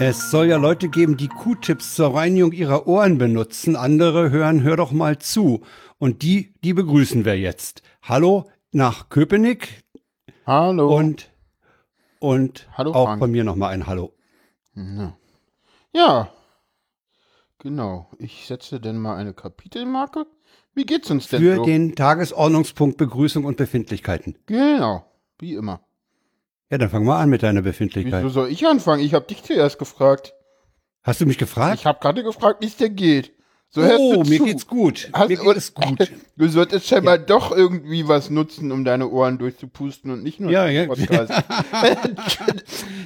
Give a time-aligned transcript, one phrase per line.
[0.00, 3.74] Es soll ja Leute geben, die Q-Tips zur Reinigung ihrer Ohren benutzen.
[3.74, 5.62] Andere hören, hör doch mal zu.
[5.98, 7.82] Und die, die begrüßen wir jetzt.
[8.02, 9.82] Hallo nach Köpenick.
[10.46, 10.96] Hallo.
[10.96, 11.32] Und,
[12.20, 13.18] und Hallo, auch Frank.
[13.18, 14.14] von mir nochmal ein Hallo.
[14.76, 15.16] Ja.
[15.92, 16.32] ja.
[17.58, 18.08] Genau.
[18.18, 20.26] Ich setze denn mal eine Kapitelmarke.
[20.74, 21.64] Wie geht's uns denn Für so?
[21.64, 24.38] den Tagesordnungspunkt Begrüßung und Befindlichkeiten.
[24.46, 25.04] Genau.
[25.40, 25.80] Wie immer.
[26.70, 28.30] Ja, dann fang mal an mit deiner Wieso Befindlichkeit.
[28.30, 29.02] soll ich anfangen?
[29.02, 30.34] Ich habe dich zuerst gefragt.
[31.02, 31.78] Hast du mich gefragt?
[31.80, 33.32] Ich habe gerade gefragt, wie es dir geht.
[33.70, 34.44] So hörst oh, du mir zu.
[34.46, 35.10] geht's gut.
[35.12, 36.10] Hast- mir geht es gut.
[36.36, 40.68] Du solltest scheinbar doch irgendwie was nutzen, um deine Ohren durchzupusten und nicht nur Ja,
[40.68, 40.86] ja.
[40.86, 41.32] Podcast.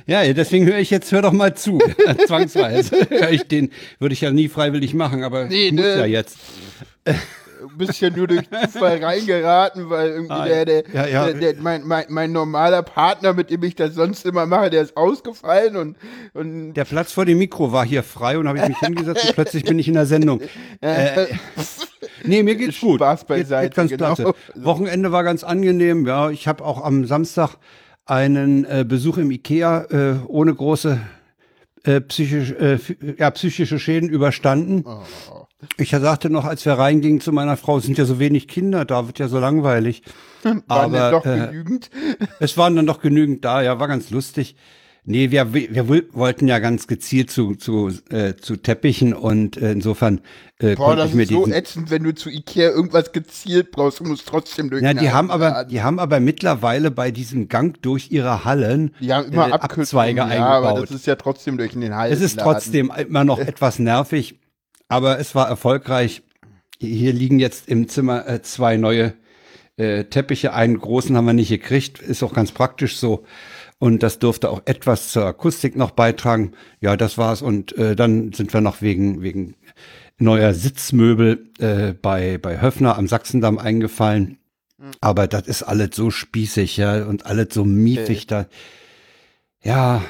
[0.07, 1.79] Ja, deswegen höre ich jetzt, hör doch mal zu.
[2.27, 2.97] Zwangsweise.
[3.31, 5.99] Ich den, würde ich ja nie freiwillig machen, aber Nee, muss ne.
[5.99, 6.37] ja jetzt.
[7.77, 11.25] Bist ja nur durch Zufall reingeraten, weil irgendwie Ah, der, der, ja, ja.
[11.27, 14.83] der, der mein, mein, mein normaler Partner, mit dem ich das sonst immer mache, der
[14.83, 15.97] ist ausgefallen und,
[16.35, 19.35] und Der Platz vor dem Mikro war hier frei und habe ich mich hingesetzt und
[19.35, 20.41] plötzlich bin ich in der Sendung.
[20.81, 21.27] Äh,
[22.25, 22.99] nee, mir geht's gut.
[22.99, 24.35] Spaß Geht- beiseite, geht ganz genau.
[24.55, 26.07] Wochenende war ganz angenehm.
[26.07, 27.57] Ja, ich habe auch am Samstag
[28.05, 31.01] einen äh, Besuch im Ikea äh, ohne große
[31.85, 32.79] äh, psychisch, äh,
[33.19, 34.85] ja, psychische Schäden überstanden.
[34.87, 35.42] Oh.
[35.77, 38.85] Ich sagte noch, als wir reingingen zu meiner Frau, es sind ja so wenig Kinder,
[38.85, 40.03] da wird ja so langweilig.
[40.43, 41.91] waren Aber, doch äh, genügend.
[42.41, 44.57] Es waren dann doch genügend da, ja, war ganz lustig.
[45.05, 49.73] Nee, wir, wir woll- wollten ja ganz gezielt zu, zu, äh, zu Teppichen und äh,
[49.73, 50.21] insofern
[50.61, 53.73] äh, Boah, konnte das ich mir ist so ätzend, wenn du zu Ikea irgendwas gezielt
[53.73, 55.69] brauchst, du musst trotzdem durch Ja, die haben aber, Laden.
[55.71, 60.19] die haben aber mittlerweile bei diesem Gang durch ihre Hallen Die haben immer äh, Abzweige
[60.19, 60.65] ja, eingebaut.
[60.67, 62.15] aber das ist ja trotzdem durch den Hals.
[62.17, 64.39] Es ist trotzdem immer noch etwas nervig,
[64.93, 66.23] aber es war erfolgreich.
[66.79, 69.15] Hier liegen jetzt im Zimmer äh, zwei neue
[69.79, 70.53] äh, Teppiche.
[70.53, 73.25] Einen großen haben wir nicht gekriegt, ist auch ganz praktisch so.
[73.79, 76.53] Und das dürfte auch etwas zur Akustik noch beitragen.
[76.81, 77.41] Ja, das war's.
[77.41, 79.55] Und äh, dann sind wir noch wegen, wegen
[80.19, 84.37] neuer Sitzmöbel äh, bei, bei Höfner am Sachsendamm eingefallen.
[85.01, 88.47] Aber das ist alles so spießig, ja, und alles so miefig da.
[89.63, 90.03] Ja,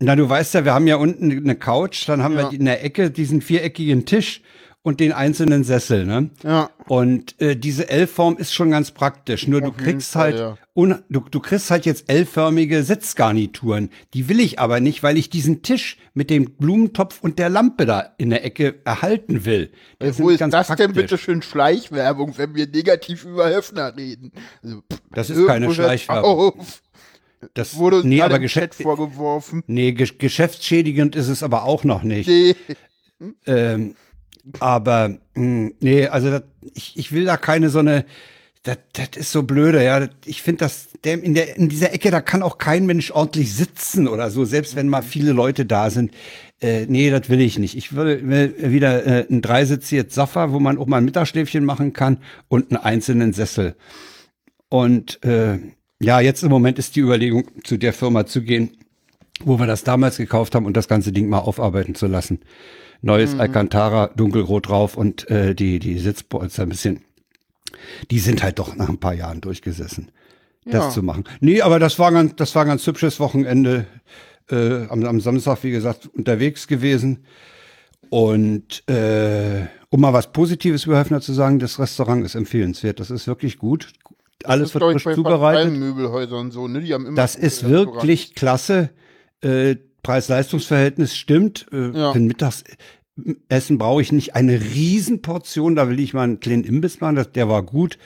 [0.00, 2.50] na, du weißt ja, wir haben ja unten eine Couch, dann haben Ja.
[2.50, 4.42] wir in der Ecke diesen viereckigen Tisch
[4.82, 6.30] und den einzelnen Sessel, ne?
[6.42, 9.46] Ja, Und äh, diese L-Form ist schon ganz praktisch.
[9.46, 10.56] Nur du Auf kriegst Fall, halt, ja.
[10.74, 13.90] un, du, du kriegst halt jetzt L-förmige Sitzgarnituren.
[14.14, 17.84] Die will ich aber nicht, weil ich diesen Tisch mit dem Blumentopf und der Lampe
[17.84, 19.70] da in der Ecke erhalten will.
[19.98, 20.94] Äh, Das wo ist ganz das denn praktisch.
[20.94, 24.32] bitte schön Schleichwerbung, wenn wir negativ über Höfner reden?
[24.62, 26.54] Also, pff, Das ist keine Schleichwerbung.
[26.58, 26.82] auf.
[27.54, 29.62] Das Wurde uns nee, aber Geschäft, vorgeworfen.
[29.66, 32.28] nee, ge geschäftsschädigend ist es aber auch noch nicht.
[32.28, 32.54] Nee.
[33.46, 33.94] Ähm,
[34.58, 36.42] aber mh, nee, also das,
[36.74, 38.04] ich, ich will da keine so eine.
[38.62, 40.06] Das, das ist so blöde, ja.
[40.26, 43.54] Ich finde, dass der in der in dieser Ecke, da kann auch kein Mensch ordentlich
[43.54, 46.12] sitzen oder so, selbst wenn mal viele Leute da sind.
[46.60, 47.74] Äh, nee, das will ich nicht.
[47.74, 51.64] Ich will, will wieder äh, ein Dreisitz jetzt Sofa, wo man auch mal ein Mittagsschläfchen
[51.64, 52.18] machen kann
[52.48, 53.76] und einen einzelnen Sessel.
[54.68, 55.58] Und äh,
[56.02, 58.70] ja, jetzt im Moment ist die Überlegung, zu der Firma zu gehen,
[59.44, 62.40] wo wir das damals gekauft haben und das ganze Ding mal aufarbeiten zu lassen.
[63.02, 67.00] Neues Alcantara, dunkelrot drauf und äh, die, die Sitzpolster ein bisschen,
[68.10, 70.10] die sind halt doch nach ein paar Jahren durchgesessen,
[70.66, 70.90] das Ja.
[70.90, 71.24] zu machen.
[71.40, 73.86] Nee, aber das war ganz, das war ein ganz hübsches Wochenende.
[74.50, 77.24] Äh, am, am Samstag, wie gesagt, unterwegs gewesen.
[78.10, 82.98] Und äh, um mal was Positives über Höfner zu sagen, das Restaurant ist empfehlenswert.
[83.00, 83.92] Das ist wirklich gut.
[84.44, 85.72] Alles wird frisch zubereitet.
[85.74, 86.80] Möbelhäusern so, ne?
[86.80, 88.90] Die haben immer Das ist wirklich klasse.
[89.42, 91.66] Äh, Preis-Leistungs-Verhältnis stimmt.
[91.72, 92.12] Äh, Ja.
[92.12, 95.76] Für ein Mittagessen brauche ich nicht eine Riesenportion.
[95.76, 97.16] Da will ich mal einen kleinen Imbiss machen.
[97.16, 97.98] Das, der war gut.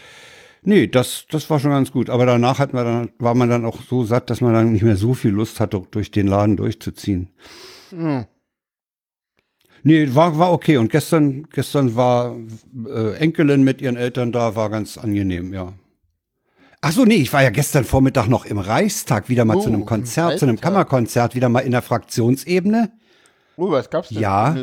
[0.63, 2.09] Nee, das, das war schon ganz gut.
[2.11, 4.83] Aber danach hat man dann, war man dann auch so satt, dass man dann nicht
[4.83, 7.29] mehr so viel Lust hatte, durch den Laden durchzuziehen.
[7.91, 8.25] Hm.
[9.83, 10.79] Nee, war, war okay.
[10.79, 12.35] Und gestern, gestern war
[12.89, 15.75] äh, Enkelin mit ihren Eltern da, war ganz angenehm, ja.
[16.87, 19.69] Ach so, nee, ich war ja gestern Vormittag noch im Reichstag wieder mal Oh, zu
[19.69, 20.61] einem im Konzert, zu einem.
[20.61, 22.93] Kammerkonzert, wieder mal in der Fraktionsebene.
[23.57, 24.19] Oh, was gab's denn?
[24.19, 24.55] Ja.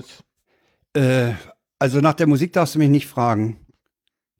[0.93, 1.31] Äh,
[1.79, 3.57] also nach der Musik darfst du mich nicht fragen.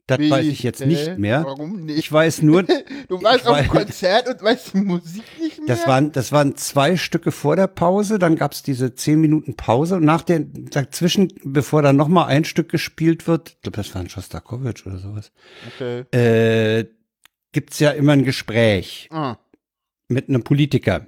[0.05, 0.29] Das Wie?
[0.29, 1.43] weiß ich jetzt nicht mehr.
[1.43, 1.97] Warum nicht?
[1.97, 2.63] Ich weiß nur,
[3.07, 5.67] du warst auf dem Konzert und weißt die Musik nicht mehr?
[5.67, 9.95] das waren, das waren zwei Stücke vor der Pause, dann gab's diese zehn Minuten Pause
[9.95, 14.01] und nach der, dazwischen, bevor dann nochmal ein Stück gespielt wird, ich glaube, das war
[14.01, 15.31] ein Schostakowitsch oder sowas,
[15.75, 16.01] Okay.
[16.15, 16.85] äh,
[17.51, 19.37] gibt's ja immer ein Gespräch Ah.
[20.07, 21.07] mit einem Politiker.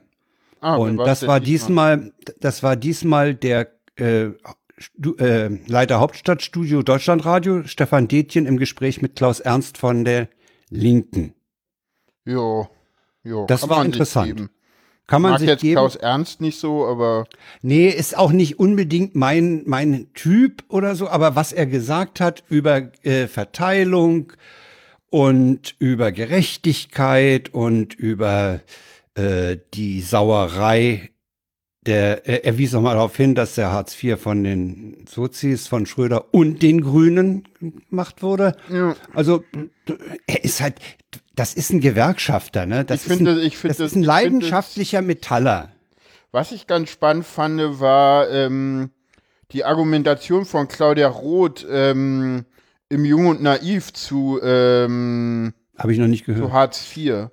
[0.61, 4.27] Ah, und das war diesmal, das war diesmal der äh,
[4.77, 10.29] Stu äh, Leiter Hauptstadtstudio Deutschlandradio, Stefan Detjen im Gespräch mit Klaus Ernst von der
[10.69, 11.33] Linken.
[12.25, 12.67] Jo.
[13.23, 13.45] Jo.
[13.47, 14.49] Das war interessant.
[15.05, 15.75] Kann man Mag sich jetzt geben.
[15.75, 17.25] Klaus Ernst nicht so, aber
[17.61, 22.43] Nee, ist auch nicht unbedingt mein, mein Typ oder so, aber was er gesagt hat
[22.47, 24.31] über äh, Verteilung
[25.13, 28.62] und über Gerechtigkeit und über
[29.13, 31.12] äh, die Sauerei,
[31.86, 35.86] der, er, er wies nochmal darauf hin, dass der Hartz IV von den Sozis, von
[35.86, 37.44] Schröder und den Grünen
[37.92, 38.56] gemacht wurde.
[38.71, 38.95] ja.
[39.13, 39.44] Also
[40.25, 40.77] er ist halt,
[41.36, 42.83] das ist ein Gewerkschafter, ne?
[42.83, 45.69] Das Ich ist finde- ein, ich finde das ist ein ich finde leidenschaftlicher Metaller.
[46.31, 48.89] Was ich ganz spannend fand, war ähm,
[49.51, 52.45] die Argumentation von Claudia Roth ähm,
[52.93, 56.45] im Jung und Naiv zu, ähm, Habe ich noch nicht gehört.
[56.45, 57.27] zu Hartz IV.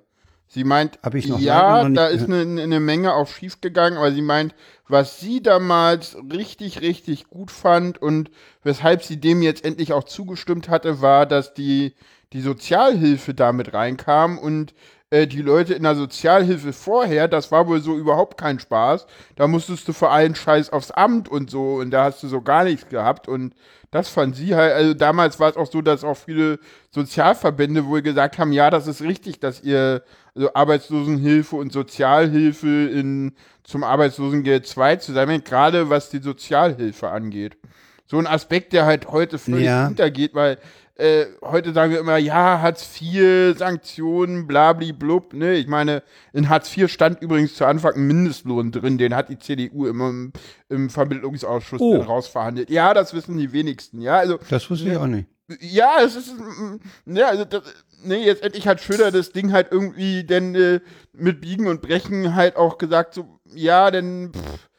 [0.47, 4.21] Sie meint, Hab ich noch ja, da ist eine, eine Menge auch schiefgegangen, aber sie
[4.21, 4.53] meint,
[4.89, 8.29] was sie damals richtig, richtig gut fand und
[8.61, 11.93] weshalb sie dem jetzt endlich auch zugestimmt hatte, war, dass die,
[12.33, 14.73] die Sozialhilfe damit reinkam und
[15.11, 19.05] äh, die Leute in der Sozialhilfe vorher, das war wohl so überhaupt kein Spaß.
[19.35, 22.41] Da musstest du vor allem Scheiß aufs Amt und so und da hast du so
[22.41, 23.53] gar nichts gehabt und
[23.91, 26.59] das fand sie halt, also damals war es auch so, dass auch viele
[26.91, 30.03] Sozialverbände wohl gesagt haben, ja, das ist richtig, dass ihr
[30.33, 37.57] also Arbeitslosenhilfe und Sozialhilfe in, zum Arbeitslosengeld 2 zusammen, gerade was die Sozialhilfe angeht.
[38.05, 39.87] So ein Aspekt, der halt heute völlig Ja.
[39.87, 40.57] untergeht, weil
[41.01, 45.55] äh, heute sagen wir immer, ja, Hartz IV, Sanktionen, blabli-blub, ne?
[45.55, 46.03] Ich meine,
[46.33, 50.09] in Hartz IV stand übrigens zu Anfang ein Mindestlohn drin, den hat die CDU immer
[50.09, 50.31] im,
[50.69, 51.97] im Vermittlungsausschuss Oh.
[52.01, 52.69] rausverhandelt.
[52.69, 55.27] Ja, das wissen die wenigsten, ja, also Das wusste ich auch nicht.
[55.59, 57.63] ja, es ist, mm, ja, also das,
[58.03, 60.79] nee, jetzt endlich hat Schröder das Ding halt irgendwie denn äh,
[61.13, 64.69] mit Biegen und Brechen halt auch gesagt, so, ja, denn, pff,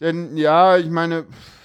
[0.00, 1.61] denn, ja, ich meine, pff,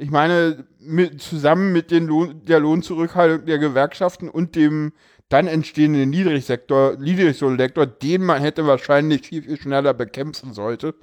[0.00, 4.92] ich meine, mit, zusammen mit den Lohn, der Lohnzurückhaltung der Gewerkschaften und dem
[5.28, 10.94] dann entstehenden Niedrigsektor, Niedriglohnsektor, den man hätte wahrscheinlich viel, viel schneller bekämpfen sollte,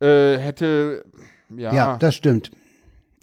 [0.00, 1.04] äh, hätte,
[1.56, 2.50] Ja, ja, das stimmt.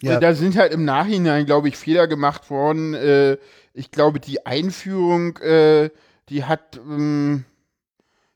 [0.02, 0.18] Ja.
[0.22, 2.94] da sind halt im Nachhinein, glaube ich, Fehler gemacht worden.
[2.94, 3.38] Äh,
[3.74, 5.90] ich glaube, die Einführung, äh,
[6.30, 7.44] die hat, ähm,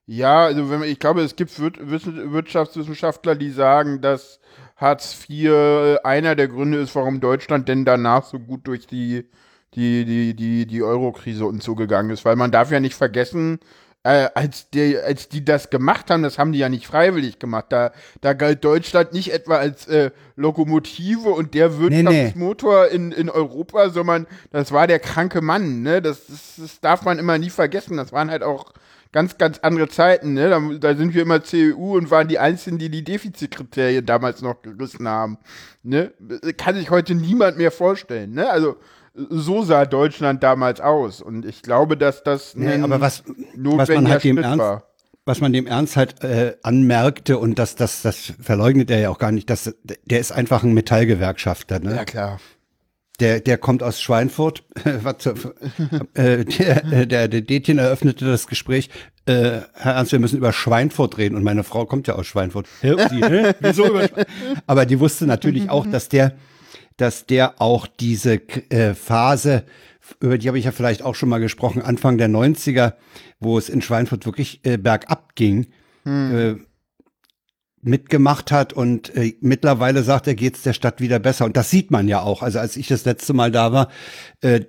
[0.05, 4.41] ja, also wenn man, ich glaube, es gibt Wir Wiss- Wirtschaftswissenschaftler, die sagen, dass
[4.83, 9.25] Hartz IV einer der Gründe ist, warum Deutschland denn danach so gut durch die,
[9.73, 12.25] die, die, die, die Euro-Krise und so gegangen ist.
[12.25, 13.59] Weil man darf ja nicht vergessen,
[14.03, 17.67] äh, als, die, als die das gemacht haben, das haben die ja nicht freiwillig gemacht.
[17.69, 22.03] Da, da galt Deutschland nicht etwa als äh, Lokomotive und der Nee, nee.
[22.03, 25.83] Wirtschaftsmotor In, in Europa, sondern das war der kranke Mann.
[25.83, 26.01] Ne?
[26.01, 27.95] Das, das, das darf man immer nie vergessen.
[27.95, 28.73] Das waren halt auch
[29.13, 30.33] ganz, ganz andere Zeiten.
[30.33, 30.49] Ne?
[30.49, 34.61] Da, da sind wir immer CEU und waren die Einzigen, die die Defizitkriterien damals noch
[34.61, 35.37] gerissen haben.
[35.83, 36.11] Ne?
[36.57, 38.33] Kann sich heute niemand mehr vorstellen.
[38.33, 38.49] Ne?
[38.49, 38.75] Also
[39.13, 41.21] so sah Deutschland damals aus.
[41.21, 43.23] Und ich glaube, dass das Nee, aber was,
[43.55, 44.83] was man halt dem Ernst, war.
[45.23, 49.19] was man dem Ernst halt äh, anmerkte und das, das, das verleugnet er ja auch
[49.19, 51.95] gar nicht, dass der ist einfach ein Metallgewerkschafter, ne?
[51.95, 52.39] Ja, klar.
[53.19, 54.63] Der, der kommt aus Schweinfurt.
[55.19, 55.55] Zur-
[56.15, 58.89] äh, der, äh, der, der Detjen eröffnete das Gespräch.
[59.25, 61.35] Äh, Herr Ernst, wir müssen über Schweinfurt reden.
[61.35, 62.67] Und meine Frau kommt ja aus Schweinfurt.
[62.81, 63.53] Hä, Sie, hä?
[63.59, 64.09] Wieso über
[64.67, 66.33] Aber die wusste natürlich auch, dass der,
[66.97, 68.35] dass der auch diese
[68.71, 69.63] äh, Phase,
[70.19, 72.93] über die habe ich ja vielleicht auch schon mal gesprochen, Anfang der 90er,
[73.39, 75.67] wo es in Schweinfurt wirklich äh, bergab ging,
[76.05, 76.55] äh,
[77.83, 81.45] mitgemacht hat und äh, mittlerweile sagt er, geht's der Stadt wieder besser.
[81.45, 82.41] Und das sieht man ja auch.
[82.41, 83.89] Also als ich das letzte Mal da war,
[84.41, 84.61] äh,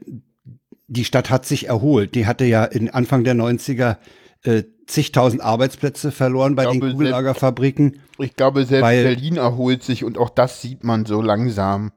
[0.86, 2.14] die Stadt hat sich erholt.
[2.14, 3.96] Die hatte ja in Anfang der 90er
[4.42, 8.00] äh, zigtausend Arbeitsplätze verloren bei den Kugellagerfabriken.
[8.18, 11.92] Ich glaube, selbst Berlin erholt sich und auch das sieht man so langsam.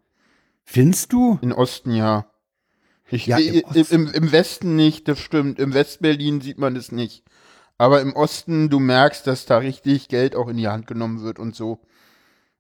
[0.63, 1.39] Findest du?
[1.41, 2.27] In Osten ja.
[3.09, 3.95] Ich, Ja, im im, Osten.
[3.95, 5.59] im, Im Westen nicht, das stimmt.
[5.59, 7.24] Im Westberlin sieht man es nicht.
[7.77, 11.39] Aber im Osten, du merkst, dass da richtig Geld auch in die Hand genommen wird
[11.39, 11.79] und so.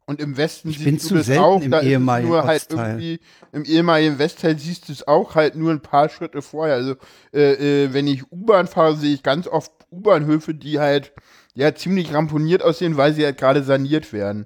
[0.05, 2.91] Und im Westen Ich siehst du das auch, im da ist nur halt Ostteil.
[2.91, 3.19] irgendwie,
[3.51, 6.75] im ehemaligen Westteil siehst du es auch halt nur ein paar Schritte vorher.
[6.75, 6.95] Also,
[7.33, 11.11] äh, äh, wenn ich U-Bahn fahre, sehe ich ganz oft U-Bahnhöfe, die halt,
[11.55, 14.45] ja, ziemlich ramponiert aussehen, weil sie halt gerade saniert werden.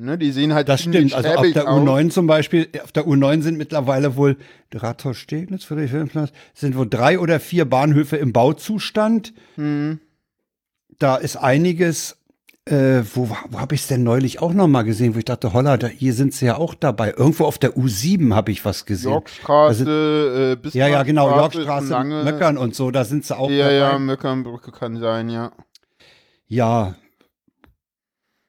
[0.00, 1.12] Ne, die sehen halt Das stimmt.
[1.12, 1.80] Also auf der aus.
[1.80, 4.36] U9 zum Beispiel, auf der U9 sind mittlerweile wohl
[4.72, 9.32] Rathaus Steglitz, Friedrichsfilmplatz, sind wohl drei oder vier Bahnhöfe im Bauzustand.
[9.56, 9.98] Hm.
[11.00, 12.14] Da ist einiges.
[12.64, 15.54] Äh, wo wo habe ich es denn neulich auch noch mal gesehen, wo ich dachte,
[15.54, 17.14] holla, da, hier sind sie ja auch dabei.
[17.16, 19.10] Irgendwo auf der U7 habe ich was gesehen.
[19.12, 22.22] Yorkstraße, äh, bis ja, ja, genau, Yorkstraße, lange.
[22.24, 23.74] Möckern und so, da sind sie auch Ja, dabei.
[23.74, 25.50] ja, Möckernbrücke kann sein, ja.
[26.46, 26.94] Ja.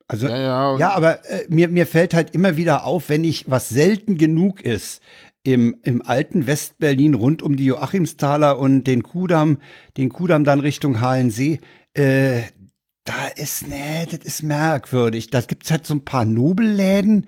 [0.10, 0.78] Also, Ja, ja.
[0.78, 4.62] Ja, aber äh, mir, mir fällt halt immer wieder auf, wenn ich, was selten genug
[4.62, 5.02] ist,
[5.44, 9.60] im, im alten Westberlin rund um die Joachimsthaler und den Kudamm,
[9.98, 11.60] den Kudamm dann Richtung Halensee,
[11.94, 12.42] äh,
[13.06, 15.30] da ist, nee, das ist merkwürdig.
[15.30, 17.28] Da gibt's halt so ein paar Nobelläden.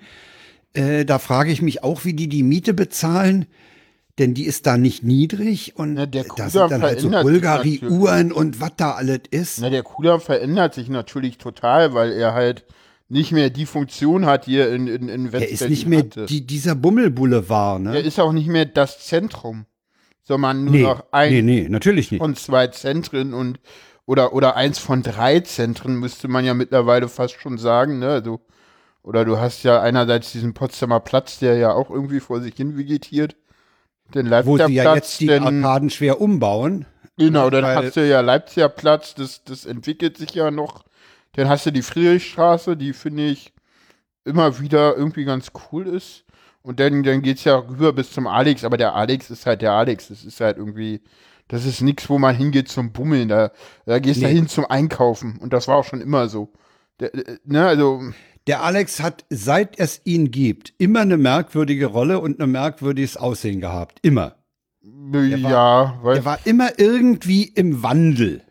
[0.74, 3.46] Äh, da frage ich mich auch, wie die die Miete bezahlen.
[4.18, 8.30] Denn die ist da nicht niedrig und Na, der da sind dann halt so Bulgari-Uhren
[8.30, 9.60] und was da alles ist.
[9.60, 12.66] Na, der Kudamm verändert sich natürlich total, weil er halt
[13.08, 16.74] nicht mehr die Funktion hat hier in, in, in Der ist nicht mehr die, dieser
[16.74, 17.96] Bummelboulevard, ne?
[17.96, 19.66] Er ist auch nicht mehr das Zentrum,
[20.22, 22.20] sondern nur nee, noch ein nee, nee, natürlich nicht.
[22.20, 23.60] von zwei Zentren und
[24.06, 28.08] oder oder eins von drei Zentren müsste man ja mittlerweile fast schon sagen, ne?
[28.08, 28.40] Also,
[29.02, 32.78] oder du hast ja einerseits diesen Potsdamer Platz, der ja auch irgendwie vor sich hin
[32.78, 33.36] vegetiert.
[34.14, 36.86] Den Wo Leipziger sie ja Platz, jetzt die den, Arkaden schwer umbauen.
[37.16, 40.84] Genau, dann hast du ja Leipziger Platz, das, das entwickelt sich ja noch.
[41.32, 43.52] Dann hast du die Friedrichstraße, die finde ich
[44.24, 46.24] immer wieder irgendwie ganz cool ist.
[46.62, 49.62] Und dann, dann geht es ja rüber bis zum Alex, aber der Alex ist halt
[49.62, 50.08] der Alex.
[50.08, 51.00] Das ist halt irgendwie,
[51.48, 53.28] das ist nichts, wo man hingeht zum Bummeln.
[53.28, 53.50] Da,
[53.84, 54.34] da gehst du Nee.
[54.34, 55.38] hin zum Einkaufen.
[55.38, 56.52] Und das war auch schon immer so.
[57.00, 58.00] Der, der, ne, also,
[58.46, 63.60] Der Alex hat, seit es ihn gibt, immer eine merkwürdige Rolle und ein merkwürdiges Aussehen
[63.60, 63.98] gehabt.
[64.02, 64.36] Immer.
[64.82, 68.42] ja, weil Er war immer irgendwie im Wandel.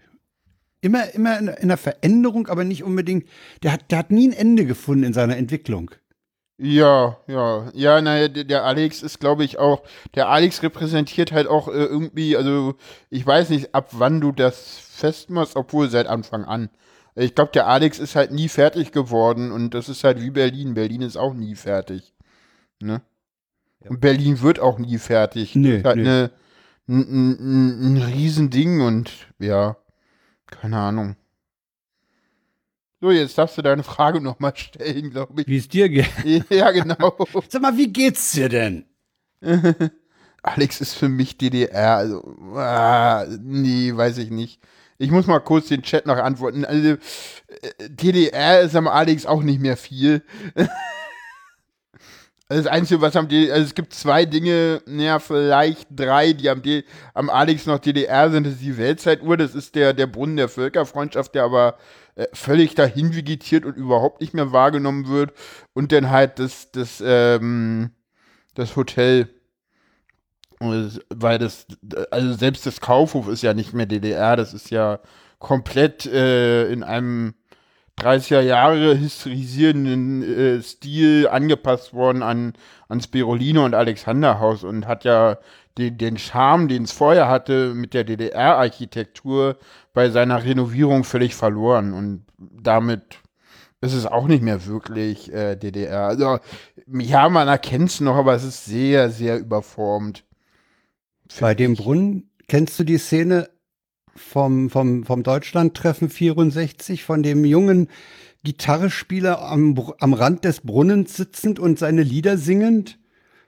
[0.79, 3.27] Immer, immer in, in einer Veränderung, aber nicht unbedingt.
[3.63, 5.91] Der hat, der hat nie ein Ende gefunden in seiner Entwicklung.
[6.63, 9.81] Ja, ja, ja, naja, der, der Alex ist, glaube ich, auch,
[10.13, 12.75] der Alex repräsentiert halt auch äh, irgendwie, also
[13.09, 16.69] ich weiß nicht, ab wann du das festmachst, obwohl seit Anfang an.
[17.15, 20.73] Ich glaube, der Alex ist halt nie fertig geworden und das ist halt wie Berlin.
[20.73, 22.13] Berlin ist auch nie fertig.
[22.79, 23.01] Ne?
[23.81, 25.55] Und Berlin wird auch nie fertig.
[25.55, 26.03] Nee, das ist halt nee.
[26.03, 26.31] eine,
[26.87, 29.77] ein, ein, ein, ein Riesending und ja,
[30.47, 31.15] keine Ahnung.
[33.01, 35.47] So, jetzt darfst du deine Frage nochmal stellen, glaube ich.
[35.47, 36.09] Wie es dir geht.
[36.51, 37.17] Ja, genau.
[37.49, 38.85] Sag mal, wie geht's dir denn?
[40.43, 41.95] Alex ist für mich DDR.
[41.95, 42.23] Also,
[42.55, 44.61] ah, nee, weiß ich nicht.
[45.01, 46.63] Ich muss mal kurz den Chat noch antworten.
[46.63, 46.97] Also, äh,
[47.89, 50.23] DDR ist am Alex auch nicht mehr viel.
[52.47, 56.61] Das Einzige, was am DDR, also es gibt zwei Dinge, naja, vielleicht drei, die am,
[57.13, 58.45] am Alex noch DDR sind.
[58.45, 61.77] Das ist die Weltzeituhr, das ist der, der Brunnen der Völkerfreundschaft, der aber
[62.15, 65.31] äh, völlig dahin vegetiert und überhaupt nicht mehr wahrgenommen wird.
[65.71, 67.91] Und dann halt das, das, ähm,
[68.53, 69.29] das Hotel.
[70.61, 71.65] Weil das,
[72.11, 74.99] also selbst das Kaufhof ist ja nicht mehr DDR, das ist ja
[75.39, 77.33] komplett äh, in einem
[77.99, 82.53] 30er Jahre historisierenden äh, Stil angepasst worden an,
[82.87, 85.37] ans Berolino und Alexanderhaus und hat ja
[85.77, 89.57] den, den Charme, den es vorher hatte mit der DDR-Architektur
[89.93, 93.19] bei seiner Renovierung völlig verloren und damit
[93.81, 96.05] ist es auch nicht mehr wirklich äh, DDR.
[96.05, 96.39] Also
[96.87, 100.23] ja, man erkennt es noch, aber es ist sehr, sehr überformt.
[101.39, 103.49] Bei dem Brunnen, kennst du die Szene
[104.15, 107.87] vom, vom, vom Deutschlandtreffen 64, von dem jungen
[108.43, 112.97] Gitarrespieler am, am Rand des Brunnens sitzend und seine Lieder singend?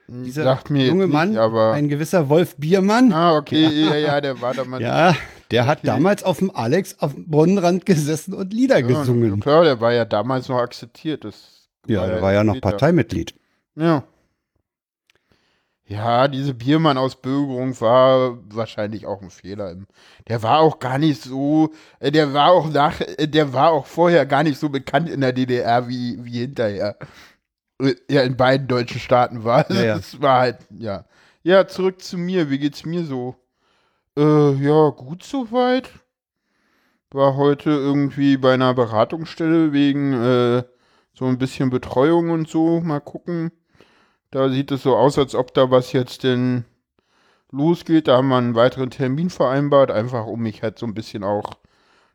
[0.07, 3.13] Dieser Sagt mir junge nicht, Mann, ein gewisser Wolf Biermann.
[3.13, 4.83] Ah, okay, ja, ja, der war damals.
[4.83, 5.15] Ja,
[5.49, 9.39] der hat damals auf dem Alex auf dem Brunnenrand gesessen und Lieder Ja, gesungen.
[9.39, 11.23] klar, der war ja damals noch akzeptiert.
[11.23, 12.59] Das Ja, der war ja noch.
[12.59, 13.33] Parteimitglied.
[13.75, 14.03] Ja.
[15.93, 19.75] Ja, diese Biermann-Ausbürgerung war wahrscheinlich auch ein Fehler.
[20.27, 23.85] Der war auch gar nicht so, äh, der war auch nach, äh, der war auch
[23.85, 26.97] vorher gar nicht so bekannt in der DDR wie, wie hinterher.
[27.81, 29.69] Äh, Ja, in beiden deutschen Staaten war.
[29.71, 29.95] Ja, ja.
[29.97, 31.05] Das war halt, ja.
[31.43, 32.49] Ja, zurück zu mir.
[32.49, 33.35] Wie geht's mir so?
[34.17, 35.89] Äh, ja, gut soweit.
[37.11, 40.63] War heute irgendwie bei einer Beratungsstelle wegen äh,
[41.13, 42.81] so ein bisschen Betreuung und so.
[42.81, 43.51] Mal gucken.
[44.33, 46.65] Da sieht es so aus, als ob da was jetzt denn
[47.51, 48.07] losgeht.
[48.07, 51.53] Da haben wir einen weiteren Termin vereinbart, einfach um mich halt so ein bisschen auch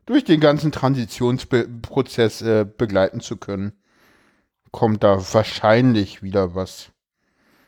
[0.05, 3.71] durch den ganzen Transitionsprozess äh, begleiten zu können.
[4.71, 6.91] Kommt da wahrscheinlich wieder was.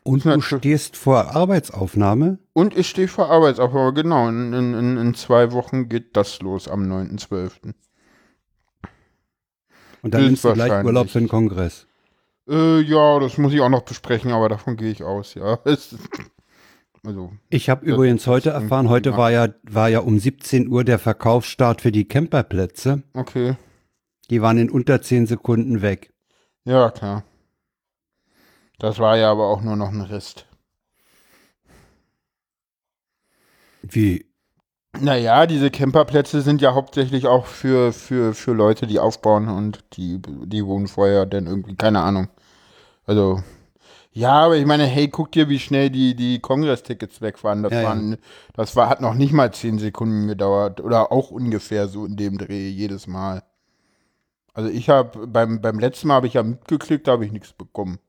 [0.03, 2.39] Und du stehst vor Arbeitsaufnahme?
[2.51, 4.27] Und ich stehe vor Arbeitsaufgabe, genau.
[4.27, 7.74] In, in, in, zwei Wochen geht das los am 9.12.
[10.01, 10.84] Und dann nimmst du gleich.
[10.84, 11.88] Urlaub für den Kongress.
[12.50, 15.60] Äh, ja, das muss ich auch noch besprechen, aber davon gehe ich aus, ja.
[17.03, 21.00] Also, Ich habe übrigens heute erfahren, heute war ja, war ja um 17 Uhr der
[21.00, 23.01] Verkaufsstart für die Camperplätze.
[23.15, 23.55] okay.
[24.29, 26.13] Die waren in unter 10 Sekunden weg.
[26.63, 27.24] Ja, klar.
[28.77, 30.45] Das war ja aber auch nur noch ein Rest.
[33.81, 34.30] Wie?
[35.00, 40.21] Naja, diese Camperplätze sind ja hauptsächlich auch für, für, für Leute, die aufbauen und die,
[40.21, 42.27] die wohnen vorher dann irgendwie, keine Ahnung.
[43.05, 43.41] Also,
[44.13, 47.63] ja, aber ich meine, hey, guck dir, wie schnell die, die Kongress-Tickets weg waren.
[47.63, 47.88] Das, Ja, ja.
[47.89, 48.17] waren,
[48.53, 50.81] das war, hat noch nicht mal zehn Sekunden gedauert.
[50.81, 53.43] Oder auch ungefähr so in dem Dreh jedes Mal.
[54.53, 57.53] Also ich habe beim, beim letzten Mal habe ich ja mitgeklickt, da habe ich nichts
[57.53, 58.00] bekommen.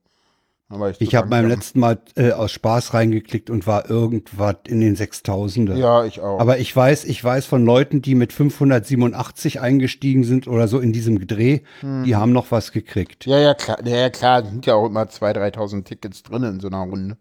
[0.99, 5.75] Ich habe beim letzten Mal äh, aus Spaß reingeklickt und war irgendwas in den 6000er.
[5.75, 6.41] Ja, ich auch.
[6.41, 10.93] Aber ich weiß, ich weiß von Leuten, die mit 587 eingestiegen sind oder so in
[10.93, 13.27] diesem Dreh, die haben noch was gekriegt.
[13.27, 16.61] ja, ja, klar, ja, ja, klar, sind ja auch immer 2.000, 3.000 Tickets drin in
[16.61, 17.17] so einer Runde.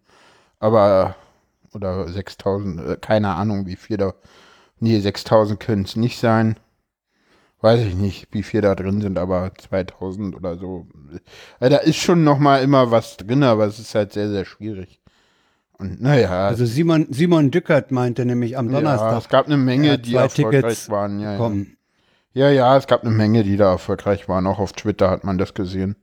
[0.60, 1.16] Aber,
[1.74, 4.14] oder 6.000, äh, keine Ahnung, wie viel da,
[4.80, 6.56] nee, 6.000 können es nicht sein.
[7.62, 10.88] Weiß ich nicht, wie viel da drin sind, aber 2.000 oder so.
[11.60, 14.46] Ja, da ist schon noch mal immer was drin, aber es ist halt sehr, sehr
[14.46, 15.00] schwierig.
[15.78, 20.00] Und naja, Also Simon, Simon Dückert meinte nämlich am ja, Donnerstag es gab eine Menge,
[20.00, 21.20] die erfolgreich Tickets waren.
[21.20, 21.38] Ja, ja.
[21.38, 21.78] bekommen.
[22.34, 24.48] Ja, ja, es gab eine Menge, die da erfolgreich waren.
[24.48, 25.96] Auch auf Twitter hat man das gesehen.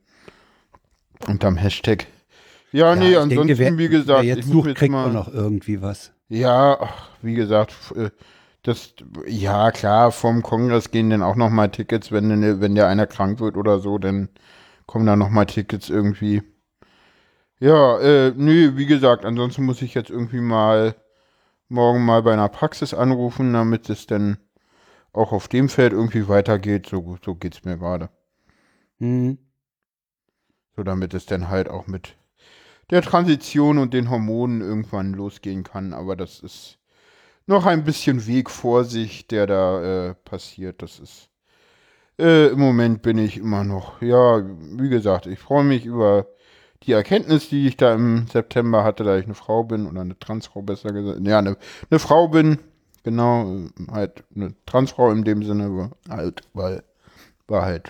[1.27, 2.07] Unterm Hashtag.
[2.71, 4.91] Ja, nee, ich ansonsten, denke, wer, wie gesagt, wer ich jetzt muss sucht, jetzt kriegt
[4.91, 6.11] mal, auch noch irgendwie was.
[6.27, 8.11] Ja, ach, wie gesagt, äh,
[8.63, 8.93] das,
[9.25, 13.39] ja, klar, vom Kongress gehen dann auch noch mal Tickets, wenn, wenn der einer krank
[13.39, 14.29] wird oder so, dann
[14.85, 16.43] kommen da noch mal Tickets irgendwie.
[17.59, 20.95] Ja, äh, nee, wie gesagt, ansonsten muss ich jetzt irgendwie mal
[21.69, 24.37] morgen mal bei einer Praxis anrufen, damit es dann
[25.13, 26.87] auch auf dem Feld irgendwie weitergeht.
[26.87, 28.09] So, so geht's mir gerade.
[28.99, 29.37] Hm.
[30.75, 32.15] So, damit es dann halt auch mit
[32.89, 35.93] der Transition und den Hormonen irgendwann losgehen kann.
[35.93, 36.78] Aber das ist
[37.49, 40.81] noch ein bisschen Weg vor sich, der da äh, passiert.
[40.81, 41.29] Das ist.
[42.17, 46.27] Äh, Im Moment bin ich immer noch, ja, wie gesagt, ich freue mich über
[46.83, 50.17] die Erkenntnis, die ich da im September hatte, da ich eine Frau bin oder eine
[50.19, 51.19] Transfrau besser gesagt.
[51.25, 51.57] Ja, eine,
[51.89, 52.59] eine Frau bin,
[53.03, 56.83] genau, äh, halt eine Transfrau in dem Sinne, halt, weil
[57.47, 57.89] war halt,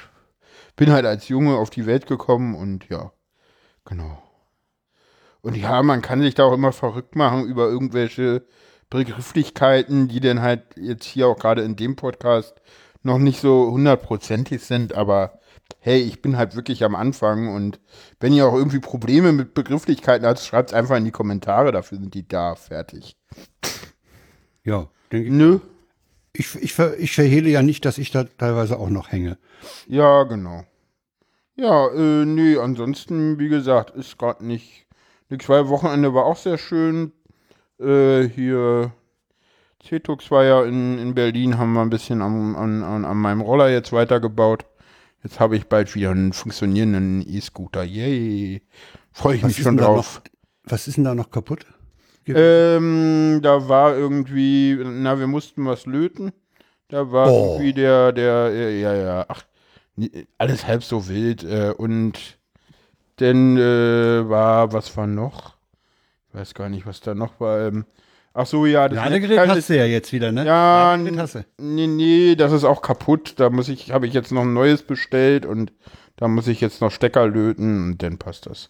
[0.78, 3.12] bin halt als Junge auf die Welt gekommen und ja,
[3.84, 4.24] genau.
[5.42, 8.46] Und ja, man kann sich da auch immer verrückt machen über irgendwelche
[8.90, 12.56] Begrifflichkeiten, die dann halt jetzt hier auch gerade in dem Podcast
[13.04, 15.40] noch nicht so hundertprozentig sind, aber
[15.80, 17.80] hey, ich bin halt wirklich am Anfang und
[18.20, 22.00] wenn ihr auch irgendwie Probleme mit Begrifflichkeiten habt, schreibt es einfach in die Kommentare, dafür
[22.00, 23.16] sind die da, fertig.
[24.64, 25.34] Ja, denke ich.
[25.34, 25.60] Nö.
[26.34, 29.38] Ich, ich, ich verhehle ja nicht, dass ich da teilweise auch noch hänge.
[29.88, 30.64] Ja, genau.
[31.56, 34.86] Ja, äh, nee, ansonsten, wie gesagt, ist gerade nicht.
[35.30, 37.12] Nix, weil Wochenende war auch sehr schön.
[37.80, 38.92] Äh, hier,
[39.84, 43.42] Cetux war ja in, in Berlin, haben wir ein bisschen am, an, an, an meinem
[43.42, 44.66] Roller jetzt weitergebaut.
[45.24, 47.84] Jetzt habe ich bald wieder einen funktionierenden E-Scooter.
[47.84, 48.62] Yay.
[49.12, 50.22] Freue ich Was mich schon drauf.
[50.64, 51.66] Was ist denn da noch kaputt?
[52.28, 56.32] Ähm, da war irgendwie, na, wir mussten was löten.
[56.90, 57.54] Da war Oh.
[57.56, 59.44] irgendwie der, der, ja, ja, ach,
[60.38, 61.44] alles halb so wild.
[61.44, 62.38] Äh, und
[63.18, 65.56] dann äh, war, was war noch?
[66.32, 67.68] Ich weiß gar nicht, was da noch war.
[67.68, 67.86] Ähm,
[68.34, 70.46] ach so, ja, das Ladegerät hast ist- du ja jetzt wieder, ne?
[70.46, 71.46] Ja, Ladegerät hast du.
[71.58, 73.34] Nee, nee, das ist auch kaputt.
[73.38, 75.72] Da muss ich, habe ich jetzt noch ein neues bestellt und
[76.18, 78.70] da muss ich jetzt noch Stecker löten und dann passt das.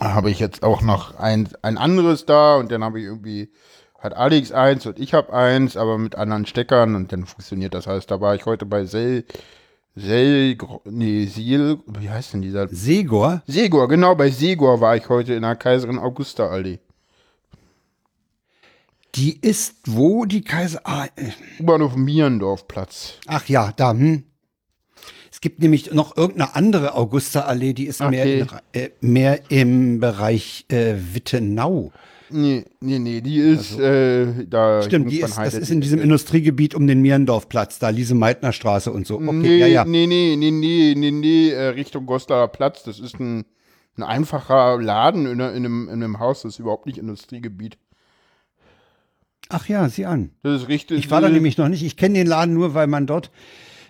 [0.00, 3.50] Da habe ich jetzt auch noch ein, ein anderes da und dann habe ich irgendwie,
[3.98, 7.86] hat Alex eins und ich habe eins, aber mit anderen Steckern und dann funktioniert das
[7.86, 8.06] alles.
[8.06, 9.24] Da war ich heute bei Sel,
[9.96, 12.66] Sel, nee, Sil, wie heißt denn dieser?
[12.68, 13.42] Segor?
[13.46, 16.80] Segor, genau, bei Segor war ich heute in der Kaiserin Augusta Allee.
[19.14, 20.80] Die ist wo, die Kaiser?
[20.82, 21.30] Ah, äh,
[21.60, 23.14] U-Bahnhof Mierendorfplatz.
[23.26, 24.24] ach ja, da, hm.
[25.30, 28.46] Es gibt nämlich noch irgendeine andere Augusta-Allee, die ist mehr, Okay.
[28.72, 31.92] in, äh, mehr im Bereich äh, Wittenau.
[32.30, 34.76] Nee, nee, nee, die ist äh, da.
[34.76, 38.90] Also Stimmt, die ist, das ist in diesem Industriegebiet um den Mierendorfplatz, da Lise-Meitner Straße
[38.90, 39.16] und so.
[39.16, 39.84] Okay, nee, ja, ja.
[39.84, 42.82] nee, nee, nee, nee, nee, nee, äh, Richtung Goslar Platz.
[42.82, 43.44] Das ist ein,
[43.96, 47.76] ein einfacher Laden in, in, einem, in einem Haus, das ist überhaupt nicht Industriegebiet.
[49.50, 50.30] Ach ja, sieh an.
[50.42, 50.98] Das ist richtig.
[50.98, 51.84] Ich war da nämlich noch nicht.
[51.84, 53.30] Ich kenne den Laden nur, weil man dort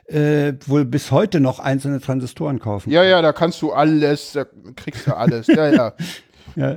[0.06, 4.44] äh, wohl bis heute noch einzelne Transistoren kaufen Ja, ja, da kannst du alles, da
[4.76, 5.46] kriegst du alles.
[5.46, 5.94] ja, ja.
[6.56, 6.76] Ja.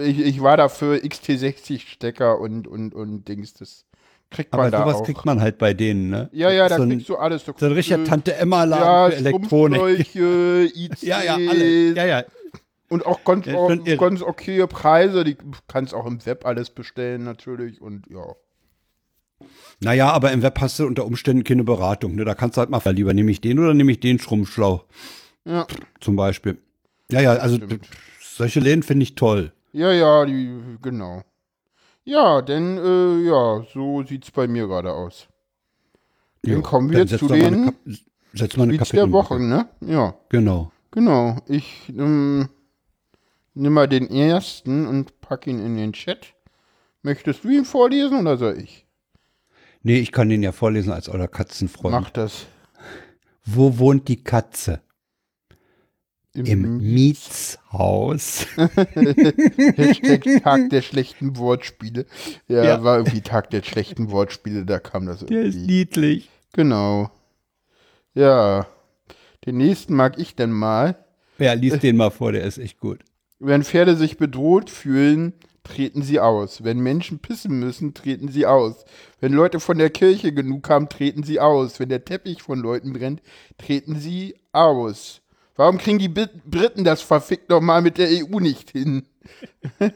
[0.00, 3.54] Ich, ich war da für XT60-Stecker und, und, und Dings.
[3.54, 3.84] Das
[4.30, 5.04] kriegt man Aber da sowas auch.
[5.04, 6.28] kriegt man halt bei denen, ne?
[6.32, 7.44] ja, ja, da so kriegst du alles.
[7.44, 10.14] Da so ein richtiger du- Tante-Emma-Laden ja, für Elektronik.
[10.14, 11.92] ICs, Ja, ja, alle.
[11.94, 12.24] Ja, ja.
[12.88, 15.36] Und auch ganz, Ja, auch, ganz okay Preise, die
[15.66, 18.24] kannst auch im Web alles bestellen natürlich und ja.
[19.80, 22.14] Naja, aber im Web hast du unter Umständen keine Beratung.
[22.14, 22.24] Ne?
[22.24, 24.84] Da kannst du halt mal, lieber nehme ich den oder nehme ich den Schrumpfschlauch
[25.44, 25.66] Ja,
[26.00, 26.58] zum Beispiel.
[27.10, 27.58] Ja, ja, also
[28.36, 29.52] solche Läden finde ich toll.
[29.72, 31.22] ja, ja, die, genau.
[32.04, 35.26] Ja, denn, äh, ja, so sieht's bei mir gerade aus.
[36.42, 37.74] Dann Ja, kommen wir dann zu den
[38.34, 39.10] Tweets der.
[39.10, 39.68] Woche, ne?
[39.80, 40.70] Ja, Genau.
[40.92, 41.38] genau.
[41.48, 42.48] Ich ähm,
[43.54, 46.34] nimm mal den ersten und pack ihn in den Chat.
[47.02, 48.86] Möchtest du ihn vorlesen oder soll ich?
[49.82, 51.92] Nee, ich kann den ja vorlesen als euer Katzenfreund.
[51.92, 52.46] Mach das.
[53.44, 54.80] Wo wohnt die Katze?
[56.36, 58.46] Im Im Mietshaus.
[58.56, 62.06] Hashtag Tag der schlechten Wortspiele.
[62.48, 62.84] Ja, Ja.
[62.84, 65.72] war irgendwie Tag der schlechten Wortspiele, da kam das Der ist irgendwie.
[65.72, 66.30] niedlich.
[66.52, 67.10] Genau.
[68.14, 68.66] Ja.
[69.44, 70.96] Den nächsten mag ich denn mal.
[71.38, 73.00] Ja, lies den mal vor, der ist echt gut.
[73.38, 76.64] Wenn Pferde sich bedroht fühlen, treten sie aus.
[76.64, 78.84] Wenn Menschen pissen müssen, treten sie aus.
[79.20, 81.78] Wenn Leute von der Kirche genug haben, treten sie aus.
[81.78, 83.20] Wenn der Teppich von Leuten brennt,
[83.58, 85.20] treten sie aus.
[85.56, 89.04] Warum kriegen die Brit- Briten das verfickt nochmal mit der EU nicht hin?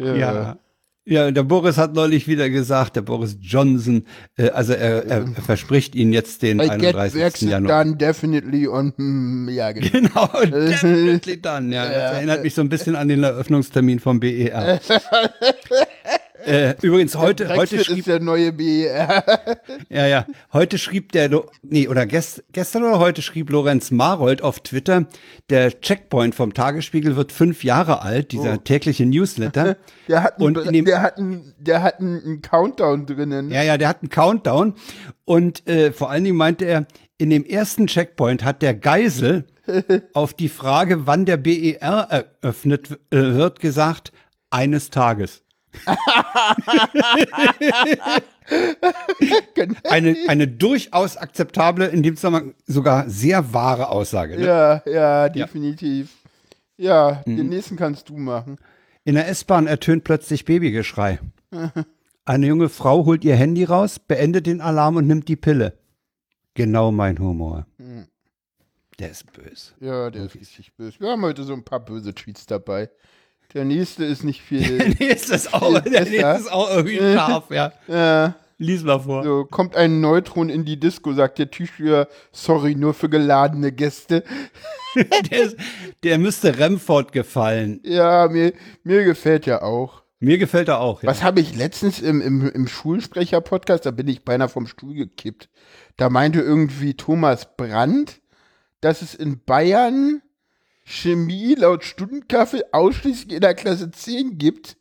[0.00, 0.58] Ja.
[1.06, 4.06] Ja, der Boris hat neulich wieder gesagt, der Boris Johnson,
[4.38, 7.20] äh, also er, er verspricht Ihnen jetzt den I get 31.
[7.20, 7.84] Brexit Januar.
[7.84, 9.90] done definitely on, hm, ja, genau.
[9.92, 10.28] Genau,
[10.66, 11.84] definitely done, ja.
[11.84, 14.80] Das erinnert mich so ein bisschen an den Eröffnungstermin vom BER.
[16.46, 19.24] Äh, übrigens, heute, heute Brexit schrieb, ist der neue BER.
[19.88, 21.30] ja, ja, heute schrieb der,
[21.62, 25.06] nee, oder gest, gestern oder heute schrieb Lorenz Marold auf Twitter,
[25.50, 29.76] der Checkpoint vom Tagesspiegel wird fünf Jahre alt, dieser tägliche Newsletter.
[30.08, 33.50] Der hat, einen, Und in dem- der hat, einen, der hat einen, einen Countdown drinnen.
[33.50, 34.74] Ja, ja, der hat einen Countdown
[35.24, 39.46] und äh, vor allen Dingen meinte er, in dem ersten Checkpoint hat der Geisel
[40.12, 44.12] auf die Frage, wann der BER eröffnet äh, wird, gesagt,
[44.50, 45.43] eines Tages.
[49.84, 54.38] eine, eine durchaus akzeptable, in dem Zusammenhang sogar sehr wahre Aussage.
[54.38, 54.46] Ne?
[54.46, 56.12] Ja, ja, definitiv.
[56.76, 58.58] Ja, den nächsten kannst du machen.
[59.04, 61.20] In der S-Bahn ertönt plötzlich Babygeschrei.
[62.24, 65.78] Eine junge Frau holt ihr Handy raus, beendet den Alarm und nimmt die Pille.
[66.54, 67.66] Genau mein Humor.
[68.98, 69.72] Der ist böse.
[69.80, 71.00] Ja, der ist richtig böse.
[71.00, 72.90] Wir haben heute so ein paar böse Tweets dabei.
[73.54, 74.78] Der nächste ist nicht viel.
[74.98, 77.72] Nee, ist das auch, der nächste ist auch irgendwie scharf, ja.
[78.26, 79.24] äh, Lies mal vor.
[79.24, 84.22] so, kommt ein Neutron in die Disco, sagt der Türsteher, sorry, nur für geladene Gäste.
[84.94, 85.56] Der, ist,
[86.04, 87.80] der müsste Remford gefallen.
[87.82, 88.52] Ja, mir,
[88.84, 90.04] mir gefällt ja auch.
[90.20, 91.08] Mir gefällt er auch, ja.
[91.08, 95.48] Was habe ich letztens im, im, im Schulsprecher-Podcast, da bin ich beinahe vom Stuhl gekippt.
[95.96, 98.20] Da meinte irgendwie Thomas Brandt,
[98.80, 100.22] dass es in Bayern
[100.84, 104.76] Chemie laut Stundenkaffee ausschließlich in der Klasse 10 gibt.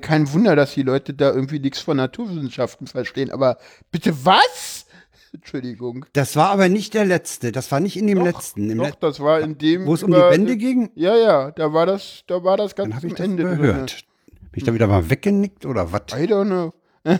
[0.00, 3.30] Kein Wunder, dass die Leute da irgendwie nichts von Naturwissenschaften verstehen.
[3.32, 3.58] Aber
[3.90, 4.86] bitte was?
[5.32, 6.06] Entschuldigung.
[6.12, 7.52] Das war aber nicht der letzte.
[7.52, 8.70] Das war nicht in dem Doch, letzten.
[8.70, 9.86] Im Doch, Let das war in dem.
[9.86, 12.90] wo es um die Wende ging, Ja, ja, da war das, da war das ganz
[12.90, 14.04] dann habe ich das Ende gehört.
[14.52, 16.02] Bin ich da wieder mal weggenickt oder was?
[16.12, 16.72] I don't know.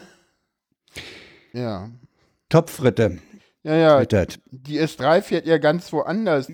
[1.52, 1.90] ja.
[2.48, 3.18] Topfritte
[3.62, 3.98] Ja, ja.
[3.98, 4.38] twittert.
[4.50, 6.48] Die S3 fährt ja ganz woanders.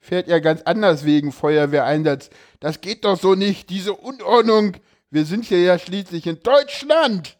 [0.00, 2.30] Fährt ja ganz anders wegen Feuerwehreinsatz.
[2.58, 4.72] Das geht doch so nicht, diese Unordnung.
[5.10, 7.36] Wir sind hier ja schließlich in Deutschland.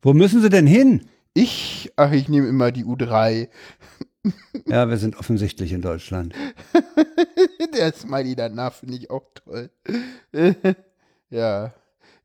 [0.00, 1.08] Wo müssen sie denn hin?
[1.34, 3.48] Ich, ach, ich nehme immer die U3.
[4.66, 6.34] Ja, wir sind offensichtlich in Deutschland.
[7.74, 9.70] Der Smiley danach finde ich auch toll.
[11.30, 11.72] ja.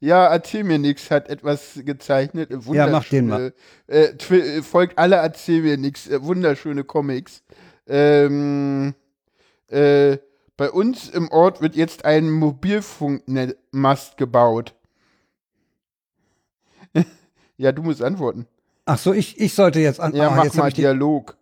[0.01, 2.51] Ja, erzähl mir nix, hat etwas gezeichnet.
[2.51, 3.53] äh, Ja, mach den mal.
[3.87, 6.07] Äh, äh, folgt alle, erzähl mir nix.
[6.07, 7.43] Äh, wunderschöne Comics.
[7.87, 8.93] Ähm,
[9.69, 10.17] äh,
[10.57, 14.73] bei uns im Ort wird jetzt ein Mobilfunkmast gebaut.
[17.57, 18.47] ja, du musst antworten.
[18.85, 20.15] Ach so, ich, ich sollte jetzt an.
[20.15, 21.37] Ja, ah, mach jetzt mal ich den, Dialog.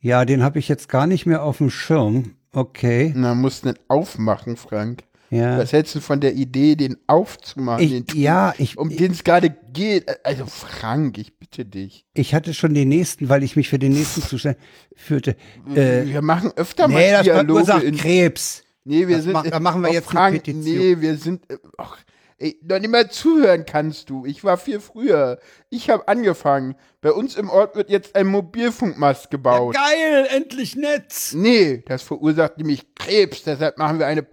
[0.00, 2.36] ja, den habe ich jetzt gar nicht mehr auf dem Schirm.
[2.52, 3.12] Okay.
[3.16, 5.04] Na, musst nicht aufmachen, Frank.
[5.32, 5.56] Ja.
[5.56, 7.88] Was hältst du von der Idee, den aufzumachen?
[7.88, 10.06] den Ich, ja, ich, um den es gerade geht.
[10.26, 12.04] Also Frank, ich bitte dich.
[12.12, 14.58] ich hatte schon den nächsten, weil ich mich für den nächsten Zustand
[14.94, 15.36] führte.
[15.74, 18.62] Äh, wir machen öfter nee, mal das Dialoge verursacht in, Krebs.
[18.84, 20.76] Nee, wir das sind mach- da machen wir oh, jetzt eine Frank, Petition.
[20.76, 21.96] Nee, wir sind äh, ach,
[22.42, 24.26] ey, noch nicht mal zuhören kannst du.
[24.26, 25.38] Ich war viel früher.
[25.70, 26.74] Ich habe angefangen.
[27.00, 29.74] Bei uns im Ort wird jetzt ein Mobilfunkmast gebaut.
[29.74, 31.32] Geil, endlich Netz.
[31.34, 34.26] nee, das verursacht nämlich Krebs, deshalb machen wir eine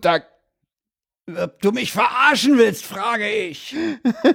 [0.00, 0.20] da.
[1.42, 3.74] Ob du mich verarschen willst, frage ich.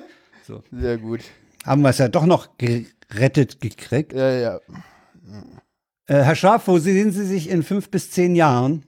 [0.71, 1.21] Sehr gut.
[1.65, 4.13] Haben wir es ja doch noch gerettet gekriegt.
[4.13, 4.59] Ja, ja.
[6.07, 8.85] Äh, Herr Schaf, wo sehen Sie sich in fünf bis zehn Jahren?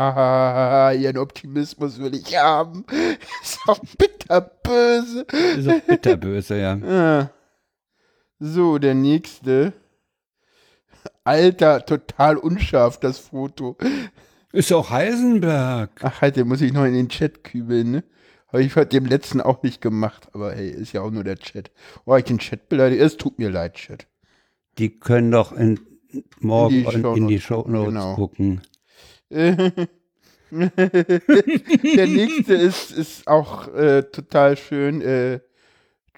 [0.00, 2.86] Ihren Optimismus will ich haben.
[3.42, 5.26] Ist auch bitterböse.
[5.58, 7.30] Ist auch bitterböse, ja.
[8.38, 9.74] So, der nächste.
[11.24, 13.76] Alter, total unscharf, das Foto.
[14.52, 15.90] Ist auch Heisenberg.
[16.02, 18.04] Ach, halt, den muss ich noch in den Chat kübeln, ne?
[18.48, 21.36] Habe ich heute dem letzten auch nicht gemacht, aber hey, ist ja auch nur der
[21.36, 21.70] Chat.
[22.04, 23.00] Oh, ich den Chat beleidigt.
[23.00, 24.08] Es tut mir leid, Chat.
[24.78, 25.78] Die können doch in,
[26.40, 28.14] morgen In die in die, Shownotes Shownotes genau.
[28.14, 28.62] gucken.
[29.30, 29.86] der
[32.06, 35.00] nächste ist, ist auch äh, total schön.
[35.00, 35.40] Äh,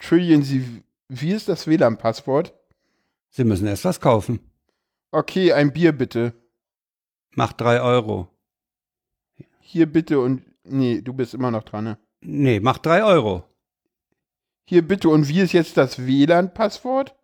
[0.01, 2.55] Trillion, Sie, wie ist das WLAN-Passwort?
[3.31, 4.41] Sie müssen erst was kaufen.
[5.11, 6.33] Okay, ein Bier bitte.
[7.35, 8.29] Macht drei Euro.
[9.61, 10.43] Hier bitte und.
[10.65, 11.99] Nee, du bist immer noch dran, ne?
[12.21, 13.45] Nee, macht drei Euro.
[14.65, 17.15] Hier bitte und wie ist jetzt das WLAN-Passwort?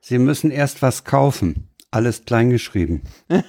[0.00, 1.68] Sie müssen erst was kaufen.
[1.90, 3.02] Alles kleingeschrieben.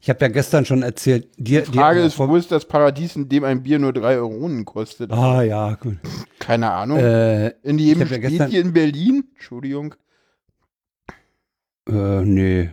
[0.00, 1.62] Ich habe ja gestern schon erzählt, dir.
[1.62, 4.64] Die Frage dir, ist, wo ist das Paradies, in dem ein Bier nur drei Euronen
[4.64, 5.12] kostet?
[5.12, 5.98] Ah ja, gut.
[6.38, 6.98] Keine Ahnung.
[6.98, 9.24] Äh, in jedem hab ja gestern- in Berlin?
[9.34, 9.94] Entschuldigung.
[11.88, 12.70] äh, nee,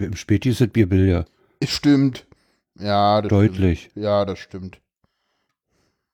[0.00, 1.24] im Späti ist das Bier billiger.
[1.60, 2.26] Es stimmt.
[2.78, 3.88] Ja, das Deutlich.
[3.90, 4.04] Stimmt.
[4.04, 4.80] Ja, das stimmt.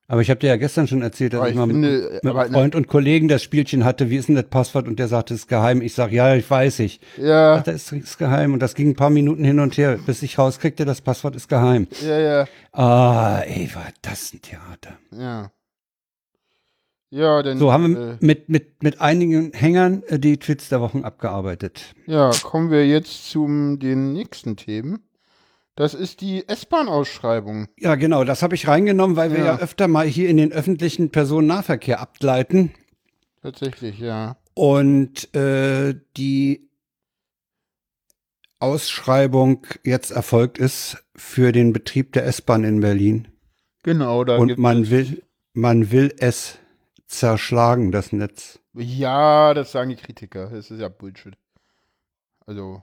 [0.08, 2.30] Aber ich habe dir ja gestern schon erzählt, dass Aber ich, mal mit, finde, mit
[2.30, 4.86] aber einem Freund und Kollegen das Spielchen hatte, wie ist denn das Passwort?
[4.86, 5.82] Und der sagte, es ist geheim.
[5.82, 7.00] Ich sag, ja, ich weiß ich.
[7.16, 8.52] Ja, Das ist, ist geheim.
[8.52, 11.48] Und das ging ein paar Minuten hin und her, bis ich rauskriegte, das Passwort ist
[11.48, 11.88] geheim.
[12.02, 14.96] ja, ja, Ah, ey, war das ein Theater.
[15.10, 15.50] ja.
[17.08, 17.56] Ja, dann.
[17.58, 21.94] So, haben wir äh, mit, mit, mit einigen Hängern äh, die Tweets der Wochen abgearbeitet.
[22.06, 24.98] Ja, kommen wir jetzt zum den nächsten Themen.
[25.76, 27.68] Das ist die S-Bahn-Ausschreibung.
[27.78, 29.44] Ja, genau, das habe ich reingenommen, weil wir Ja.
[29.44, 32.72] ja öfter mal hier in den öffentlichen Personennahverkehr abgleiten.
[33.42, 34.38] Tatsächlich, ja.
[34.54, 36.70] Und äh, die
[38.58, 43.28] Ausschreibung jetzt erfolgt ist für den Betrieb der S-Bahn in Berlin.
[43.82, 46.58] Genau, da Und man will, man will es
[47.06, 48.58] zerschlagen, das Netz.
[48.72, 50.48] Ja, das sagen die Kritiker.
[50.50, 51.34] Das ist ja Bullshit.
[52.46, 52.82] Also,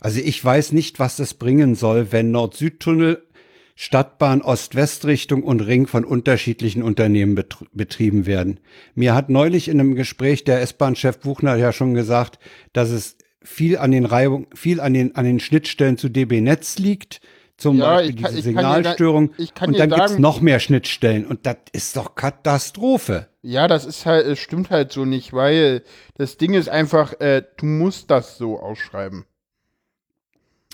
[0.00, 3.26] Also ich weiß nicht, was das bringen soll, wenn Nord-Süd-Tunnel,
[3.74, 8.60] Stadtbahn Ost-West-Richtung und Ring von unterschiedlichen Unternehmen betr- betrieben werden.
[8.94, 12.38] Mir hat neulich in einem Gespräch der S-Bahn-Chef Buchner ja schon gesagt,
[12.72, 16.76] dass es viel an den Reibung, viel an den, an den Schnittstellen zu DB Netz
[16.78, 17.20] liegt,
[17.58, 19.30] zum Ja, Beispiel kann- diese da- Signalstörung.
[19.36, 23.28] ich kann und dann gibt's sagen- noch mehr Schnittstellen und das ist doch Katastrophe.
[23.42, 25.82] ja, das ist halt, es stimmt halt so nicht, weil
[26.16, 29.24] das Ding ist einfach, äh, du musst das so ausschreiben.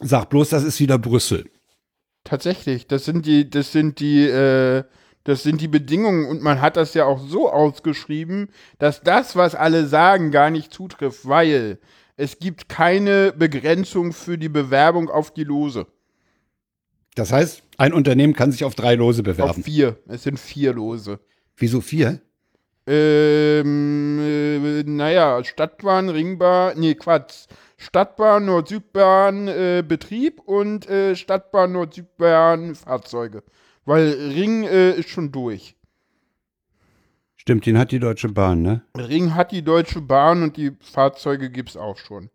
[0.00, 1.48] Sag bloß, das ist wieder Brüssel.
[2.24, 4.84] Tatsächlich, das sind die, das sind die, äh,
[5.24, 9.54] das sind die Bedingungen und man hat das ja auch so ausgeschrieben, dass das, was
[9.54, 11.78] alle sagen, gar nicht zutrifft, weil
[12.16, 15.86] es gibt keine Begrenzung für die Bewerbung auf die Lose.
[17.14, 19.62] Das heißt, ein Unternehmen kann sich auf drei Lose Auf bewerben.
[19.62, 19.98] vier.
[20.08, 21.20] Es sind vier Lose.
[21.56, 22.20] Wieso vier?
[22.86, 27.46] Ähm, äh, naja, Stadtbahn, Ringbahn, nee, Quatsch.
[27.76, 33.42] Stadtbahn, Nord-Südbahn, äh, Betrieb und äh, Stadtbahn, Nord-Südbahn, Fahrzeuge.
[33.84, 35.76] Weil Ring äh, ist schon durch.
[37.36, 38.82] Stimmt, den hat die Deutsche Bahn, ne?
[38.96, 42.30] Ring hat die Deutsche Bahn und die Fahrzeuge gibt's auch schon.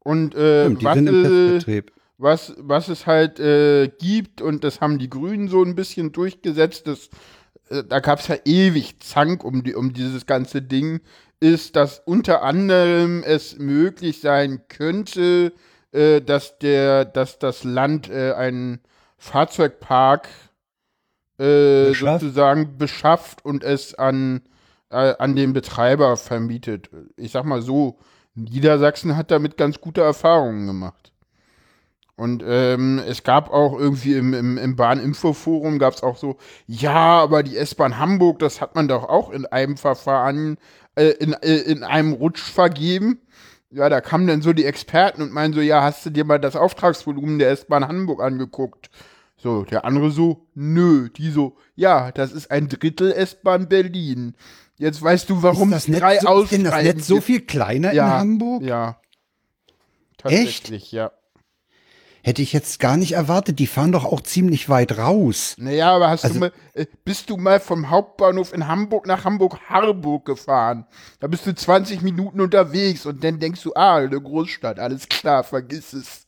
[0.00, 1.92] Und äh, Stimmt, die was, sind im Testbetrieb.
[2.18, 6.86] Was, was es halt äh, gibt, und das haben die Grünen so ein bisschen durchgesetzt,
[6.88, 7.08] das,
[7.70, 11.00] äh, da gab es ja ewig Zank um, die, um dieses ganze Ding,
[11.40, 15.52] ist, dass unter anderem es möglich sein könnte,
[15.92, 18.80] äh, dass, der, dass das Land äh, einen
[19.16, 20.28] Fahrzeugpark
[21.38, 22.20] äh, Beschafft?
[22.20, 24.42] sozusagen beschafft und es an,
[24.90, 26.90] äh, an den Betreiber vermietet.
[27.16, 28.00] Ich sag mal so,
[28.34, 31.12] Niedersachsen hat damit ganz gute Erfahrungen gemacht.
[32.18, 37.20] Und ähm, es gab auch irgendwie im, im, im Bahninfoforum gab es auch so, ja,
[37.20, 40.58] aber die S-Bahn Hamburg, das hat man doch auch in einem Verfahren,
[40.96, 43.20] äh, in, äh, in einem Rutsch vergeben.
[43.70, 46.40] Ja, da kamen dann so die Experten und meinen so, ja, hast du dir mal
[46.40, 48.90] das Auftragsvolumen der S-Bahn Hamburg angeguckt?
[49.36, 51.10] So, der andere so, nö.
[51.10, 54.34] Die so, ja, das ist ein Drittel S-Bahn Berlin.
[54.76, 58.06] Jetzt weißt du, warum das Netz, drei so, ist das Netz so viel kleiner ja,
[58.06, 58.62] in Hamburg?
[58.64, 59.00] Ja.
[59.68, 60.18] Echt?
[60.18, 61.12] Tatsächlich, ja.
[62.28, 63.58] Hätte ich jetzt gar nicht erwartet.
[63.58, 65.54] Die fahren doch auch ziemlich weit raus.
[65.56, 69.24] Naja, aber hast Also- du mal, äh, bist du mal vom Hauptbahnhof in Hamburg nach
[69.24, 70.84] Hamburg-Harburg gefahren?
[71.20, 75.42] Da bist du 20 Minuten unterwegs und dann denkst du, ah, eine Großstadt, alles klar,
[75.42, 76.26] vergiss es.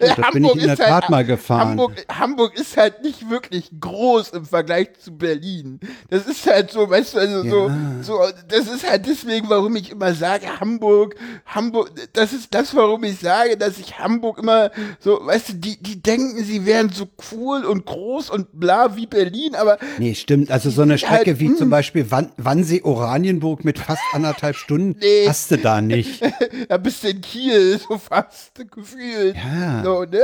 [0.00, 1.70] Das bin ich in der Tat mal gefahren.
[1.70, 5.78] Hamburg, Hamburg ist halt nicht wirklich groß im Vergleich zu Berlin.
[6.10, 8.02] Das ist halt so, weißt du, also so, Ja.
[8.02, 13.04] so, das ist halt deswegen, warum ich immer sage, Hamburg, Hamburg, das ist das, warum
[13.04, 17.06] ich sage, dass ich Hamburg immer so, weißt du, die, die denken, sie wären so
[17.32, 20.50] cool und groß und bla wie Berlin, aber Nee, stimmt.
[20.50, 21.56] Also so eine halt, Strecke wie hm.
[21.56, 25.26] zum Beispiel Wann Wannsee-Oranienburg mit fast anderthalb Stunden Nee.
[25.28, 26.22] hast du da nicht.
[26.68, 29.36] da bist du in Kiel, so fast gefühlt.
[29.36, 29.41] Ja.
[29.84, 30.18] So, ne?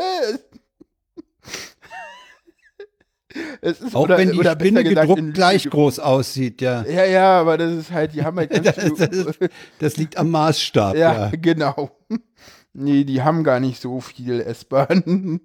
[3.60, 6.84] Es ist, Auch oder- wenn die oder Spinne gesagt, gedruckt gleich Lüge- groß aussieht, ja.
[6.86, 9.38] Ja, ja, aber das ist halt, die haben halt ganz Das, das, ist,
[9.78, 11.30] das liegt am Maßstab, ja, ja.
[11.40, 11.90] genau.
[12.72, 15.40] Nee, die haben gar nicht so viel S-Bahn.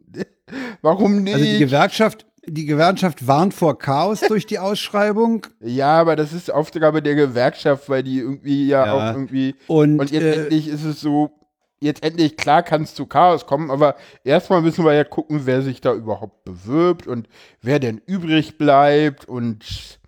[0.81, 1.33] Warum nicht?
[1.33, 5.45] Also die Gewerkschaft, die Gewerkschaft warnt vor Chaos durch die Ausschreibung.
[5.59, 8.93] Ja, aber das ist Aufgabe der Gewerkschaft, weil die irgendwie ja, Ja.
[8.93, 9.55] auch irgendwie.
[9.67, 11.31] Und, Und jetzt äh, endlich ist es so,
[11.83, 15.61] jetzt endlich, klar kann es zu Chaos kommen, aber erstmal müssen wir ja gucken, wer
[15.61, 17.27] sich da überhaupt bewirbt und
[17.61, 19.25] wer denn übrig bleibt.
[19.27, 19.99] Und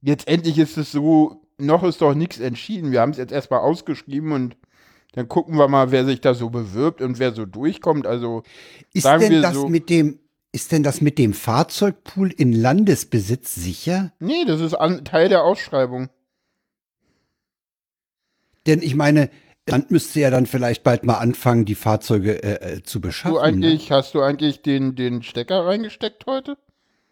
[0.00, 2.92] jetzt endlich ist es so, noch ist doch nichts entschieden.
[2.92, 4.56] Wir haben es jetzt erstmal ausgeschrieben und
[5.14, 8.06] dann gucken wir mal, wer sich da so bewirbt und wer so durchkommt.
[8.06, 8.42] Also
[8.94, 10.18] Ist sagen denn wir das so- mit dem,
[10.52, 14.12] ist denn das mit dem Fahrzeugpool in Landesbesitz sicher?
[14.20, 16.08] Nee, das ist an, Teil der Ausschreibung.
[18.66, 19.28] Denn ich meine,
[19.68, 23.34] Land müsste ja dann vielleicht bald mal anfangen, die Fahrzeuge äh, äh, zu beschaffen.
[23.34, 23.44] Du ne?
[23.46, 26.56] eigentlich, hast du eigentlich den, den Stecker reingesteckt heute?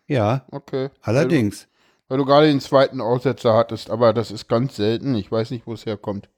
[0.06, 0.90] Ja, Okay.
[1.02, 1.68] allerdings.
[2.08, 5.14] Weil du gerade den zweiten Aussetzer hattest, aber das ist ganz selten.
[5.14, 6.28] Ich weiß nicht, wo es herkommt.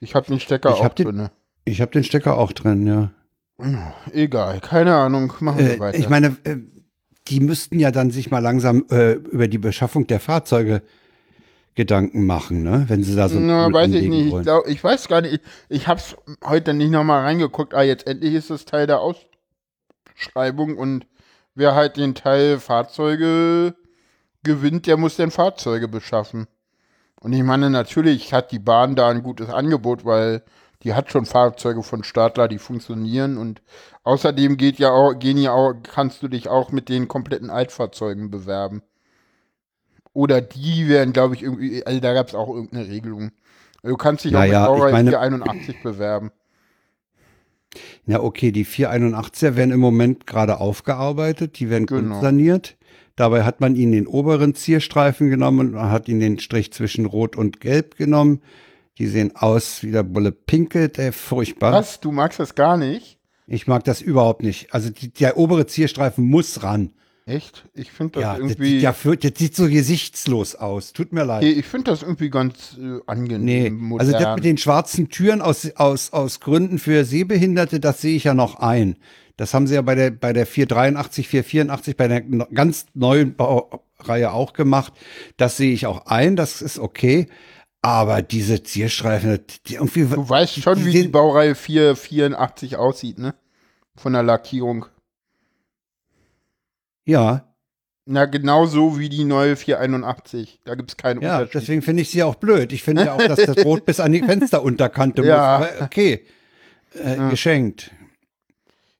[0.00, 1.30] Ich habe den Stecker Ich auch den- drinne.
[1.64, 3.10] Ich habe den Stecker auch drin, ja.
[4.12, 5.32] Egal, keine Ahnung.
[5.40, 5.98] Machen wir Äh, weiter.
[5.98, 6.56] ich meine, äh,
[7.28, 10.82] die müssten ja dann sich mal langsam äh, über die Beschaffung der Fahrzeuge
[11.78, 12.86] Gedanken machen, ne?
[12.88, 14.34] Wenn sie da so Na, weiß ich nicht.
[14.34, 15.34] Ich, glaub, ich weiß gar nicht.
[15.34, 17.72] Ich, ich habe es heute nicht nochmal reingeguckt.
[17.72, 21.06] Ah, jetzt endlich ist es Teil der Ausschreibung und
[21.54, 23.76] wer halt den Teil Fahrzeuge
[24.42, 26.48] gewinnt, der muss dann Fahrzeuge beschaffen.
[27.20, 30.42] Und ich meine, natürlich hat die Bahn da ein gutes Angebot, weil
[30.82, 33.62] die hat schon Fahrzeuge von Stadler, die funktionieren und
[34.02, 38.32] außerdem geht ja auch, gehen ja auch, kannst du dich auch mit den kompletten Altfahrzeugen
[38.32, 38.82] bewerben.
[40.18, 43.30] Oder die werden, glaube ich, irgendwie, also da gab es auch irgendeine Regelung.
[43.84, 46.32] Du kannst dich Naja, auch mit meine- Baureihe 481 bewerben.
[48.04, 52.00] Ja, okay, die 481er werden im Moment gerade aufgearbeitet, die werden Genau.
[52.14, 52.76] grundsaniert.
[53.14, 57.06] Dabei hat man ihnen den oberen Zierstreifen genommen und man hat ihnen den Strich zwischen
[57.06, 58.40] Rot und Gelb genommen.
[58.98, 61.72] Die sehen aus wie der Bulle Pinkelt, ey, furchtbar.
[61.74, 62.00] Was?
[62.00, 63.18] Du magst das gar nicht?
[63.46, 64.74] Ich mag das überhaupt nicht.
[64.74, 66.90] Also die, der obere Zierstreifen muss ran.
[67.28, 67.68] Echt?
[67.74, 68.80] Ich finde das Ja, das irgendwie.
[68.80, 70.94] sieht, ja das sieht so gesichtslos aus.
[70.94, 71.44] Tut mir leid.
[71.44, 73.44] Ich finde das irgendwie ganz äh, angenehm.
[73.44, 74.06] Nee, modern.
[74.06, 78.24] also das mit den schwarzen Türen aus, aus, aus Gründen für Sehbehinderte, das sehe ich
[78.24, 78.96] ja noch ein.
[79.36, 84.32] Das haben sie ja bei der, bei der 483, 484, bei der ganz neuen Baureihe
[84.32, 84.94] auch gemacht.
[85.36, 87.26] Das sehe ich auch ein, das ist okay.
[87.82, 90.06] Aber diese Zierstreifen, die irgendwie.
[90.06, 93.34] Du weißt schon, die wie die Baureihe 484 aussieht, ne?
[93.96, 94.86] Von der Lackierung.
[97.08, 97.44] Ja,
[98.04, 100.60] Na, genauso wie die neue 481.
[100.64, 101.54] Da gibt es keinen ja, Unterschied.
[101.54, 102.72] deswegen finde ich sie auch blöd.
[102.72, 105.58] Ich finde ja auch, dass das Rot bis an die Fensterunterkante Ja.
[105.60, 105.82] muss.
[105.82, 106.24] Okay.
[106.94, 107.90] Äh, Geschenkt.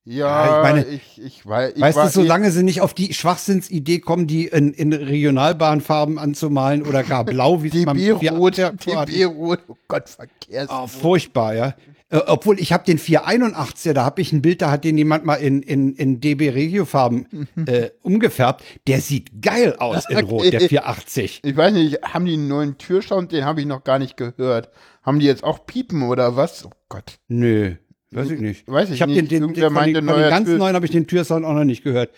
[0.05, 1.73] ja, Ja, ich meine, ich, ich weiß.
[1.75, 6.83] Ich Weißt du, solange sie nicht auf die Schwachsinnsidee kommen, die in, in Regionalbahnfarben anzumalen
[6.83, 9.09] oder gar blau, wie es beim DB-Rot, 480er hat.
[9.09, 10.69] DB-Rot, oh Gott, Verkehrs.
[10.71, 11.75] Oh, furchtbar, ja.
[12.11, 15.27] Äh, obwohl ich habe den 481er, da habe ich ein Bild, da hat den jemand
[15.27, 18.63] mal in, in, in DB Regio-Farben äh, umgefärbt.
[18.87, 21.41] Der sieht geil aus in Rot, der 480.
[21.45, 23.33] Ich weiß nicht, haben die einen neuen Türsound?
[23.33, 24.71] Den habe ich noch gar nicht gehört.
[25.03, 26.65] Haben die jetzt auch Piepen oder was?
[26.65, 27.19] Oh Gott.
[27.29, 27.75] Nö,
[28.11, 28.67] weiß ich nicht.
[28.67, 29.23] Weiß ich ich habe nicht.
[29.23, 31.55] den, den, Irgendwer den, von den, von den ganz neuen habe ich den Türsound auch
[31.55, 32.11] noch nicht gehört.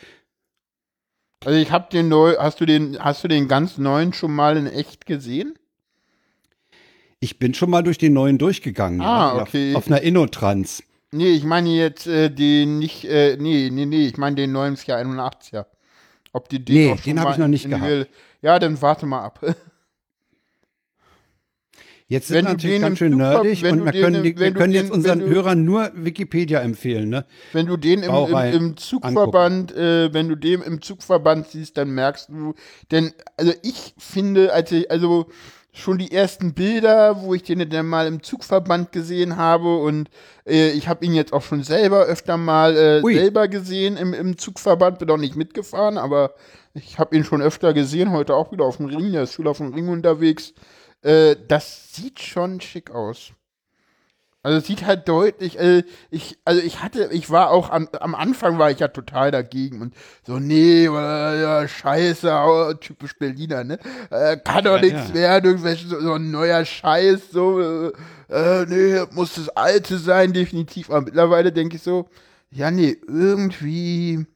[1.45, 4.57] Also ich habe den neu, hast du den, hast du den ganz neuen schon mal
[4.57, 5.55] in echt gesehen?
[7.21, 9.01] Ich bin schon mal durch den neuen durchgegangen.
[9.03, 9.75] Ah, ja, okay.
[9.75, 10.83] Auf, auf einer Innotrans.
[11.13, 14.77] Nee, ich meine jetzt äh, den nicht, äh, nee, nee, nee, ich meine den neuen
[14.77, 15.67] 481er.
[16.33, 18.09] Ob die den Nee, den hab mal ich noch nicht gehabt.
[18.41, 19.45] Ja, dann warte mal ab.
[22.09, 24.53] Jetzt sind Wenn wir natürlich den ganz schön nerdig und wir den können, die, wir
[24.53, 27.09] können den- jetzt unseren du- Hörern nur Wikipedia empfehlen.
[27.09, 27.25] Ne?
[27.53, 31.91] Wenn du den im, im, im Zugverband, äh, wenn du den im Zugverband siehst, dann
[31.91, 32.55] merkst du,
[32.91, 35.29] denn, also ich finde, als ich, also
[35.73, 40.11] schon die ersten Bilder, wo ich den dann mal im Zugverband gesehen habe und
[40.47, 44.37] äh, ich habe ihn jetzt auch schon selber öfter mal äh, selber gesehen im, im
[44.37, 46.35] Zugverband, bin auch nicht mitgefahren, aber
[46.75, 49.47] ich habe ihn schon öfter gesehen, heute auch wieder auf dem Ring, der ist viel
[49.47, 50.55] auf dem Ring unterwegs.
[51.03, 53.33] Äh, das sieht schon schick aus.
[54.43, 58.59] Also sieht halt deutlich, äh, ich, also ich hatte, ich war auch am, am Anfang
[58.59, 59.95] war ich ja total dagegen und
[60.27, 60.89] so, nee, äh,
[61.43, 63.79] ja, scheiße, au, typisch Berliner, ne?
[64.11, 65.15] Äh, kann doch Ja, nichts ja.
[65.15, 67.93] werden, irgendwelche, so, so ein neuer Scheiß, so, äh,
[68.31, 70.89] äh, nee, muss das Alte sein, definitiv.
[70.91, 72.09] Aber mittlerweile denke ich so,
[72.51, 74.27] ja, nee, irgendwie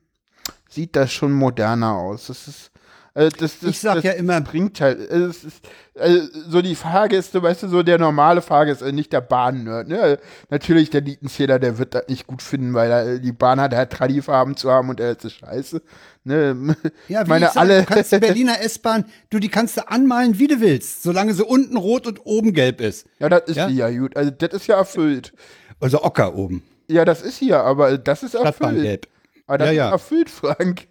[0.68, 2.26] sieht das schon moderner aus.
[2.26, 2.70] Das ist,
[3.14, 5.60] äh, das, das, Ich sag das ja immer- bringt halt, äh, es ist,
[5.94, 9.98] äh, so die Fahrgäste, weißt du, so der normale Fahrgast, äh, nicht der Bahnnerd, ne?
[10.00, 10.18] Äh,
[10.50, 13.90] Natürlich, der Lietenzähler, der wird das nicht gut finden, weil er, die Bahn hat halt
[13.90, 15.80] Tradifarben zu haben und er ist scheiße.
[16.24, 16.76] Ne?
[17.08, 17.80] Ja, wie meine, ich sag, alle.
[17.80, 21.44] du kannst die Berliner S-Bahn, du, die kannst du anmalen, wie du willst, solange sie
[21.44, 23.06] unten rot und oben gelb ist.
[23.18, 23.68] ja, das ist Ja?
[23.68, 24.16] ja gut.
[24.16, 25.32] Also, das ist ja erfüllt.
[25.80, 29.08] Also Ocker oben, Ja, das ist hier, aber das ist erfüllt.
[29.46, 29.90] Aber das Ja, ist ja.
[29.90, 30.86] erfüllt, Frank.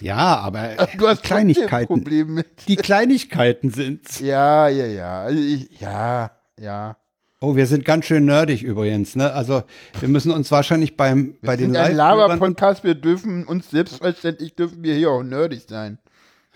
[0.00, 1.86] Ja, aber Du hast Kleinigkeiten.
[1.86, 2.46] Problem mit.
[2.68, 4.20] Die Kleinigkeiten sind's.
[4.20, 5.22] Ja, ja, ja.
[5.22, 6.96] Also ich, ja, ja.
[7.40, 9.32] Oh, wir sind ganz schön nerdig übrigens, ne?
[9.32, 9.62] Also
[10.00, 14.54] wir müssen uns wahrscheinlich beim bei Wir den sind ein Laber-Podcast, wir dürfen uns selbstverständlich
[14.54, 15.98] dürfen wir hier auch nerdig sein.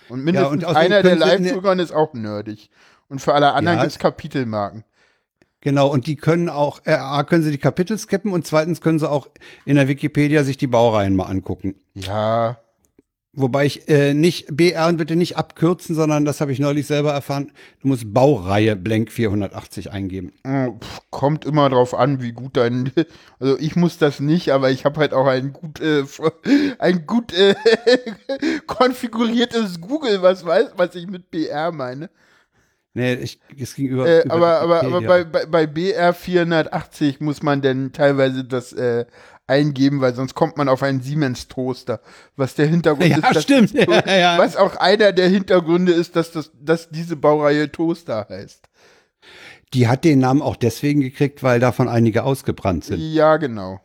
[0.09, 2.71] Und mindestens und außerdem einer der Live-Hörern ist auch nerdig.
[3.09, 3.83] Und für alle anderen Ja.
[3.85, 4.85] gibt's Kapitelmarken.
[5.61, 8.99] Genau, und die können auch, äh, A, können sie die Kapitel skippen und zweitens können
[8.99, 9.29] sie auch
[9.66, 11.75] in der Wikipedia sich die Baureihen mal angucken.
[11.95, 12.57] Ja,
[13.33, 17.53] Wobei ich äh, nicht, BR bitte nicht abkürzen, sondern das habe ich neulich selber erfahren,
[17.81, 20.33] du musst Baureihe Blank 480 eingeben.
[20.43, 20.70] äh,
[21.11, 22.91] kommt immer drauf an, wie gut dein.
[23.39, 26.03] Also ich muss das nicht, aber ich habe halt auch ein gut, äh,
[26.78, 27.55] ein gut äh,
[28.66, 32.11] konfiguriertes Google, was weiß, was ich mit BR meine.
[32.93, 34.07] Nee, ich, es ging über.
[34.07, 38.72] Äh, über aber, aber, aber bei, bei, bei BR 480 muss man denn teilweise das
[38.72, 39.07] äh,
[39.51, 42.01] eingeben, weil sonst kommt man auf einen Siemens Toaster.
[42.36, 43.42] Was der Hintergrund Ja, ist.
[43.42, 43.72] stimmt.
[43.74, 44.38] Ja, ja.
[44.38, 48.62] Was auch einer der Hintergründe ist, dass, das, dass diese Baureihe Toaster heißt.
[49.74, 53.01] Die hat den Namen auch deswegen gekriegt, weil davon einige ausgebrannt sind.
[53.01, 53.80] Ja, genau.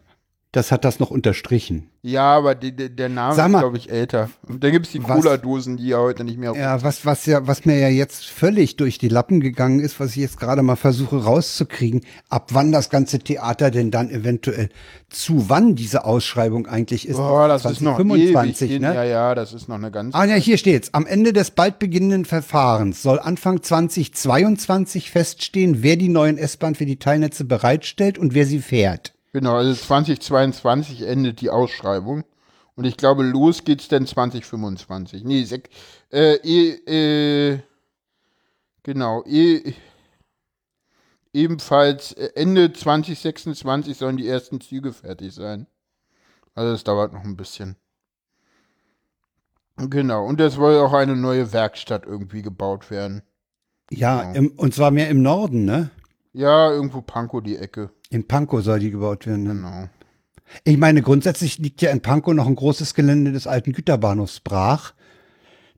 [0.56, 1.89] Das hat das noch unterstrichen.
[2.01, 4.30] Ja, aber die, die, der Name Sag ist, mal, glaube ich, älter.
[4.47, 6.53] Und da gibt es die Cola-Dosen, die ja heute nicht mehr.
[6.56, 10.12] Ja, was, was ja, was mir ja jetzt völlig durch die Lappen gegangen ist, was
[10.12, 14.70] ich jetzt gerade mal versuche rauszukriegen, ab wann das ganze Theater denn dann eventuell
[15.10, 17.18] zu wann diese Ausschreibung eigentlich ist.
[17.18, 18.95] Boah, das ist noch 2025, ewig ne?
[18.95, 20.16] Ja, ja, das ist noch eine ganz.
[20.16, 20.93] Ah ja, hier steht's.
[20.93, 26.86] Am Ende des bald beginnenden Verfahrens soll Anfang 2022 feststehen, wer die neuen S-Bahn für
[26.86, 29.14] die Teilnetze bereitstellt und wer sie fährt.
[29.36, 32.24] Genau, also 2022 endet die Ausschreibung.
[32.76, 35.26] Und ich glaube, los geht's dann 2025.
[35.26, 35.68] Nee, sek
[36.10, 37.60] äh, eh, äh,
[38.84, 39.26] genau,
[41.34, 45.68] ebenfalls äh, Ende 2026 sollen die ersten Züge fertig sein.
[46.54, 47.76] Also es dauert noch ein bisschen.
[49.76, 53.22] Genau, und es soll auch eine neue Werkstatt irgendwie gebaut werden.
[53.92, 54.34] Ja, Genau.
[54.34, 55.90] im, und zwar mehr im Norden, ne?
[56.32, 57.92] Ja, irgendwo Pankow die Ecke.
[58.16, 59.43] In Pankow soll die gebaut werden.
[59.43, 59.49] Ne?
[59.55, 59.89] Genau.
[60.63, 64.93] Ich meine, grundsätzlich liegt ja in Pankow noch ein großes Gelände des alten Güterbahnhofs brach.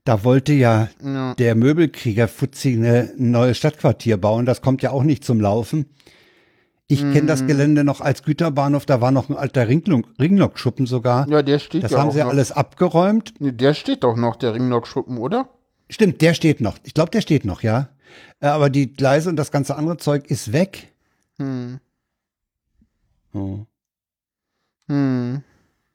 [0.04, 1.34] Da wollte ja Ja.
[1.34, 4.46] der Möbelkrieger Fuzzi ein neues Stadtquartier bauen.
[4.46, 5.86] Das kommt ja auch nicht zum Laufen.
[6.86, 8.86] Ich kenne das Gelände noch als Güterbahnhof.
[8.86, 11.28] Da war noch ein alter Ringlokschuppen sogar.
[11.28, 12.30] Ja, der steht das ja haben sie ja noch.
[12.30, 13.34] alles abgeräumt.
[13.40, 15.48] Nee, der steht doch noch, der Ringlockschuppen, oder?
[15.90, 16.78] Stimmt, der steht noch.
[16.84, 17.88] Ich glaube, der steht noch, ja.
[18.40, 20.92] Äh, Aber die Gleise und das ganze andere Zeug ist weg.
[21.38, 21.80] Hm.
[23.34, 23.60] Oh.
[24.88, 25.42] Hm.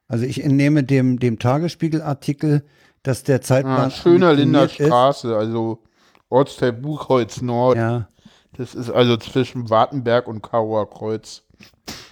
[0.07, 2.63] Also ich entnehme dem, dem Tagesspiegelartikel,
[3.01, 5.79] dass der Zeitplan Ah, schöner Linder Straße, also
[6.29, 7.75] Ortsteil Buchholz Nord.
[7.75, 7.81] Ist.
[7.81, 8.07] Ja.
[8.55, 11.43] Das ist also zwischen Wartenberg und Kauer Kreuz.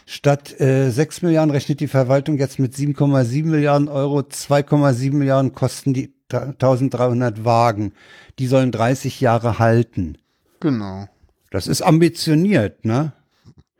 [0.05, 4.19] Statt äh, 6 Milliarden rechnet die Verwaltung jetzt mit 7,7 Milliarden Euro.
[4.19, 7.93] 2,7 Milliarden kosten die 1300 Wagen.
[8.39, 10.17] Die sollen 30 Jahre halten.
[10.59, 11.07] Genau.
[11.51, 13.13] Das ist ambitioniert, ne?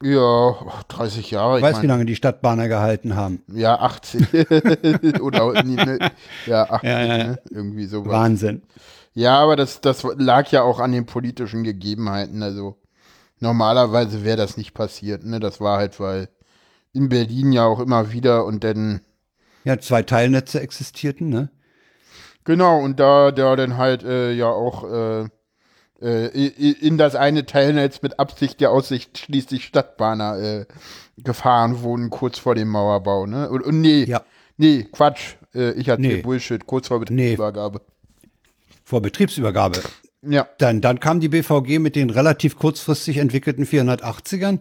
[0.02, 0.56] Ja,
[0.88, 1.58] 30 Jahre.
[1.58, 3.44] Ich weiß, wie mein, lange die Stadtbahner gehalten haben.
[3.48, 4.28] ja, 80.
[5.22, 6.12] Oder ne,
[6.46, 7.18] ja, 80, Ja, ja.
[7.18, 7.40] Ne?
[7.50, 8.12] irgendwie sowas.
[8.12, 8.64] Wahnsinn.
[9.14, 12.42] Ja, aber das, das lag ja auch an den politischen Gegebenheiten.
[12.44, 12.78] Also
[13.40, 15.24] normalerweise wäre das nicht passiert.
[15.26, 15.40] Ne?
[15.40, 16.30] Das war halt, weil
[16.94, 19.02] in Berlin ja auch immer wieder und dann
[19.64, 21.50] Ja, zwei Teilnetze existierten, ne?
[22.44, 25.30] Genau, und da, da dann halt äh, ja auch äh,
[26.08, 30.66] in das eine Teilnetz mit Absicht der Aussicht schließlich Stadtbahner äh,
[31.18, 33.50] gefahren wurden, kurz vor dem Mauerbau, ne?
[33.50, 34.22] Und, und nee, Ja.
[34.58, 36.18] nee, Quatsch, äh, ich hatte Nee.
[36.22, 37.82] Bullshit, kurz vor Betriebsübergabe.
[38.84, 39.80] Vor Betriebsübergabe.
[40.24, 44.60] Ja, Dann, dann kam die BVG mit den relativ kurzfristig entwickelten 480ern.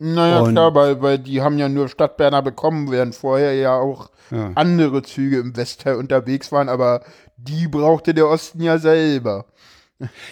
[0.00, 4.10] naja, Und- klar, weil, weil die haben ja nur Stadtberner bekommen, während vorher ja auch
[4.30, 4.50] Ja.
[4.56, 7.02] andere Züge im Westteil unterwegs waren, aber
[7.36, 9.46] die brauchte der Osten ja selber.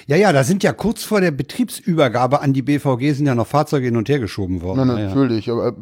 [0.07, 3.47] Ja, ja, da sind ja kurz vor der Betriebsübergabe an die BVG sind ja noch
[3.49, 4.87] Fahrzeuge hin und her geschoben worden.
[4.87, 5.09] Na, Ja, ja.
[5.09, 5.75] natürlich, aber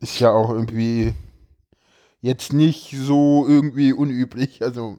[0.00, 1.14] ist ja auch irgendwie
[2.20, 4.62] jetzt nicht so irgendwie unüblich.
[4.62, 4.96] Also,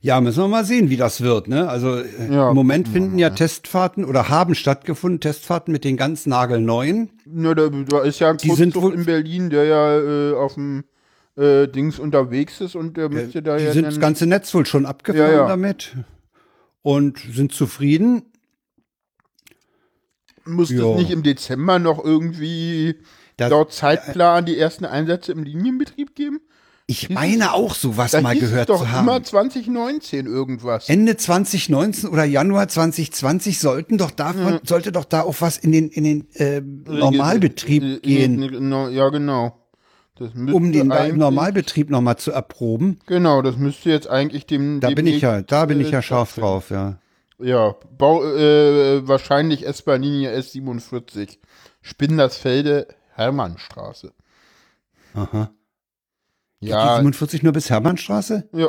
[0.00, 1.48] Ja, müssen wir mal sehen, wie das wird.
[1.48, 1.68] Ne?
[1.68, 6.24] Also äh, Ja, im Moment finden ja Testfahrten oder haben stattgefunden Testfahrten mit den ganz
[6.26, 7.10] nagelneuen.
[7.26, 10.84] ne, da, da ist ja ein Die sind in Berlin, der ja äh, auf dem
[11.36, 14.64] äh, Dings unterwegs ist und der müsste da Die ja sind das ganze Netz wohl
[14.66, 15.48] schon abgefahren Ja, ja.
[15.48, 15.96] damit
[16.86, 18.22] und sind zufrieden.
[20.44, 20.92] muss Jo.
[20.92, 22.94] es nicht im Dezember noch irgendwie
[23.36, 26.38] Das- laut Zeitplan die ersten Einsätze im Linienbetrieb geben?
[26.86, 29.08] Ich meine auch sowas Da mal gehört doch zu haben.
[29.08, 30.88] immer 2019 irgendwas.
[30.88, 35.88] Ende 2019 oder Januar 2020 sollten doch davon, sollte doch da auch was in den,
[35.88, 38.40] in den äh, Normalbetrieb Äh, äh, gehen.
[38.72, 39.65] äh, Ja, genau.
[40.20, 42.98] Um den da im eigentlich- Normalbetrieb nochmal zu erproben.
[43.06, 44.80] Genau, das müsste jetzt eigentlich dem.
[44.80, 46.98] Da bin ich ja, da bin ich ja scharf drauf, ja.
[47.38, 51.36] Ja, Bau, äh, wahrscheinlich S-Bahn-Linie S47.
[51.82, 54.12] Spindersfelde, Hermannstraße.
[55.14, 55.50] Aha.
[56.60, 58.48] Ja, Die 47 nur bis Hermannstraße?
[58.52, 58.68] ja,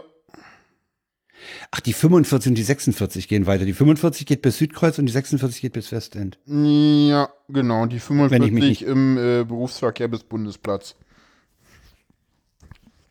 [1.72, 3.64] Ach, die 45 und die 46 gehen weiter.
[3.64, 6.40] Die 45 geht bis Südkreuz und die 46 geht bis Westend.
[6.46, 10.96] ja, genau, die Wenn ich 45 mich nicht- im äh, Berufsverkehr bis Bundesplatz.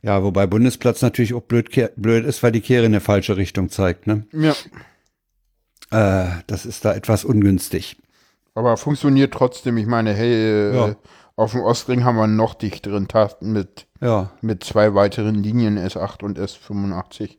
[0.06, 3.70] Ja, wobei Bundesplatz natürlich auch blöd, blöd ist, weil die Kehre in eine falsche Richtung
[3.70, 4.06] zeigt.
[4.06, 4.24] Ne?
[4.32, 4.54] Ja,
[5.90, 7.96] Äh, das ist da etwas ungünstig.
[8.54, 9.76] aber funktioniert trotzdem.
[9.78, 10.96] Ich meine, hey, äh, Ja.
[11.34, 15.76] auf dem Ostring haben wir einen noch dichteren Tasten mit, Ja, mit zwei weiteren Linien,
[15.76, 17.38] S8 und S85.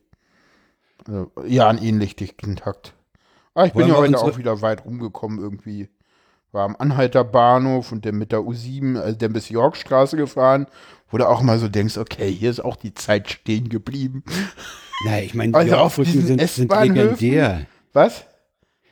[1.06, 2.92] Also, ja, einen ähnlich dichten Takt.
[3.54, 5.88] Ah, ich bin Wollen ja wir heute auch wieder weit rumgekommen irgendwie.
[6.52, 10.66] War am Anhalter Bahnhof und dann mit der U7, also dann bis Yorkstraße gefahren,
[11.10, 14.22] wo du auch mal so denkst, okay, hier ist auch die Zeit stehen geblieben.
[15.04, 17.66] naja, ich meine, Also die auf diesen sind, sind legendär.
[17.92, 18.24] Was?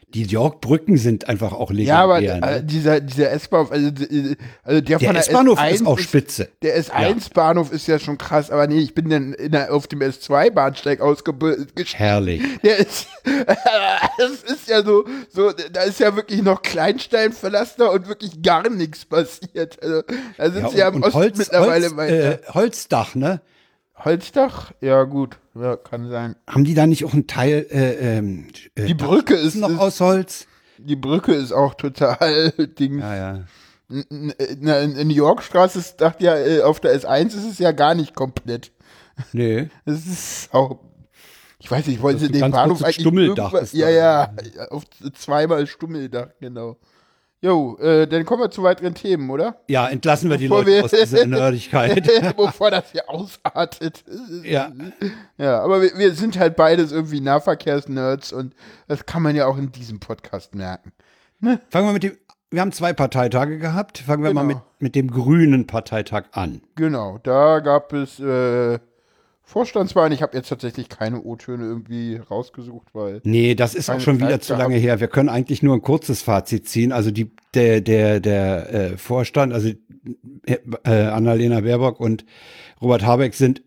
[0.08, 2.48] Die Yorkbrücken sind einfach auch Ja, aber legendär.
[2.50, 2.62] äh, ne?
[2.64, 6.48] dieser, dieser S-Bahnhof, also, äh, also der, Der von der S-Bahnhof S1 ist auch spitze.
[6.62, 10.00] Der S1-Bahnhof ist ja schon krass, aber nee, ich bin dann in der, auf dem
[10.00, 11.72] S2-Bahnsteig ausgebildet.
[11.94, 12.40] Herrlich.
[12.62, 13.08] Der ist,
[14.18, 19.04] das ist ja so, so, da ist ja wirklich noch Kleinsteinpflaster und wirklich gar nichts
[19.04, 19.82] passiert.
[19.82, 20.02] Also,
[20.38, 23.40] da sind sie ja im Osten Holz, mittlerweile Holz, äh, Holzdach, ne?
[23.98, 24.72] Holzdach?
[24.80, 26.36] Ja, gut, ja, kann sein.
[26.46, 29.78] Haben die da nicht auch einen Teil, äh, ähm, äh, Die Brücke ist, noch ist
[29.78, 30.46] aus Holz?
[30.78, 32.98] die Brücke ist auch total Ding.
[33.00, 33.44] Ja, ja.
[33.88, 37.44] N- n- na, In in New York-Straße ist, dachte ja, äh, auf der S1 ist
[37.50, 38.72] es ja gar nicht komplett.
[39.32, 39.68] Nee.
[39.86, 40.78] Das ist auch.
[41.58, 44.34] Ich weiß nicht, wollen sie den Bahnhof eigentlich Stummeldach Ja, ja,
[44.70, 44.84] auf
[45.14, 46.76] zweimal Stummeldach, genau.
[47.42, 49.60] Jo, äh, dann kommen wir zu weiteren Themen, oder?
[49.68, 52.02] Ja, entlassen wir die Bevor Leute wir- aus dieser Nerdigkeit.
[52.36, 54.04] Bevor das hier ausartet.
[54.42, 54.72] ja.
[55.36, 58.54] Ja, aber wir, wir sind halt beides irgendwie Nahverkehrsnerds und
[58.88, 60.92] das kann man ja auch in diesem Podcast merken.
[61.42, 62.16] Fangen wir mit dem,
[62.50, 63.98] wir haben zwei Parteitage gehabt.
[63.98, 64.54] Fangen wir mal Genau.
[64.54, 66.62] mit, mit dem grünen Parteitag an.
[66.74, 68.78] Genau, da gab es äh,
[69.48, 70.12] Vorstandswahlen.
[70.12, 73.20] Ich habe jetzt tatsächlich keine O-Töne irgendwie rausgesucht, weil.
[73.22, 74.62] Nee, das ist auch schon wieder Zeit zu gehabt.
[74.70, 74.98] lange her.
[74.98, 76.90] Wir können eigentlich nur ein kurzes Fazit ziehen.
[76.90, 79.70] Also die, der, der, der äh, Vorstand, also
[80.46, 82.24] äh, Annalena Baerbock und
[82.82, 83.62] Robert Habeck sind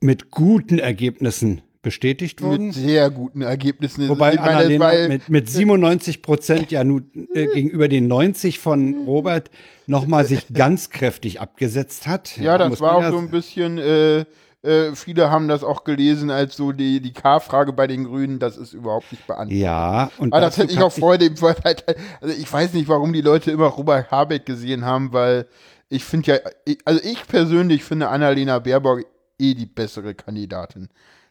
[0.00, 2.68] mit guten Ergebnissen bestätigt worden.
[2.68, 4.08] Mit sehr guten Ergebnissen.
[4.08, 8.06] Wobei Ich meine, das Annalena war- mit, mit 97 Prozent ja nun äh, gegenüber den
[8.08, 9.50] 90 von Robert
[9.86, 12.38] nochmal sich ganz kräftig abgesetzt hat.
[12.38, 14.24] Ja, das muss war auch ja so ein bisschen, äh,
[14.64, 18.56] äh, viele haben das auch gelesen als so die, die K-Frage bei den Grünen, das
[18.56, 19.58] ist überhaupt nicht beantwortet.
[19.62, 21.76] Ja, und Aber das dazu hätte ich auch vor dem Vorteil.
[22.20, 25.46] Also ich weiß nicht, warum die Leute immer Robert Habeck gesehen haben, weil
[25.88, 29.04] ich finde ja, ich- also ich persönlich finde Annalena Baerbock
[29.38, 30.88] eh die bessere Kandidatin.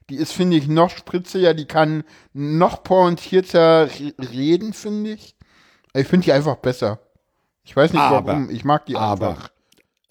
[0.09, 2.03] Die ist, finde ich, noch spritziger, die kann
[2.33, 5.35] noch pointierter re- reden, finde ich.
[5.93, 6.99] Ich finde die einfach besser.
[7.63, 9.49] Ich weiß nicht Aber- warum, ich mag die aber- einfach.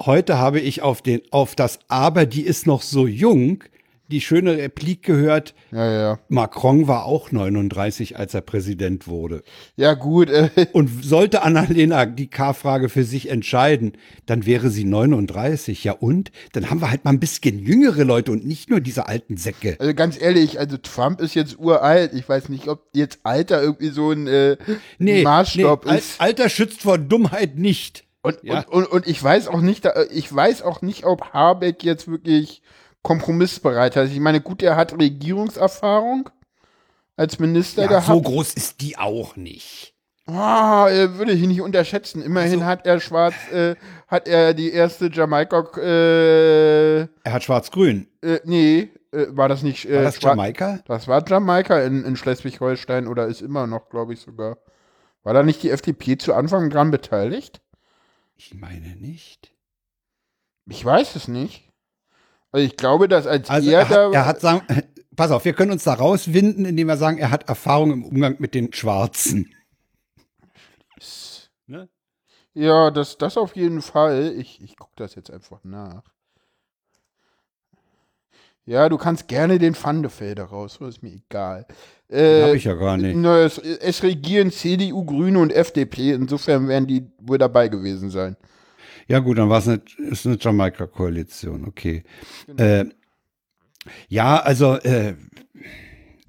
[0.07, 3.63] Heute habe ich auf, den, auf das Aber, die ist noch so jung,
[4.11, 6.19] die schöne Replik gehört, Ja, ja.
[6.29, 9.43] Macron war auch 39, als er Präsident wurde.
[9.77, 13.93] Ja, gut, äh, Und sollte Annalena die K-Frage für sich entscheiden,
[14.27, 15.83] dann wäre sie 39.
[15.85, 16.31] Ja und?
[16.53, 19.77] Dann haben wir halt mal ein bisschen jüngere Leute und nicht nur diese alten Säcke.
[19.79, 22.13] also ganz ehrlich, also Trump ist jetzt uralt.
[22.13, 24.57] Ich weiß nicht, ob jetzt Alter irgendwie so ein äh,
[24.99, 26.21] Maßstab Al- ist.
[26.21, 28.05] Alter schützt vor Dummheit nicht.
[28.23, 28.59] Und, Ja.
[28.61, 32.63] und, und, und ich weiß auch nicht, ich weiß auch nicht, ob Habeck jetzt wirklich
[33.03, 34.13] kompromissbereit ist.
[34.13, 36.31] Ich meine, gut, er hat Regierungserfahrung
[37.17, 38.07] als Minister Ja, gehabt.
[38.07, 39.95] so groß ist die auch nicht.
[40.27, 42.23] Ah, äh, würde ich nicht unterschätzen.
[42.23, 43.75] Immerhin Also hat er schwarz, äh,
[44.07, 48.07] hat er die erste Jamaika, äh, Er hat schwarz-grün.
[48.23, 50.79] äh, nee, äh, war das nicht, äh, War das Jamaika?
[50.87, 54.59] Das war Jamaika in, in Schleswig-Holstein oder ist immer noch, glaube ich sogar.
[55.25, 57.61] War da nicht die FDP zu Anfang dran beteiligt?
[58.45, 59.55] Ich meine nicht.
[60.69, 61.71] Ich weiß es nicht.
[62.51, 64.67] Also ich glaube, dass als Also er, er da, hat, er hat sagen,
[65.17, 68.37] pass auf, wir können uns da rauswinden, indem wir sagen, er hat Erfahrung im Umgang
[68.41, 69.55] mit den Schwarzen.
[71.69, 71.89] Ne?
[72.55, 74.35] ja, das, das auf jeden Fall.
[74.37, 76.03] Ich, ich gucke das jetzt einfach nach.
[78.65, 81.67] Ja, du kannst gerne den Pfandefelder raus, ist mir egal.
[82.09, 83.17] Äh, habe ich ja gar nicht.
[83.17, 86.13] na, es, es regieren CDU, Grüne und FDP.
[86.13, 88.37] Insofern werden die wohl dabei gewesen sein.
[89.09, 92.05] Ja gut, dann war es eine, ist eine Jamaika-Koalition, okay.
[92.57, 92.85] Äh,
[94.09, 95.15] ja, also äh,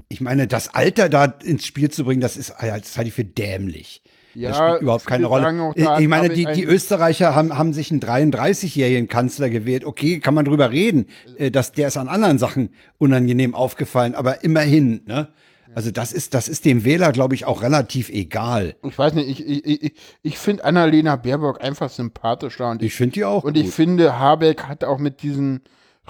[0.10, 3.26] ich meine, das Alter da ins Spiel zu bringen, das ist, das halte ich für
[3.26, 4.02] dämlich.
[4.36, 5.74] Ja, das spielt überhaupt ich keine Rolle.
[5.76, 9.86] ich ich meine, die, ich die Österreicher haben, haben sich einen 33-jährigen Kanzler gewählt.
[9.86, 11.06] Okay, kann man drüber reden,
[11.38, 15.30] äh, dass der ist an anderen Sachen unangenehm aufgefallen, aber immerhin, ne?
[15.76, 18.76] Also das ist, das ist dem Wähler, glaube ich, auch relativ egal.
[18.84, 22.94] Ich weiß nicht, ich, ich, ich, ich finde Annalena Baerbock einfach sympathischer und ich, Ich
[22.96, 23.74] finde die auch und ich gut.
[23.74, 25.62] finde, Habeck hat auch mit diesem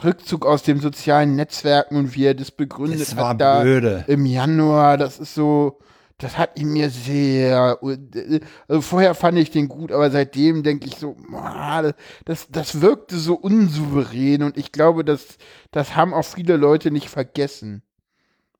[0.03, 4.03] Rückzug aus den sozialen Netzwerken und wie er das begründet Das war hat da blöde.
[4.07, 5.79] im Januar, das ist so,
[6.17, 7.79] das hat ihn mir sehr,
[8.67, 11.17] also vorher fand ich den gut, aber seitdem denke ich so,
[12.25, 15.37] das, das wirkte so unsouverän und ich glaube, das,
[15.71, 17.83] das haben auch viele Leute nicht vergessen.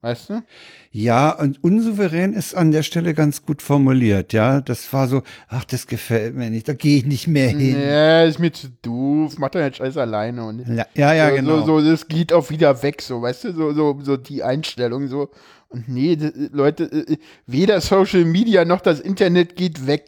[0.04, 0.44] Weißt du?
[0.92, 4.60] Ja, und unsouverän ist an der Stelle ganz gut formuliert, ja.
[4.60, 7.80] Das war so, ach, das gefällt mir nicht, da gehe ich nicht mehr hin.
[7.80, 11.36] Ja, ist mir zu doof, mach doch nicht alles alleine und Ja, ja, ja so,
[11.36, 11.60] genau.
[11.62, 15.08] so, so, das geht auch wieder weg, so, weißt du, so, so, so die Einstellung,
[15.08, 15.30] so.
[15.74, 17.18] Und nee, d- Leute, äh,
[17.48, 20.06] weder Social Media noch das Internet geht weg,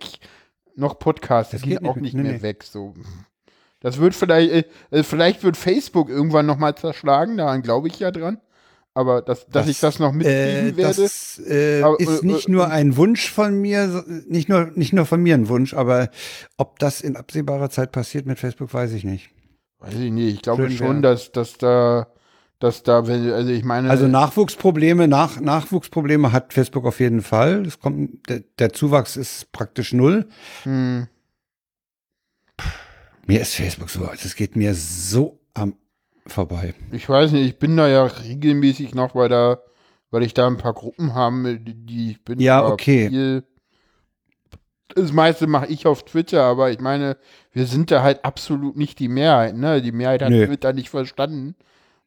[0.76, 2.42] noch Podcasts Das gehen geht nicht auch nicht nee, mehr nee.
[2.42, 2.94] weg, so.
[3.80, 8.12] Das wird vielleicht, äh, äh, vielleicht wird Facebook irgendwann nochmal zerschlagen, daran glaube ich ja
[8.12, 8.40] dran.
[8.94, 11.02] Aber dass, dass ich das noch mitkriegen äh, werde.
[11.02, 14.94] Das äh, Aber, ist äh, nicht äh, nur ein Wunsch von mir, nicht nur, nicht
[14.94, 16.10] nur von mir ein Wunsch, aber
[16.58, 19.32] ob das in absehbarer Zeit passiert mit Facebook, weiß ich nicht.
[19.80, 21.12] Weiß ich nicht, ich glaube Schön schon, wär.
[21.12, 22.08] dass, dass da,
[22.66, 23.90] dass da, also ich meine.
[23.90, 27.64] Also Nachwuchsprobleme, nach, Nachwuchsprobleme hat Facebook auf jeden Fall.
[27.64, 30.28] Das kommt, der, der Zuwachs ist praktisch null.
[30.64, 31.08] hm,
[33.28, 35.76] Mir ist Facebook so, das geht mir so am
[36.28, 36.74] vorbei.
[36.92, 39.60] Ich weiß nicht, ich bin da ja regelmäßig noch, weil da,
[40.10, 42.40] weil ich da ein paar Gruppen habe, die, ich bin.
[42.40, 43.10] Ja, okay.
[43.10, 43.44] Viel,
[44.96, 47.18] das meiste mache ich auf Twitter, aber ich meine,
[47.52, 49.84] wir sind da halt absolut nicht die Mehrheit, ne?
[49.84, 50.48] Die Mehrheit hat Nö.
[50.48, 51.56] Twitter nicht verstanden.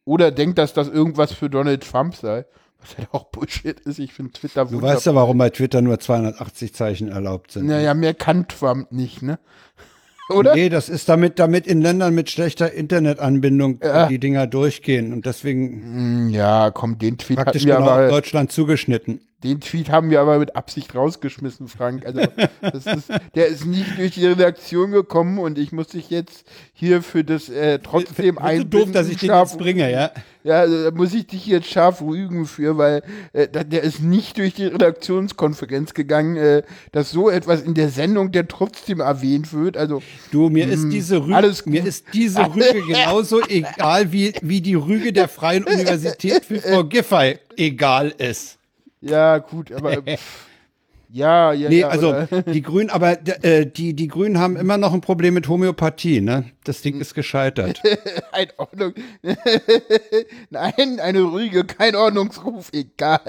[0.08, 2.46] Oder denkt, dass das irgendwas für Donald Trump sei.
[2.80, 3.98] Was halt auch Bullshit ist.
[3.98, 7.66] Ich finde Twitter Du weißt ja, warum bei Twitter nur 280 Zeichen erlaubt sind.
[7.66, 9.38] Naja, mehr kann Trump nicht, ne?
[10.30, 10.54] Oder?
[10.54, 14.06] Nee, das ist damit, damit in Ländern mit schlechter Internetanbindung Ja.
[14.06, 18.08] die Dinger durchgehen und deswegen Hm, Ja, komm, den Tweet praktisch genau auf aber.
[18.08, 19.20] Deutschland zugeschnitten.
[19.44, 22.04] Den Tweet haben wir aber mit Absicht rausgeschmissen, Frank.
[22.04, 22.22] Also,
[22.60, 27.02] das ist, der ist nicht durch die Redaktion gekommen und ich muss dich jetzt hier
[27.02, 28.70] für das äh, trotzdem einbinden.
[28.70, 30.10] doof, dass ich den scharf jetzt bringe, ja?
[30.42, 34.54] Ja, da muss ich dich jetzt scharf rügen für, weil äh, der ist nicht durch
[34.54, 39.76] die Redaktionskonferenz gegangen, äh, dass so etwas in der Sendung der trotzdem erwähnt wird.
[39.76, 44.32] Also, Du, mir ist diese Rüge, Hm, alles mir ist diese Rüge genauso egal, wie,
[44.42, 48.57] wie die Rüge der Freien Universität für Frau Giffey egal ist.
[49.00, 50.02] Ja, gut, aber.
[51.10, 51.88] ja, ja, Nee, ja.
[51.88, 52.14] also
[52.46, 56.50] die Grünen, aber äh, die, die Grünen haben immer noch ein Problem mit Homöopathie, ne?
[56.64, 57.80] Das Ding ist gescheitert.
[58.32, 58.92] Ein Ordnung.
[60.50, 63.20] Nein, eine Rüge, kein Ordnungsruf, egal.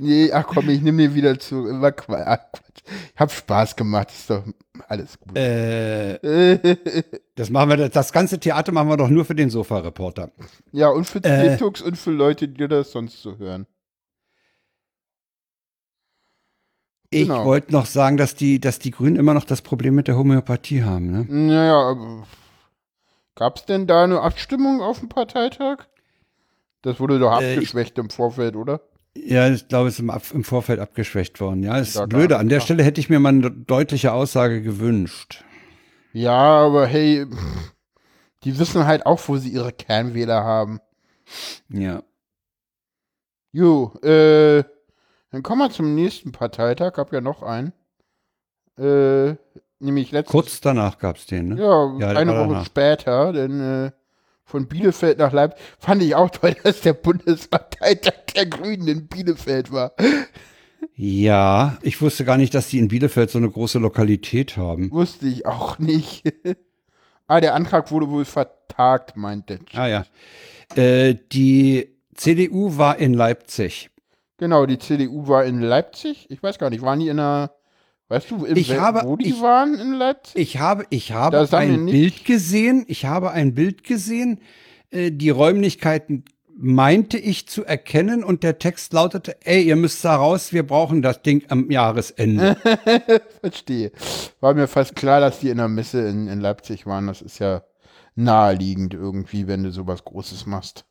[0.00, 1.64] nee, ach komm, ich nehme den wieder zu.
[1.80, 2.82] War Quatsch.
[3.14, 4.44] Ich hab Spaß gemacht, ist doch
[4.88, 5.36] alles gut.
[5.36, 6.18] äh,
[7.34, 10.30] das machen wir, das ganze Theater machen wir doch nur für den Sofa-Reporter.
[10.72, 11.50] ja, und für äh.
[11.50, 13.66] TikToks und für Leute, die das sonst so hören.
[17.12, 17.44] Ich Genau.
[17.44, 20.82] wollte noch sagen, dass die, dass die Grünen immer noch das Problem mit der Homöopathie
[20.82, 21.26] haben, ne?
[21.28, 22.26] Naja, aber
[23.34, 25.84] gab's denn da eine Abstimmung auf dem Parteitag?
[26.80, 28.80] Das wurde doch Äh, abgeschwächt im Vorfeld, oder?
[29.14, 31.62] Ja, ich glaube, es ist im, im Vorfeld abgeschwächt worden.
[31.62, 32.38] Ja, ist Ja, blöde.
[32.38, 35.44] An der da- Stelle hätte ich mir mal eine deutliche Aussage gewünscht.
[36.14, 37.26] Ja, aber hey,
[38.44, 40.80] die wissen halt auch, wo sie ihre Kernwähler haben.
[41.68, 42.02] Ja.
[43.52, 44.64] Jo, äh,
[45.32, 46.98] dann kommen wir zum nächsten Parteitag.
[46.98, 47.72] Hab ja noch einen.
[48.78, 49.34] Äh,
[49.80, 51.60] nämlich letztes Kurz danach gab's den, ne?
[51.60, 52.66] Ja, Ja, eine Woche danach.
[52.66, 53.90] später, denn äh,
[54.44, 59.72] von Bielefeld nach Leipzig fand ich auch toll, dass der Bundesparteitag der Grünen in Bielefeld
[59.72, 59.92] war.
[60.94, 64.90] Ja, ich wusste gar nicht, dass die in Bielefeld so eine große Lokalität haben.
[64.90, 66.24] Wusste ich auch nicht.
[67.26, 69.60] ah, der Antrag wurde wohl vertagt, meint der.
[69.72, 70.04] Ah ja.
[70.76, 73.90] Äh, die CDU war in Leipzig.
[74.42, 76.26] Genau, die CDU war in Leipzig.
[76.28, 77.52] Ich weiß gar nicht, waren die in einer,
[78.08, 80.34] weißt du, in Ich wel- habe- wo die ich- waren in Leipzig?
[80.34, 81.86] Ich habe, ich habe ein.
[81.86, 82.84] Bild gesehen.
[82.88, 84.40] Ich habe ein Bild gesehen.
[84.90, 86.24] Äh, die Räumlichkeiten
[86.56, 91.02] meinte ich zu erkennen und der Text lautete, ey, ihr müsst da raus, wir brauchen
[91.02, 92.56] das Ding am Jahresende.
[93.40, 93.92] Verstehe.
[94.40, 97.06] War mir fast klar, dass die in der Messe in, in Leipzig waren.
[97.06, 97.62] Das ist ja
[98.16, 100.84] naheliegend irgendwie, wenn du sowas Großes machst.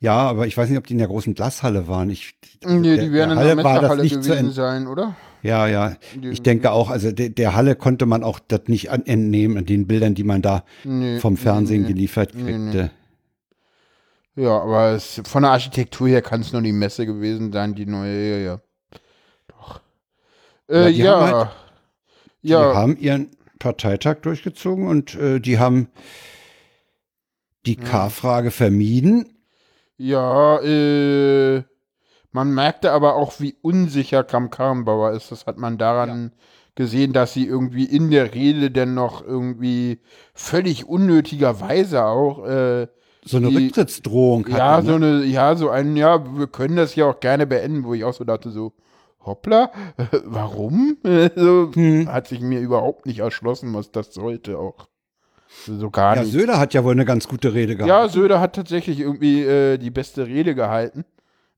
[0.00, 2.10] Ja, aber ich weiß nicht, ob die in der großen Glashalle waren.
[2.10, 4.86] Ich, Nee, der- die werden in der der Halle das Messerhalle nicht zu gewesen sein,
[4.86, 5.16] oder?
[5.42, 5.96] Ja, ja.
[6.14, 9.58] Die- Ich denke auch, also der, der Halle konnte man auch das nicht an, entnehmen,
[9.58, 11.92] an den Bildern, die man da Nee, vom Fernsehen nee, nee.
[11.94, 12.90] geliefert Nee, kriegte.
[14.36, 17.86] Ja, aber es, von der Architektur her kann es nur die Messe gewesen sein, die
[17.86, 18.60] neue, ja, ja.
[19.48, 19.80] Doch.
[20.68, 21.20] Äh, die ja.
[21.20, 21.50] haben halt-
[22.42, 22.74] Die ja.
[22.74, 23.28] haben ihren
[23.58, 25.88] Parteitag durchgezogen und äh, die haben
[27.66, 29.31] die K-Frage vermieden.
[29.96, 31.62] Ja, äh,
[32.32, 35.30] man merkte aber auch, wie unsicher Kram Karrenbauer ist.
[35.30, 36.32] Das hat man daran
[36.74, 40.00] gesehen, dass sie irgendwie in der Rede denn noch irgendwie
[40.34, 42.86] völlig unnötigerweise auch, äh,
[43.24, 44.56] So eine Die- Rücktrittsdrohung hatte.
[44.56, 44.82] ja, ne?
[44.86, 48.02] so eine, ja, so ein, ja, wir können das ja auch gerne beenden, wo ich
[48.04, 48.72] auch so dachte, so,
[49.24, 49.70] hoppla,
[50.24, 50.96] warum?
[51.36, 52.08] so, Hm.
[52.10, 54.88] Hat sich mir überhaupt nicht erschlossen, was das sollte auch.
[55.66, 56.32] So gar Ja, nicht.
[56.32, 57.88] Söder hat ja wohl eine ganz gute Rede gehabt.
[57.88, 61.04] Ja, Söder hat tatsächlich irgendwie äh, die beste Rede gehalten.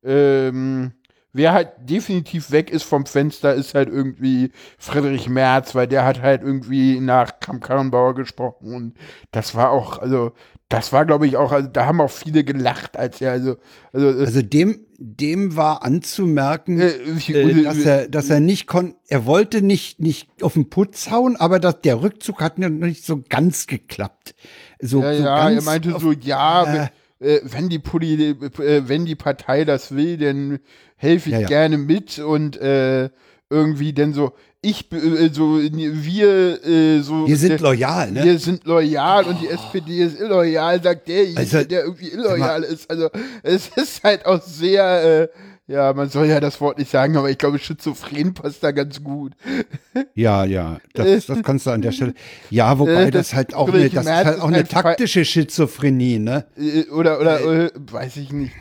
[0.02, 0.92] Ähm,
[1.32, 6.20] wer halt definitiv weg ist vom Fenster, ist halt irgendwie Friedrich Merz, weil der hat
[6.22, 8.94] halt irgendwie nach Kram Karrenbauer gesprochen und
[9.32, 10.32] das war auch, also
[10.68, 13.56] das war glaube ich auch, also da haben auch viele gelacht, als er, also,
[13.92, 16.88] also, Also dem, dem war anzumerken, äh,
[17.28, 21.36] äh, dass er, dass er nicht kon, er wollte nicht, nicht auf den Putz hauen,
[21.36, 24.34] aber dass der Rückzug hat noch nicht so ganz geklappt.
[24.80, 26.86] So, Ja, so ja, er meinte auf- so, ja,
[27.20, 30.58] äh, wenn, äh, die Poli äh, wenn die Partei das will, dann
[30.96, 33.10] helfe ich Ja, gerne mit und äh,
[33.50, 34.32] irgendwie dann so,
[34.64, 37.26] ich, äh, so, wir, äh, so.
[37.28, 38.24] wir sind der- loyal, ne?
[38.24, 42.90] Wir sind loyal und die SPD ist illoyal, sagt derjenige, Also, der irgendwie illoyal ist.
[42.90, 43.08] Also
[43.42, 45.28] es ist halt auch sehr, äh,
[45.66, 49.02] ja, man soll ja das Wort nicht sagen, aber ich glaube, schizophren passt da ganz
[49.02, 49.32] gut.
[50.16, 52.14] Ja, ja, das, das kannst du an der Stelle.
[52.50, 55.24] Ja, wobei Äh, das, das- halt auch eine, das ist halt auch eine halt taktische
[55.24, 56.44] Schizophrenie, ne?
[56.56, 58.52] Äh, Oder, oder, äh, weiß ich nicht.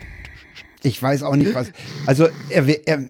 [0.82, 1.72] Ich weiß auch nicht was.
[2.06, 3.08] Also er, er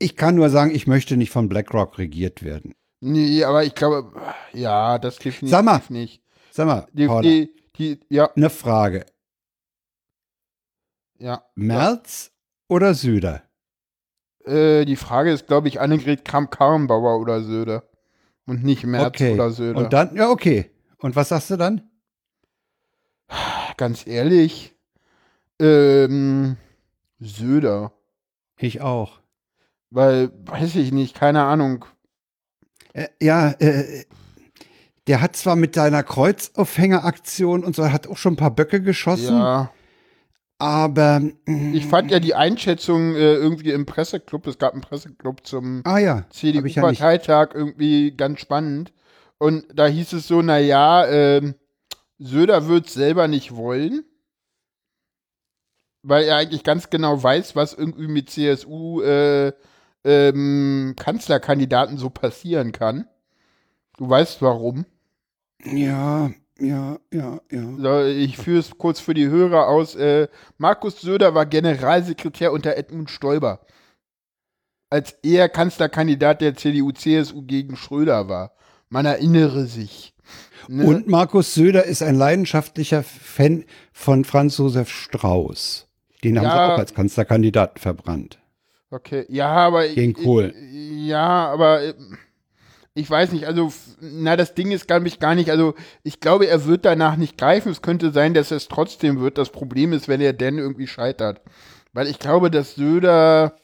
[0.00, 2.74] ich kann nur sagen, ich möchte nicht von BlackRock regiert werden.
[3.00, 4.12] Nee, aber ich glaube,
[4.52, 6.22] ja, das definitiv Sag mal, nicht.
[6.50, 9.06] Sag mal, Die, Paula, die, die, ja, eine Frage.
[11.18, 11.44] ja.
[11.54, 12.32] Merz
[12.68, 13.42] oder Söder?
[14.44, 17.84] Äh, die Frage ist, glaube ich, Annegret Kramp-Karrenbauer oder Söder.
[18.46, 19.34] Und nicht Merz okay.
[19.34, 19.78] oder Söder.
[19.78, 20.70] Und dann, ja, okay.
[20.98, 21.88] Und was sagst du dann?
[23.76, 24.74] Ganz ehrlich,
[25.58, 26.56] ähm,
[27.20, 27.92] Söder.
[28.58, 29.19] Ich auch.
[29.90, 31.84] Weil, weiß ich nicht, keine Ahnung.
[32.92, 34.04] Äh, ja, äh,
[35.06, 39.36] der hat zwar mit seiner Kreuzaufhängeraktion und so, hat auch schon ein paar Böcke geschossen,
[39.36, 39.72] Ja.
[40.58, 41.20] aber.
[41.46, 45.82] mm, Ich fand ja die Einschätzung äh, irgendwie im Presseclub, es gab einen Presseclub zum
[45.84, 46.60] Ah ja, ich ja.
[46.62, 48.92] CDU-Parteitag irgendwie ganz spannend.
[49.38, 51.54] Und da hieß es so, naja, ähm,
[52.18, 54.04] Söder wird selber nicht wollen,
[56.02, 59.52] weil er eigentlich ganz genau weiß, was irgendwie mit CSU äh,
[60.04, 63.06] ähm, Kanzlerkandidaten so passieren kann.
[63.96, 64.86] Du weißt warum.
[65.64, 68.06] Ja, ja, ja, ja.
[68.06, 69.94] Ich führe es kurz für die Hörer aus.
[69.94, 70.28] Äh,
[70.58, 73.60] Markus Söder war Generalsekretär unter Edmund Stoiber.
[74.88, 78.52] Als er Kanzlerkandidat der CDU-CSU gegen Schröder war.
[78.88, 80.14] Man erinnere sich.
[80.66, 80.84] Ne?
[80.84, 85.86] Und Markus Söder ist ein leidenschaftlicher Fan von Franz Josef Strauß.
[86.24, 86.50] Den haben Ja.
[86.68, 88.38] sie auch als Kanzlerkandidaten verbrannt.
[88.90, 89.86] Okay, ja, aber.
[89.88, 90.54] Gegen Kohl.
[90.72, 91.94] Ja, aber.
[92.92, 96.48] Ich weiß nicht, also, na, das Ding ist, glaube ich, gar nicht, also, ich glaube,
[96.48, 97.70] er wird danach nicht greifen.
[97.70, 99.38] Es könnte sein, dass es trotzdem wird.
[99.38, 101.40] Das Problem ist, wenn er denn irgendwie scheitert.
[101.92, 103.56] Weil ich glaube, dass Söder,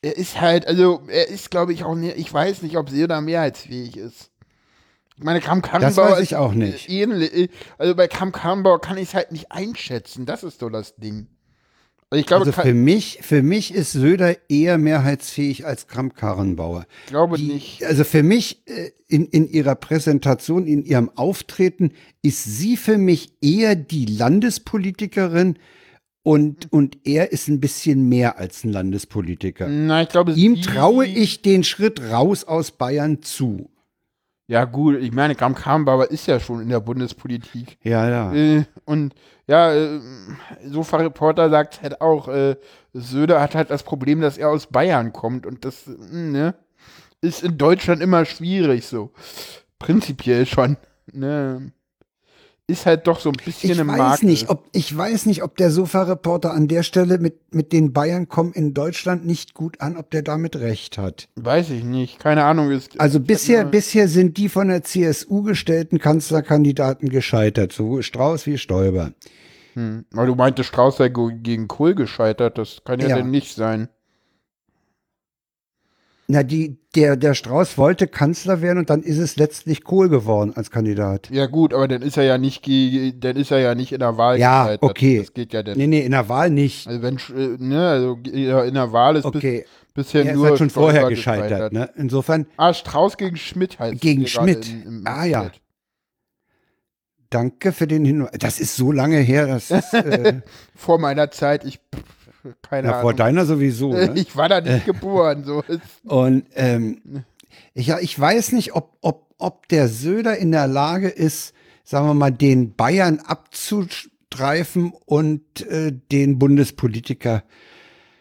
[0.00, 3.20] er ist halt, also, er ist, glaube ich, auch, ne, ich weiß nicht, ob Söder
[3.20, 4.30] mehrheitsfähig ist.
[5.16, 6.88] Ich meine, Kram Karrenbauer weiß ist ich auch nicht.
[6.88, 10.24] Ähnlich, also bei Kram Karrenbauer kann ich es halt nicht einschätzen.
[10.24, 11.26] Das ist so das Ding.
[12.12, 16.84] Also ich glaube, Also für mich, für mich ist Söder eher mehrheitsfähig als Kramp-Karrenbauer.
[17.06, 17.82] glaube Die- nicht.
[17.86, 23.32] Also für mich äh, in, in ihrer Präsentation, in ihrem Auftreten, ist sie für mich
[23.40, 25.56] eher die Landespolitikerin
[26.22, 29.66] und, und er ist ein bisschen mehr als ein Landespolitiker.
[29.68, 33.70] Na, ich glaube, Ihm traue ich den Schritt raus aus Bayern zu.
[34.52, 37.78] Ja, gut, ich meine, Kram Karrenbauer ist ja schon in der Bundespolitik.
[37.82, 38.34] Ja, ja.
[38.34, 39.14] Äh, und
[39.46, 39.98] ja, äh,
[40.66, 42.56] Sofa-Reporter sagt halt auch, äh,
[42.92, 46.54] Söder hat halt das Problem, dass er aus Bayern kommt und das äh, ne,
[47.22, 49.10] ist in Deutschland immer schwierig so.
[49.78, 50.76] Prinzipiell schon.
[51.10, 51.72] Ne?
[52.68, 54.22] Ist halt doch so ein bisschen Ich im weiß Markt.
[54.22, 58.28] nicht, ob ich weiß nicht, ob der Sofa-Reporter an der Stelle mit mit den Bayern
[58.28, 61.28] kommen in Deutschland nicht gut an, ob der damit recht hat.
[61.34, 62.70] Weiß ich nicht, keine Ahnung.
[62.70, 68.56] Ist, Also bisher bisher sind die von der CSU gestellten Kanzlerkandidaten gescheitert, sowohl Strauß wie
[68.58, 69.12] Stoiber.
[69.74, 70.04] Hm.
[70.14, 73.16] Aber du meintest, Strauß sei gegen Kohl gescheitert, das kann ja, Ja.
[73.16, 73.88] denn nicht sein.
[76.32, 80.54] Na, die, der, der Strauß wollte Kanzler werden und dann ist es letztlich Kohl geworden
[80.56, 81.28] als Kandidat.
[81.28, 84.16] Ja gut, aber dann ist er ja nicht, dann ist er ja nicht in der
[84.16, 84.82] Wahl Ja, gescheitert.
[84.90, 85.18] okay.
[85.18, 85.76] Das geht ja dann.
[85.76, 86.86] Nee, nee, in der Wahl nicht.
[86.88, 89.66] Also wenn, äh, ne, also ja, in der Wahl ist Okay.
[89.94, 91.90] bis, bisher Er ist nur halt schon vorher gescheitert, ne?
[91.96, 94.66] Insofern, Ah, Strauß gegen Schmidt heißt es Gegen Schmidt.
[94.70, 95.42] im- im Ah, ja.
[95.50, 95.60] Chat.
[97.28, 98.32] danke für den Hinweis.
[98.38, 100.40] Das ist so lange her, das ist, äh,
[100.74, 101.78] Vor meiner Zeit, ich
[102.62, 103.16] keine ja, vor Ahnung.
[103.16, 103.92] deiner sowieso.
[103.92, 104.12] Ne?
[104.14, 105.62] Ich war da nicht geboren, so
[106.04, 107.24] Und ähm,
[107.74, 112.14] ja, ich weiß nicht, ob, ob, ob der Söder in der Lage ist, sagen wir
[112.14, 117.42] mal, den Bayern abzustreifen und äh, den Bundespolitiker.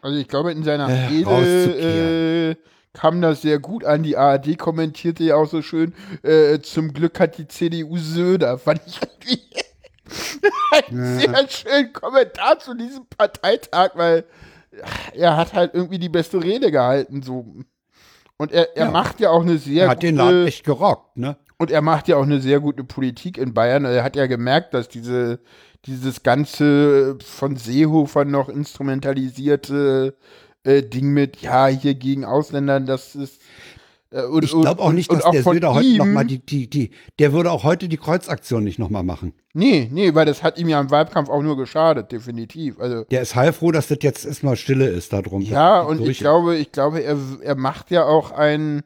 [0.01, 2.55] Also ich glaube, in seiner Äh, Rede äh,
[2.93, 4.03] kam das sehr gut an.
[4.03, 5.93] Die ARD kommentierte ja auch so schön,
[6.23, 8.57] äh, zum Glück hat die CDU Söder.
[8.57, 9.41] Fand ich irgendwie
[10.71, 14.25] einen sehr schönen Kommentar zu diesem Parteitag, weil
[15.13, 17.21] er hat halt irgendwie die beste Rede gehalten.
[17.21, 17.45] so
[18.37, 18.91] Und er, er Ja.
[18.91, 21.37] macht ja auch eine sehr Er hat den Laden gute, echt gerockt, ne?
[21.57, 23.85] und er macht ja auch eine sehr gute Politik in Bayern.
[23.85, 25.39] Er hat ja gemerkt, dass diese,
[25.85, 30.15] dieses ganze von Seehofer noch instrumentalisierte
[30.63, 33.41] äh, Ding mit, ja, hier gegen Ausländern, das ist.
[34.11, 36.39] Äh, und, Ich glaube auch nicht, dass auch der Söder heute ihm- noch mal die,
[36.45, 39.33] die, die, der würde auch heute die Kreuzaktion nicht noch mal machen.
[39.53, 42.79] Nee, nee, weil das hat ihm ja im Wahlkampf auch nur geschadet, definitiv.
[42.79, 43.05] Also.
[43.05, 45.41] Der ist heilfroh, dass das jetzt erstmal Stille ist darum.
[45.41, 48.83] Ja, und ich glaube, ich glaube, er, er macht ja auch ein,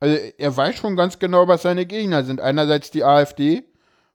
[0.00, 2.40] also er weiß schon ganz genau, was seine Gegner sind.
[2.40, 3.64] Einerseits die AfD,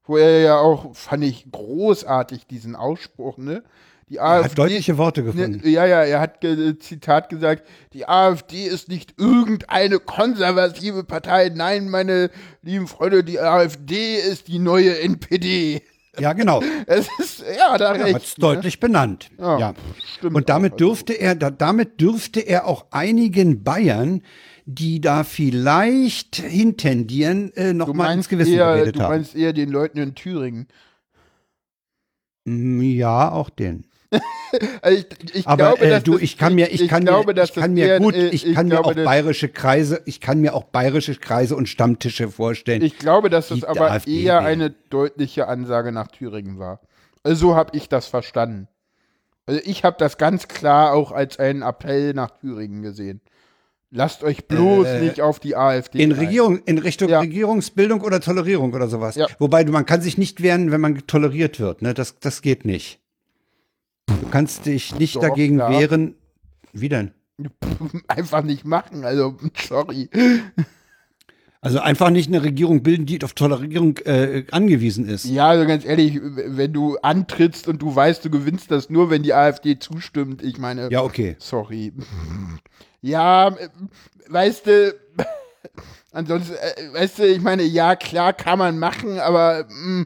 [0.05, 3.64] wo er ja auch, fand ich großartig diesen Ausspruch, ne?
[4.10, 4.49] Die Er AfD.
[4.51, 5.68] hat deutliche Worte Ne, gefunden.
[5.70, 11.49] ja, ja, er hat ge Zitat gesagt, die AfD ist nicht irgendeine konservative Partei.
[11.53, 12.30] Nein, meine
[12.62, 15.82] lieben Freunde, die AfD ist die neue NPD.
[16.20, 16.64] Ja, genau.
[16.88, 18.16] Es ist, ja, da Er recht.
[18.16, 19.30] hat es deutlich benannt.
[19.38, 19.74] Ja, Ja.
[20.18, 20.78] stimmt Und damit auch.
[20.78, 24.24] dürfte er, da, damit dürfte er auch einigen Bayern,
[24.66, 29.12] die da vielleicht hintendieren, äh, Du nochmal ins Gewissen eher, geredet du haben.
[29.16, 30.68] meinst eher den Leuten in Thüringen.
[32.45, 33.86] Mm, Ja, auch den.
[34.82, 37.34] Also ich, ich Aber glaube, äh, du, das, ich kann mir, ich, kann glaube, mir,
[37.34, 40.53] dass ich kann mir gut, äh, ich kann mir auch bayerische Kreise, ich kann mir
[40.53, 42.82] auch bayerische Kreise und Stammtische vorstellen.
[42.82, 44.45] Ich glaube, dass das die aber AfD eher wählen.
[44.45, 46.80] eine deutliche Ansage nach Thüringen war.
[47.24, 48.68] Also so habe ich das verstanden.
[49.45, 53.22] Also ich habe das ganz klar auch als einen Appell nach Thüringen gesehen.
[53.91, 56.01] Lasst euch bloß Äh, nicht auf die AfD.
[56.03, 56.12] in.
[56.12, 57.20] Regierung, in Richtung Ja.
[57.20, 59.16] Regierungsbildung oder Tolerierung oder sowas.
[59.16, 59.28] Ja.
[59.39, 61.82] Wobei man kann sich nicht wehren, wenn man toleriert wird.
[61.82, 61.93] Ne?
[61.93, 62.99] Das, das geht nicht.
[64.22, 65.72] Du kannst dich nicht Doch, dagegen klar.
[65.72, 66.15] wehren.
[66.74, 67.11] Wie denn?
[68.07, 69.05] Einfach nicht machen.
[69.05, 69.38] Also
[69.68, 70.09] sorry.
[71.59, 75.26] Also einfach nicht eine Regierung bilden, die auf Tolerierung äh, angewiesen ist.
[75.26, 79.24] Ja, also ganz ehrlich, wenn du antrittst und du weißt, du gewinnst das nur, wenn
[79.24, 80.43] die AfD zustimmt.
[80.43, 81.36] Ich meine, Ja, okay.
[81.39, 81.93] Sorry.
[83.01, 83.70] Ja, äh,
[84.28, 84.95] weißt du,
[86.11, 90.05] ansonsten, äh, weißt du, ich meine, ja, klar kann man machen, aber mh,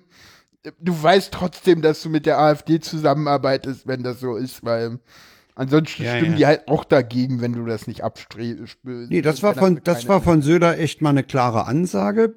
[0.79, 4.99] du weißt trotzdem, dass du mit der AfD zusammenarbeitest, wenn das so ist, weil
[5.55, 6.37] ansonsten Ja, stimmen ja.
[6.37, 8.77] die halt auch dagegen, wenn du das nicht abstrebst.
[8.83, 12.35] Nee, das war von, das war von Söder echt mal eine klare Ansage.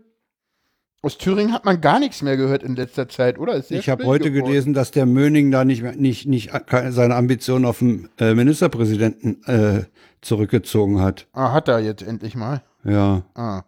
[1.03, 3.63] Aus Thüringen hat man gar nichts mehr gehört in letzter Zeit, oder?
[3.71, 4.51] Ich habe heute geworden.
[4.51, 9.43] gelesen, dass der Möning da nicht, mehr- nicht, nicht seine Ambition auf den äh, Ministerpräsidenten
[9.45, 9.85] äh,
[10.23, 11.27] zurückgezogen hat.
[11.35, 12.63] Ah, hat er jetzt endlich mal.
[12.85, 13.65] Ja, Ah.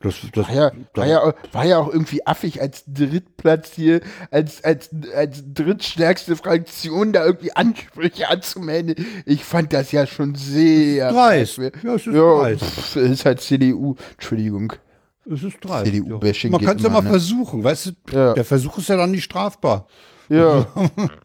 [0.00, 4.00] Das, das, War ja, war, ja, war ja auch irgendwie affig als Drittplatz hier,
[4.30, 9.06] als, als, als drittstärkste Fraktion da irgendwie Ansprüche anzumelden.
[9.26, 11.58] Ich fand das ja schon sehr dreist.
[11.58, 12.62] Ja, es ist Ja, dreist.
[12.62, 13.96] es ist halt CDU.
[14.12, 14.72] Entschuldigung.
[15.30, 15.86] Es ist dreist.
[15.86, 17.08] CDU-Bashing Man geht kann es ja mal ne?
[17.10, 17.90] versuchen, weißt du?
[18.12, 18.34] Ja.
[18.34, 19.86] Der Versuch ist ja dann nicht strafbar.
[20.28, 20.66] Ja.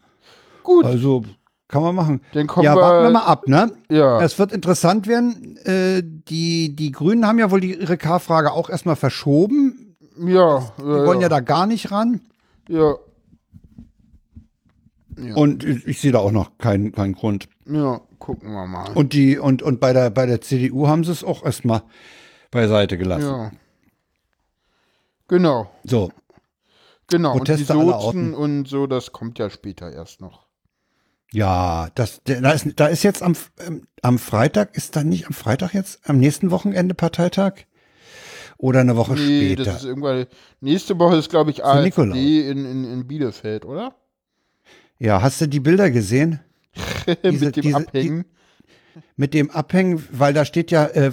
[0.62, 1.24] Gut, Also
[1.70, 2.20] kann man machen.
[2.32, 3.72] dann kommen ja, warten wir mal ab, ne?
[3.88, 4.20] Ja.
[4.20, 5.56] Es wird interessant werden.
[5.64, 9.96] Äh, die, die Grünen haben ja wohl die, ihre K-Frage auch erstmal verschoben.
[10.18, 12.22] ja, Die wollen ja da gar nicht ran.
[12.68, 12.94] ja,
[15.34, 17.48] Und ich, ich sehe da auch noch keinen, keinen Grund.
[17.66, 18.90] ja, gucken wir mal.
[18.94, 21.82] Und die, und, und bei der, bei der CDU haben sie es auch erstmal
[22.50, 23.28] beiseite gelassen.
[23.28, 23.50] ja.
[25.28, 26.10] Genau, So.
[27.06, 27.36] genau.
[27.36, 30.46] Proteste und die Sozen und so, das kommt ja später erst noch.
[31.32, 35.32] Ja, das, da ist, da ist jetzt am, ähm, am Freitag, ist da nicht am
[35.32, 37.52] Freitag jetzt, am nächsten Wochenende Parteitag?
[38.58, 39.64] Oder eine Woche Nee, später?
[39.64, 40.26] das ist irgendwann.
[40.60, 43.94] Nächste Woche ist, glaube ich, AfD in, in, in Bielefeld, oder?
[44.98, 46.40] ja, hast du die Bilder gesehen?
[47.24, 48.24] Diese- Mit dem diese- Abhängen.
[49.16, 51.12] Mit dem Abhängen, weil da steht ja äh,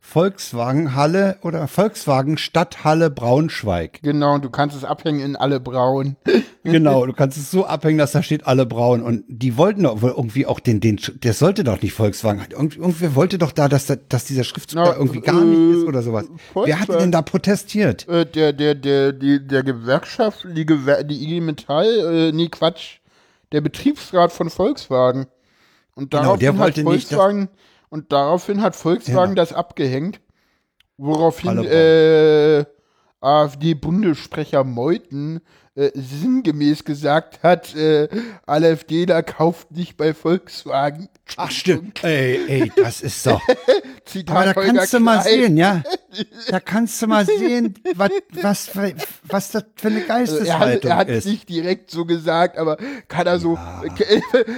[0.00, 4.00] Volkswagen-Halle oder Volkswagen Stadthalle Braunschweig.
[4.02, 6.16] genau, du kannst es abhängen in alle Braun.
[6.72, 9.02] Genau, du kannst es so abhängen, dass da steht alle braun.
[9.02, 12.42] Und die wollten doch wohl irgendwie auch den, den, der sollte doch nicht Volkswagen.
[12.50, 15.78] Irgend, irgendwer wollte doch da, dass, da, dass dieser Schriftzug Na, da irgendwie gar nicht
[15.78, 16.26] ist oder sowas.
[16.54, 18.08] Wer hat denn da protestiert?
[18.08, 22.98] Äh, der, der, der, die, der Gewerkschaft, die, Gewer die IG Metall, äh, nee, Quatsch,
[23.52, 25.26] der Betriebsrat von Volkswagen.
[25.94, 27.48] Und Genau, daraufhin der wollte hat nicht, Volkswagen,
[27.88, 29.42] und daraufhin hat Volkswagen Ja.
[29.42, 30.20] das abgehängt,
[30.98, 32.64] woraufhin äh,
[33.20, 35.40] AfD-Bundessprecher Meuthen
[35.76, 38.08] äh, sinngemäß gesagt hat, äh,
[38.46, 41.10] AfDler kauft nicht bei Volkswagen.
[41.36, 42.02] Ach stimmt.
[42.02, 43.42] Ey, ey, das ist doch.
[44.06, 45.82] Zitat Aber da Holger kannst du mal sehen, ja.
[46.48, 48.70] Da kannst du mal sehen, was, was,
[49.24, 51.26] was das für eine Also er hat, Geisteshaltung er hat ist.
[51.26, 53.58] nicht direkt so gesagt, aber kann er so,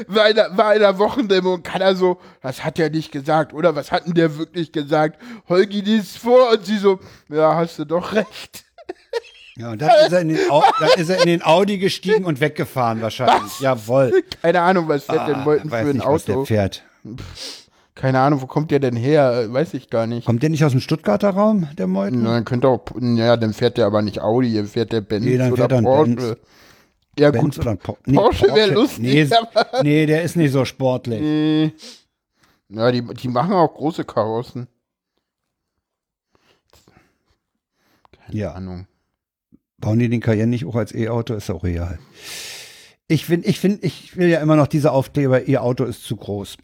[0.09, 3.91] bei einer, bei einer Wochendemo, kann er so, das hat er nicht gesagt, oder was
[3.91, 5.21] hat denn der wirklich gesagt?
[5.49, 8.65] Holgi liest vor und sie so, ja, hast du doch recht.
[9.59, 12.25] Ja, und dann ist, er in den Au dann ist er in den Audi gestiegen
[12.25, 13.43] und weggefahren wahrscheinlich.
[13.43, 13.61] Was?
[13.61, 14.23] Jawohl.
[14.41, 16.45] Keine Ahnung, was fährt denn Ah, Meuthen weiß für ein nicht, was der Auto?
[16.45, 16.85] fährt.
[17.97, 19.53] Keine Ahnung, wo kommt der denn her?
[19.53, 20.25] Weiß ich gar nicht.
[20.27, 22.23] Kommt der nicht aus dem Stuttgarter Raum, der Meuthen?
[22.23, 25.25] Na, dann könnte auch, ja, dann fährt der aber nicht Audi, dann fährt der Benz
[25.25, 26.15] Nee, dann oder fährt er Porsche.
[26.15, 26.37] Benz.
[27.19, 27.67] Ja, Benz gut.
[27.67, 29.29] oder Por nee, Porsche wär lustig, Nee,
[29.83, 31.21] nee, der ist nicht so sportlich.
[31.21, 31.73] Nee.
[32.69, 34.69] Ja, die, die machen auch große Karossen.
[38.13, 38.53] Keine Ja.
[38.53, 38.87] Ahnung.
[39.81, 41.35] Bauen die den Cayenne nicht auch als E-Auto?
[41.35, 41.99] Ist auch real.
[43.07, 46.17] Ich finde, ich finde, ich will ja immer noch diese Aufkleber, ihr Auto ist zu
[46.17, 46.59] groß.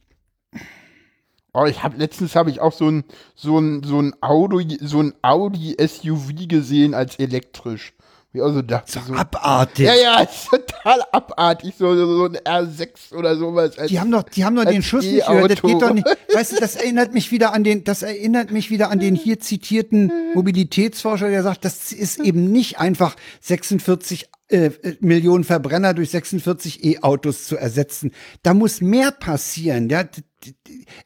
[1.54, 3.04] Oh, ich habe letztens habe ich auch so ein
[3.36, 7.94] so ein so ein Audi so ein Audi SUV gesehen als elektrisch.
[8.35, 9.87] Wie also dachte so, Abartig.
[9.87, 13.78] ja ja, ist total abartig so so, so ein R6 oder sowas.
[13.78, 15.53] Als, Die haben doch, die haben doch den Schuss nicht gehört.
[15.53, 16.07] Das geht doch nicht.
[16.35, 19.39] Weißt du, das erinnert mich wieder an den, das erinnert mich wieder an den hier
[19.39, 26.85] zitierten Mobilitätsforscher, der sagt, das ist eben nicht einfach 46 äh, Millionen Verbrenner durch 46
[26.85, 28.11] E-Autos zu ersetzen.
[28.43, 29.89] Da muss mehr passieren.
[29.89, 30.03] Ja,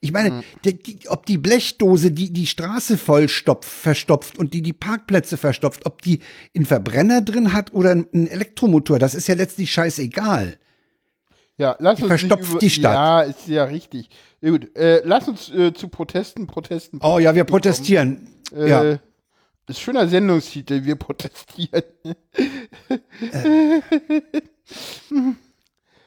[0.00, 4.72] ich meine, die, die, ob die Blechdose, die die Straße vollstopft, verstopft und die die
[4.72, 6.20] Parkplätze verstopft, ob die
[6.54, 10.58] einen Verbrenner drin hat oder einen Elektromotor, das ist ja letztlich scheißegal.
[11.56, 12.94] ja, lass uns verstopft über, die Stadt.
[12.94, 14.10] Ja, ist ja richtig.
[14.40, 17.00] Ja, gut, äh, lass uns äh, zu Protesten, Protesten.
[17.02, 18.28] Oh ja, wir protestieren.
[18.54, 18.98] Äh, ja.
[19.68, 21.82] Ist schöner Sendungstitel, wir protestieren.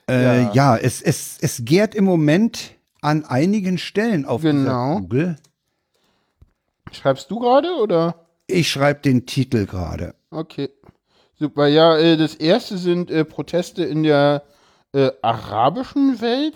[0.09, 2.71] Äh, ja, es, es, es gärt im Moment
[3.01, 4.95] an einigen Stellen auf Genau.
[4.95, 5.35] dieser Google.
[6.91, 8.25] Schreibst du gerade oder?
[8.47, 10.13] Ich schreibe den Titel gerade.
[10.29, 10.69] Okay.
[11.35, 11.67] Super.
[11.67, 14.43] Ja, äh, das erste sind äh, Proteste in der
[14.93, 16.55] äh, arabischen Welt.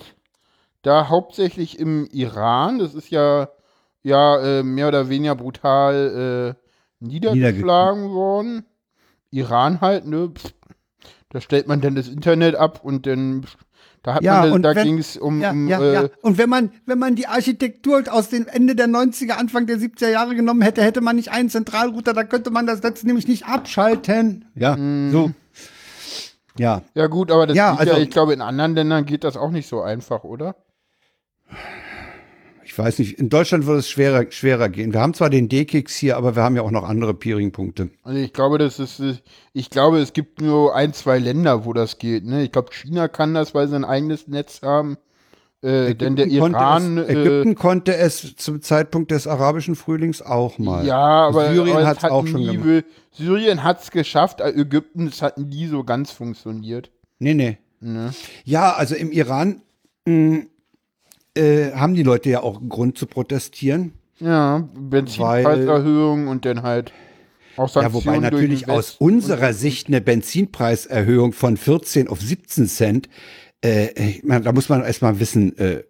[0.82, 2.78] Da hauptsächlich im Iran.
[2.80, 3.50] Das ist ja,
[4.04, 6.56] ja äh, mehr oder weniger brutal
[7.00, 8.66] niedergeschlagen worden.
[9.32, 10.32] Iran halt, ne?
[10.34, 10.54] Pff,
[11.30, 13.46] Da stellt man dann das Internet ab und dann
[14.06, 16.06] da Ja, und da, ging es um, Ja, um ja, äh, ja.
[16.22, 20.10] Und wenn man, wenn man die Architektur aus dem Ende der 90er, Anfang der 70er
[20.10, 23.46] Jahre genommen hätte, hätte man nicht einen Zentralrouter, da könnte man das Netz nämlich nicht
[23.48, 24.46] abschalten.
[24.56, 24.78] Ja,
[25.12, 25.32] so.
[26.58, 29.24] Ja, ja gut, aber das Ja, geht ja, also- ich glaube, in anderen Ländern geht
[29.24, 30.56] das auch nicht so einfach, oder?
[32.76, 33.18] Ich weiß nicht.
[33.20, 34.92] In Deutschland würde es schwerer, schwerer gehen.
[34.92, 37.90] Wir haben zwar den D-Kicks hier, aber wir haben ja auch noch andere Peering-Punkte.
[38.04, 39.14] Also ich glaube, das ist, äh,
[39.54, 42.26] ich glaube, es gibt nur ein, zwei Länder, wo das geht.
[42.26, 42.44] Ne?
[42.44, 44.98] Ich glaube, China kann das, weil sie ein eigenes Netz haben.
[45.62, 50.22] Äh, denn der konnte Iran, es, äh, Ägypten konnte es zum Zeitpunkt des arabischen Frühlings
[50.22, 50.86] auch mal.
[50.86, 52.86] ja, aber Syrien aber hat es auch schon nie, gemacht.
[53.12, 56.92] Syrien hat es geschafft, äh, Ägypten, es hat nie so ganz funktioniert.
[57.20, 57.58] Nee, nee.
[57.80, 58.14] Ne?
[58.44, 59.62] Ja, also im Iran
[60.06, 60.48] mh,
[61.36, 63.94] äh, haben die Leute ja auch einen Grund zu protestieren.
[64.20, 66.94] Ja, Benzinpreiserhöhung und dann halt
[67.58, 72.68] auch Ja, Sanktionen wobei durch natürlich aus unserer Sicht eine Benzinpreiserhöhung von 14 auf 17
[72.68, 73.10] Cent,
[73.62, 75.84] äh, meine, da muss man erstmal wissen, äh,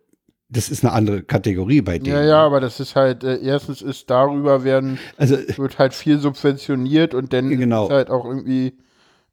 [0.49, 2.15] das ist eine andere Kategorie bei denen.
[2.15, 6.19] Ja, ja, aber das ist halt, äh, erstens ist darüber werden, Also, wird halt viel
[6.19, 7.85] subventioniert und dann Genau.
[7.85, 8.77] ist halt auch irgendwie,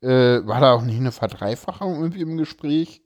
[0.01, 0.09] äh,
[0.47, 3.02] war da auch nicht eine Verdreifachung irgendwie im Gespräch?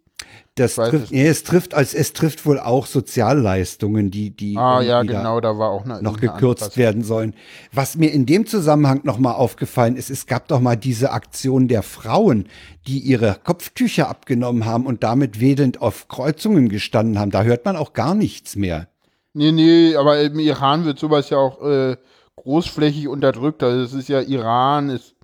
[0.54, 4.56] Das weiß trifft, es nee, es trifft, als es trifft wohl auch Sozialleistungen, die, die
[4.56, 6.82] Ah, ja, da genau, da war auch eine, noch gekürzt Anpassung.
[6.82, 7.34] werden sollen.
[7.72, 11.82] Was mir in dem Zusammenhang nochmal aufgefallen ist, es gab doch mal diese Aktion der
[11.82, 12.48] Frauen,
[12.86, 17.30] die ihre Kopftücher abgenommen haben und damit wedelnd auf Kreuzungen gestanden haben.
[17.30, 18.88] Da hört man auch gar nichts mehr.
[19.34, 21.98] Nee, nee, aber im Iran wird sowas ja auch äh,
[22.36, 23.62] großflächig unterdrückt.
[23.62, 25.14] Also es ist ja Iran, ist,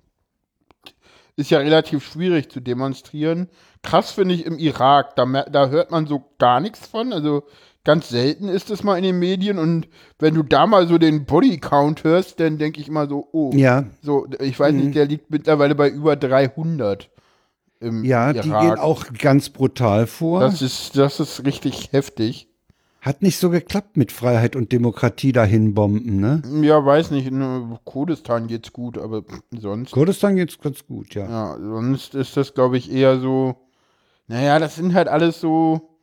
[1.35, 3.49] ist ja relativ schwierig zu demonstrieren.
[3.83, 7.13] Krass finde ich im Irak, da, da hört man so gar nichts von.
[7.13, 7.43] Also
[7.83, 9.87] ganz selten ist es mal in den Medien und
[10.19, 13.83] wenn du da mal so den Bodycount hörst, dann denke ich mal so, oh, Ja,
[14.01, 17.09] so, ich weiß nicht, der liegt mittlerweile bei über 300.
[17.81, 18.43] im Ja, Irak.
[18.43, 20.39] die gehen auch ganz brutal vor.
[20.39, 22.47] Das ist, das ist richtig heftig.
[23.01, 26.41] Hat nicht so geklappt mit Freiheit und Demokratie dahin bomben, ne?
[26.65, 29.91] Ja, weiß nicht, in Kurdistan geht's gut, aber sonst.
[29.91, 31.27] Kurdistan geht's ganz gut, ja.
[31.29, 33.57] Ja, sonst ist das, glaube ich, eher so.
[34.33, 35.95] Naja, das sind halt alles so.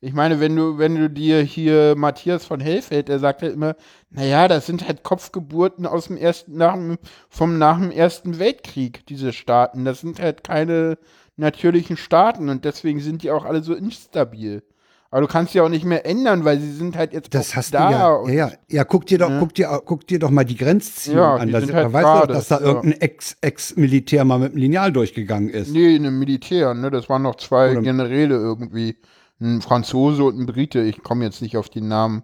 [0.00, 3.76] Ich meine, wenn du, wenn du dir hier Matthias von Hellfeld, der sagt halt immer,
[4.10, 9.06] naja, das sind halt Kopfgeburten aus dem ersten, nach dem, vom nach dem Ersten Weltkrieg,
[9.06, 9.84] diese Staaten.
[9.84, 10.98] Das sind halt keine
[11.36, 14.64] natürlichen Staaten und deswegen sind die auch alle so instabil.
[15.10, 17.72] Aber du kannst sie auch nicht mehr ändern, weil sie sind halt jetzt Das hast
[17.74, 17.88] da.
[18.24, 18.52] du ja, ja, ja.
[18.68, 19.38] Ja, guck dir doch, Ja.
[19.38, 21.50] guck dir, guck dir doch mal die Grenzziehung Ja, an.
[21.52, 24.92] Da, sind halt weißt du doch, dass da irgendein Ex- Ex-Militär mal mit dem Lineal
[24.92, 25.70] durchgegangen ist.
[25.72, 26.90] Nee, in einem Militär, ne?
[26.90, 28.96] Das waren noch zwei Oder- Generäle irgendwie.
[29.40, 30.80] Ein Franzose und ein Brite.
[30.80, 32.22] Ich komme jetzt nicht auf die Namen.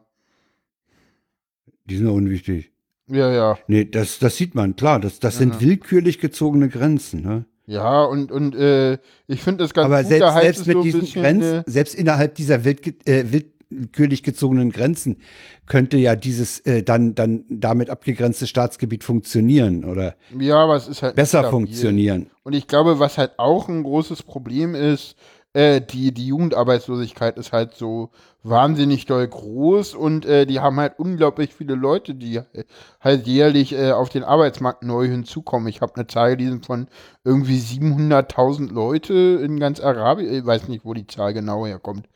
[1.86, 2.72] Die sind unwichtig.
[3.08, 3.58] Ja, ja.
[3.66, 4.98] Nee, das, das sieht man, klar.
[5.00, 5.60] Das, das sind Ja.
[5.60, 7.44] willkürlich gezogene Grenzen, ne?
[7.66, 8.98] Ja, und, und äh,
[9.28, 11.70] ich finde das ganz Aber gut, selbst, selbst es mit so diesen bisschen, Grenzen, äh,
[11.70, 13.24] selbst innerhalb dieser wild, äh,
[13.70, 15.18] willkürlich gezogenen Grenzen
[15.66, 21.02] könnte ja dieses äh, dann, dann damit abgegrenzte Staatsgebiet funktionieren oder ja, aber es ist
[21.02, 21.50] halt besser stabil.
[21.50, 22.30] funktionieren.
[22.42, 25.16] Und ich glaube, was halt auch ein großes Problem ist,
[25.54, 28.10] äh, die, die Jugendarbeitslosigkeit ist halt so
[28.42, 32.64] wahnsinnig doll groß und äh, die haben halt unglaublich viele Leute, die äh,
[33.00, 35.68] halt jährlich äh, auf den Arbeitsmarkt neu hinzukommen.
[35.68, 36.88] Ich habe eine Zahl gelesen von
[37.24, 40.32] irgendwie 700.000 Leute in ganz Arabien.
[40.32, 42.08] Ich weiß nicht, wo die Zahl genau herkommt.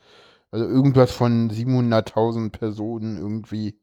[0.51, 3.75] Also irgendwas von 700.000 Personen irgendwie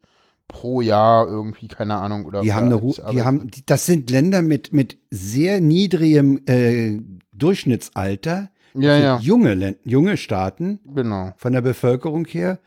[0.48, 2.26] pro Jahr irgendwie, keine Ahnung.
[2.26, 7.00] Oder Die haben eine, Ru- die haben, das sind Länder mit, mit sehr niedrigem äh,
[7.32, 11.32] Durchschnittsalter, Ja, sind ja, junge, junge Staaten genau.
[11.36, 12.58] von der Bevölkerung her.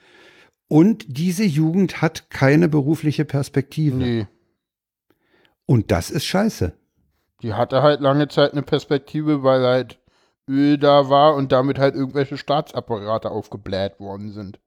[0.70, 3.98] Und diese Jugend hat keine berufliche Perspektive.
[3.98, 4.28] Nee.
[5.66, 6.74] Und das ist scheiße.
[7.42, 10.00] Die hatte halt lange Zeit eine Perspektive, weil halt
[10.50, 14.60] Öl da war und damit halt irgendwelche Staatsapparate aufgebläht worden sind.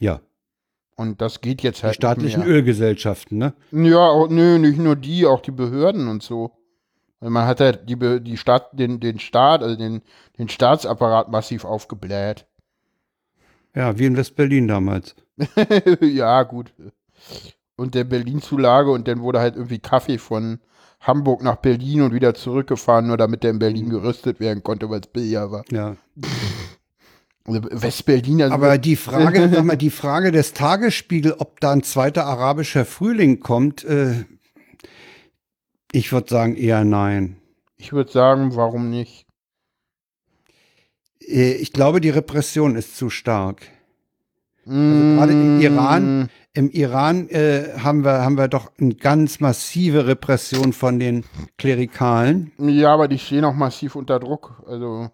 [0.00, 0.20] Ja,
[0.96, 2.56] Und das geht jetzt die halt staatlichen nicht mehr.
[2.56, 3.54] Ölgesellschaften, ne?
[3.70, 6.52] Ja, auch, nö, nicht nur die, auch die Behörden und so.
[7.22, 10.02] Man hat halt die, die Staat, den, den Staat, also den,
[10.38, 12.46] den Staatsapparat massiv aufgebläht.
[13.74, 15.14] Ja, wie in West-Berlin damals.
[16.00, 16.74] ja, gut.
[17.76, 20.60] Und der Berlin-Zulage und dann wurde halt irgendwie Kaffee von
[21.00, 25.00] Hamburg nach Berlin und wieder zurückgefahren, nur damit der in Berlin gerüstet werden konnte, weil
[25.00, 25.64] es billiger war.
[25.70, 25.96] Ja.
[27.44, 31.82] Also West-Berlin, also Aber die Frage, sag mal, die Frage des Tagesspiegel, ob da ein
[31.82, 34.24] zweiter arabischer Frühling kommt, äh,
[35.92, 37.36] ich würde sagen eher nein.
[37.76, 39.26] ich würde sagen, warum nicht?
[41.20, 43.62] Äh, ich glaube, die Repression ist zu stark.
[44.64, 50.06] Also gerade im Iran- Im Iran äh, haben, wir, haben wir doch eine ganz massive
[50.06, 51.24] Repression von den
[51.56, 52.52] Klerikalen.
[52.58, 54.62] Ja, aber die stehen auch massiv unter Druck.
[54.66, 55.10] Also.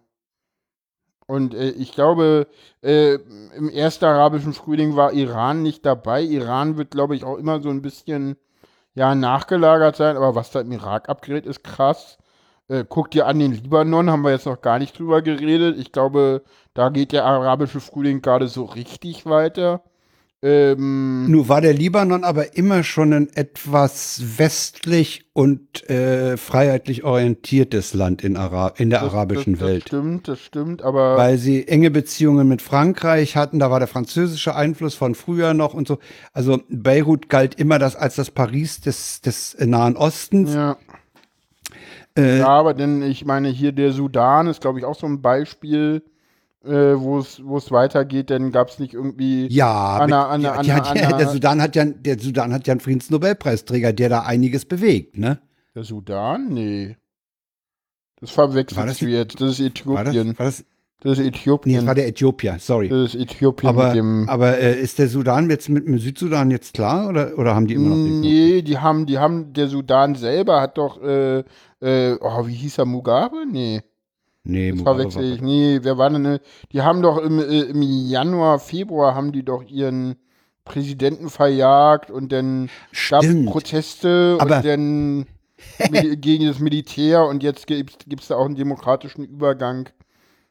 [1.26, 2.48] Und äh, ich glaube,
[2.82, 3.14] äh,
[3.56, 6.22] im ersten arabischen Frühling war Iran nicht dabei.
[6.22, 8.36] Iran wird, glaube ich, auch immer so ein bisschen
[8.98, 10.16] ja, nachgelagert sein.
[10.16, 12.18] Aber was da im Irak abgerät, ist krass.
[12.68, 15.78] Äh, guck dir an den Libanon, haben wir jetzt noch gar nicht drüber geredet.
[15.78, 16.42] Ich glaube,
[16.74, 19.82] da geht der arabische Frühling gerade so richtig weiter.
[20.40, 27.92] Ähm, Nun war der Libanon aber immer schon ein etwas westlich und äh, freiheitlich orientiertes
[27.92, 29.82] Land in, Ara in der das- arabischen das, das Welt.
[29.88, 31.16] stimmt, das stimmt, aber.
[31.16, 35.74] Weil sie enge Beziehungen mit Frankreich hatten, da war der französische Einfluss von früher noch
[35.74, 35.98] und so.
[36.32, 40.54] Also Beirut galt immer das als das Paris des, des Nahen Ostens.
[40.54, 40.76] ja.
[42.16, 45.20] Äh, Ja, aber denn ich meine, hier der Sudan ist, glaube ich, auch so ein
[45.20, 46.02] Beispiel,
[46.64, 49.46] äh, wo es wo es weitergeht, denn gab es nicht irgendwie.
[49.48, 52.18] Ja, Anna, mit, Anna, die, die Anna, hat, ja- Anna- der Sudan hat ja, der
[52.18, 55.38] Sudan hat ja einen Friedensnobelpreisträger, der da einiges bewegt, ne?
[55.74, 56.48] Der Sudan?
[56.52, 56.96] Nee.
[58.20, 59.40] Das verwechselst War das jetzt.
[59.40, 60.38] Das ist War das, Äthiopien.
[60.38, 60.64] war das,
[61.00, 61.76] Das ist nee, Äthiopien.
[61.76, 62.88] das war der Äthiopier, sorry.
[62.88, 64.28] das ist Äthiopien Aber, mit dem.
[64.28, 67.74] aber äh, ist der Sudan jetzt mit dem Südsudan jetzt klar oder, oder haben die
[67.74, 71.44] immer noch den Nee, die haben, die haben, der Sudan selber hat doch, äh,
[71.80, 73.44] äh, oh, wie hieß er, Mugabe?
[73.48, 73.82] Nee.
[74.50, 75.40] Nee, Das verwechsel war- ich.
[75.42, 76.40] Nee, wer war denn, ne?
[76.72, 80.16] Die haben doch im, äh, im Januar, Februar haben die doch ihren
[80.64, 82.70] Präsidenten verjagt und dann
[83.10, 83.44] gab es.
[83.46, 85.26] Proteste Aber- und dann
[86.20, 89.88] gegen das Militär und jetzt gibt es da auch einen demokratischen Übergang.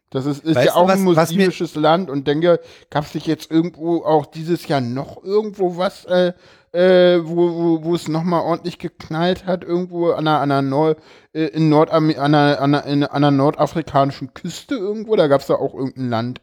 [0.10, 2.60] Das ist, ist Weißt ja auch was- ein muslimisches Land und denke,
[2.90, 6.34] gab es nicht jetzt irgendwo auch dieses Jahr noch irgendwo was, äh,
[6.78, 11.00] äh, wo, wo, wo es nochmal ordentlich geknallt hat, irgendwo an einer, an einer, Nord,
[11.34, 15.16] äh, in Nordam an einer, an einer, in, an einer nordafrikanischen Küste irgendwo?
[15.16, 16.42] Da gab es da auch irgendein Land,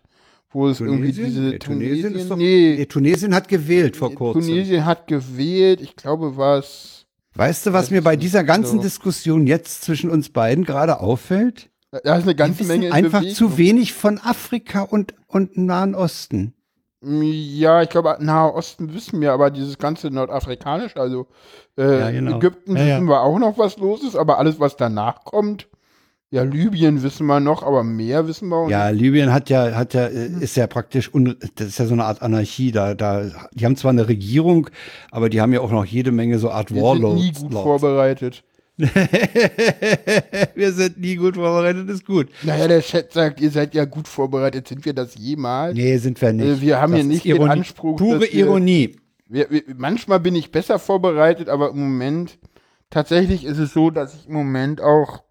[0.50, 1.26] wo es irgendwie Tunesien?
[1.26, 4.42] diese Nee, Tunesien ist doch, nee, nee, Tunesien hat gewählt vor kurzem.
[4.42, 7.06] Tunesien hat gewählt, ich glaube, was.
[7.34, 8.82] Weißt du, was mir bei dieser ganzen so.
[8.82, 11.70] Diskussion jetzt zwischen uns beiden gerade auffällt?
[12.02, 13.36] Da ist eine ganze Menge einfach Bewegung.
[13.36, 16.54] zu wenig von Afrika und, und Nahen Osten.
[17.04, 21.26] Ja, ich glaube, Nahe Osten wissen wir, aber dieses ganze Nordafrikanische, also
[21.76, 22.36] äh, Ja, genau.
[22.38, 25.68] Ägypten Ja, wissen wir auch noch, was los ist, aber alles, was danach kommt,
[26.30, 29.02] ja, Libyen wissen wir noch, aber mehr wissen wir auch Ja, nicht.
[29.02, 31.10] Libyen hat ja, hat ja, äh, ist ja praktisch,
[31.54, 32.72] das ist ja so eine Art Anarchie.
[32.72, 34.68] Da, da, die haben zwar eine Regierung,
[35.12, 37.22] aber die haben ja auch noch jede Menge so Art Wir sind Warlords.
[37.22, 37.62] nie gut Lords.
[37.62, 38.42] vorbereitet.
[40.54, 42.28] wir sind nie gut vorbereitet, ist gut.
[42.42, 44.66] Naja, der Chat sagt, ihr seid ja gut vorbereitet.
[44.66, 45.74] Sind wir das jemals?
[45.74, 46.46] Nee, sind wir nicht.
[46.46, 47.50] Äh, wir haben Das hier nicht den Ironie.
[47.52, 48.96] Anspruch, Pure Ironie.
[49.28, 52.38] Wir, wir, manchmal bin ich besser vorbereitet, aber im Moment,
[52.90, 55.22] tatsächlich ist es so, dass ich im Moment auch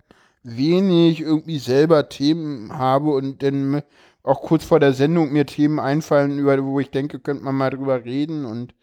[0.44, 3.82] wenig irgendwie selber Themen habe und dann
[4.24, 7.72] auch kurz vor der Sendung mir Themen einfallen, über wo ich denke, könnte man mal
[7.72, 8.74] drüber reden und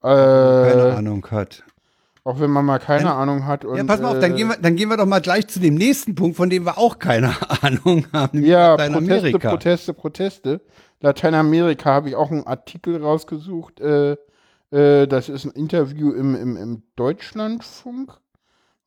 [0.00, 1.62] Keine äh, Ahnung hat.
[2.28, 3.64] Auch wenn man mal keine Dann- Ahnung hat.
[3.64, 5.48] Und, Ja, pass mal auf, dann äh, gehen, wir, dann gehen wir doch mal gleich
[5.48, 8.44] zu dem nächsten Punkt, von dem wir auch keine Ahnung haben.
[8.44, 9.48] Ja, Proteste, Lateinamerika.
[9.50, 10.60] Proteste, Proteste.
[11.00, 13.80] Lateinamerika habe ich auch einen Artikel rausgesucht.
[13.80, 14.16] Äh,
[14.70, 18.12] äh, das ist ein Interview im, im, im Deutschlandfunk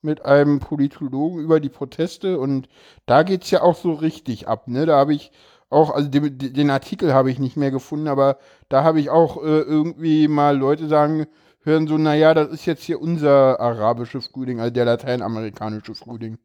[0.03, 2.67] mit einem Politologen über die Proteste und
[3.05, 4.67] da geht es ja auch so richtig ab.
[4.67, 4.85] Ne?
[4.85, 5.31] Da habe ich
[5.69, 8.37] auch, also den, den Artikel habe ich nicht mehr gefunden, aber
[8.69, 11.27] da habe ich auch äh, irgendwie mal Leute sagen,
[11.63, 16.37] hören so, naja, das ist jetzt hier unser arabischer Frühling, also der lateinamerikanische Frühling,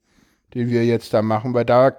[0.55, 1.93] den wir jetzt da machen, weil da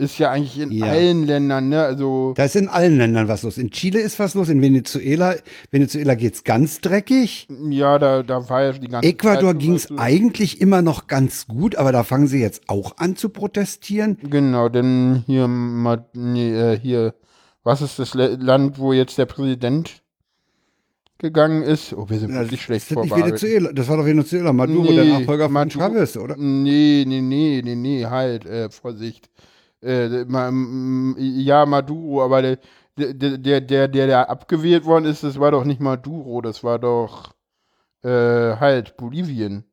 [0.00, 0.86] ist ja eigentlich in Ja.
[0.86, 3.58] allen Ländern, ne, also Da ist in allen Ländern was los.
[3.58, 5.34] In Chile ist was los, in Venezuela,
[5.70, 7.46] Venezuela geht's ganz dreckig.
[7.68, 11.76] ja, da, da war ja die ganze Ecuador Zeit ging's eigentlich immer noch ganz gut,
[11.76, 14.16] aber da fangen sie jetzt auch an zu protestieren.
[14.22, 17.14] Genau, denn hier, nee, äh, hier,
[17.62, 19.99] was ist das Land, wo jetzt der Präsident
[21.20, 21.92] gegangen ist?
[21.92, 23.78] Oh, wir sind Das wirklich schlecht vorbereitet.
[23.78, 26.36] Das war doch Venezuela, Maduro, der Nachfolger von Maduro- Chavez, oder?
[26.36, 29.30] Nee, nee, nee, nee, nee, halt, äh, Vorsicht.
[29.82, 30.50] Äh, ma,
[31.18, 32.58] ja, Maduro, aber der,
[32.96, 37.32] der, der, der, der, abgewählt worden ist, das war doch nicht Maduro, das war doch
[38.02, 39.64] äh, halt Bolivien.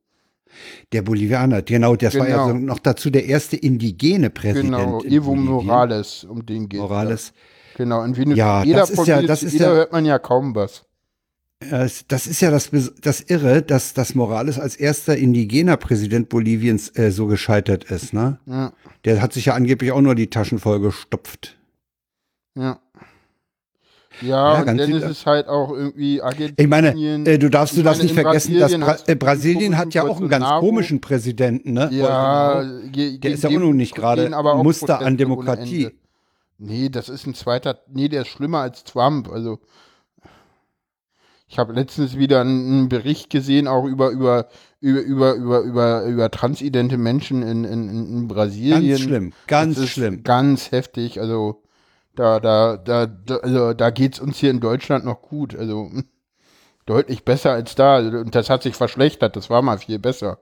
[0.93, 2.57] Der Bolivianer, genau, das war ja Genau.
[2.59, 4.73] so noch dazu der erste indigene Präsident.
[4.75, 5.51] Genau, in Evo Bolivien.
[5.53, 7.33] Morales, um den geht Morales.
[7.75, 10.19] Genau, in Venezuela, Ja, das ist von ja- das ist Venezuela ja- hört man ja
[10.19, 10.83] kaum was.
[11.59, 12.69] Das ist ja das,
[13.01, 18.13] das Irre, dass, dass Morales als erster indigener Präsident Boliviens äh, so gescheitert ist.
[18.13, 18.39] Ne?
[18.45, 18.73] Ja,
[19.05, 21.57] Der hat sich ja angeblich auch nur die Taschen voll gestopft.
[22.55, 22.79] ja.
[24.21, 26.55] Ja, Ja, und dann ist es halt auch irgendwie Argentinien.
[26.57, 26.89] Ich meine,
[27.29, 30.19] äh, du darfst du das nicht vergessen, dass Brasilien Bra äh, Brasilien hat ja auch
[30.19, 31.73] einen ganz komischen Präsidenten.
[31.73, 31.89] Ne?
[31.91, 34.29] ja, Der ist ja auch noch nicht gerade
[34.63, 35.91] Muster an Demokratie.
[36.57, 39.29] Nee, das ist ein zweiter, nee, der ist schlimmer als Trump.
[39.31, 39.59] Also,
[41.49, 44.49] ich habe letztens wieder einen, Bericht gesehen, auch über, über,
[44.81, 48.87] über, über, über, über, über transidente Menschen in, in, in Brasilien.
[48.89, 50.23] Ganz schlimm, ganz schlimm.
[50.23, 51.21] Ganz heftig.
[51.21, 51.63] Also
[52.15, 55.55] da, da, da, da, also, da geht's uns hier in Deutschland noch gut.
[55.55, 55.89] Also
[56.85, 57.95] deutlich besser als da.
[57.95, 59.37] Also, Und das hat sich verschlechtert.
[59.37, 60.39] Das war mal viel besser.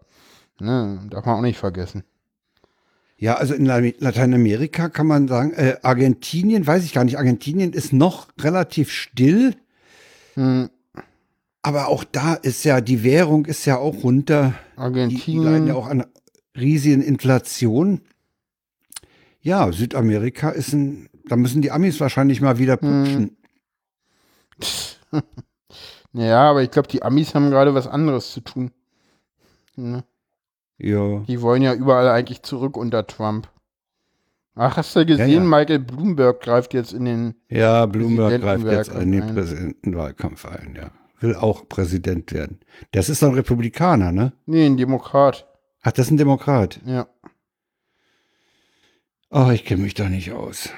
[0.59, 2.03] Ne, darf man auch nicht vergessen.
[3.17, 7.73] Ja, also in La- Lateinamerika kann man sagen, äh, Argentinien, weiß ich gar nicht, Argentinien
[7.73, 9.55] ist noch relativ still,
[10.35, 10.69] Hm,
[11.65, 14.53] aber auch da ist ja, die Währung ist ja auch runter.
[14.77, 15.67] Die, die leiden Argentinien.
[15.67, 16.05] ja auch an
[16.55, 18.01] riesigen Inflation.
[19.41, 23.37] Ja, Südamerika ist ein, da müssen die Amis wahrscheinlich mal wieder putschen.
[26.17, 28.71] Ja, aber ich glaube, die Amis haben gerade was anderes zu tun.
[29.75, 30.05] Ne?
[30.77, 31.19] Ja.
[31.27, 33.49] Die wollen ja überall eigentlich zurück unter Trump.
[34.55, 35.39] Ach, hast du gesehen, ja.
[35.41, 37.35] Michael Bloomberg greift jetzt in den.
[37.49, 39.35] Ja, Bloomberg greift jetzt in den ein.
[39.35, 40.91] Präsidentenwahlkampf ein, ja.
[41.25, 42.59] Will auch Präsident werden.
[42.91, 44.33] Das ist doch ein Republikaner, ne?
[44.45, 45.47] Nee, ein Demokrat.
[45.81, 46.79] Ach, das ist ein Demokrat.
[46.85, 47.07] Ja.
[49.31, 50.69] Ach, ich kenne mich da nicht aus.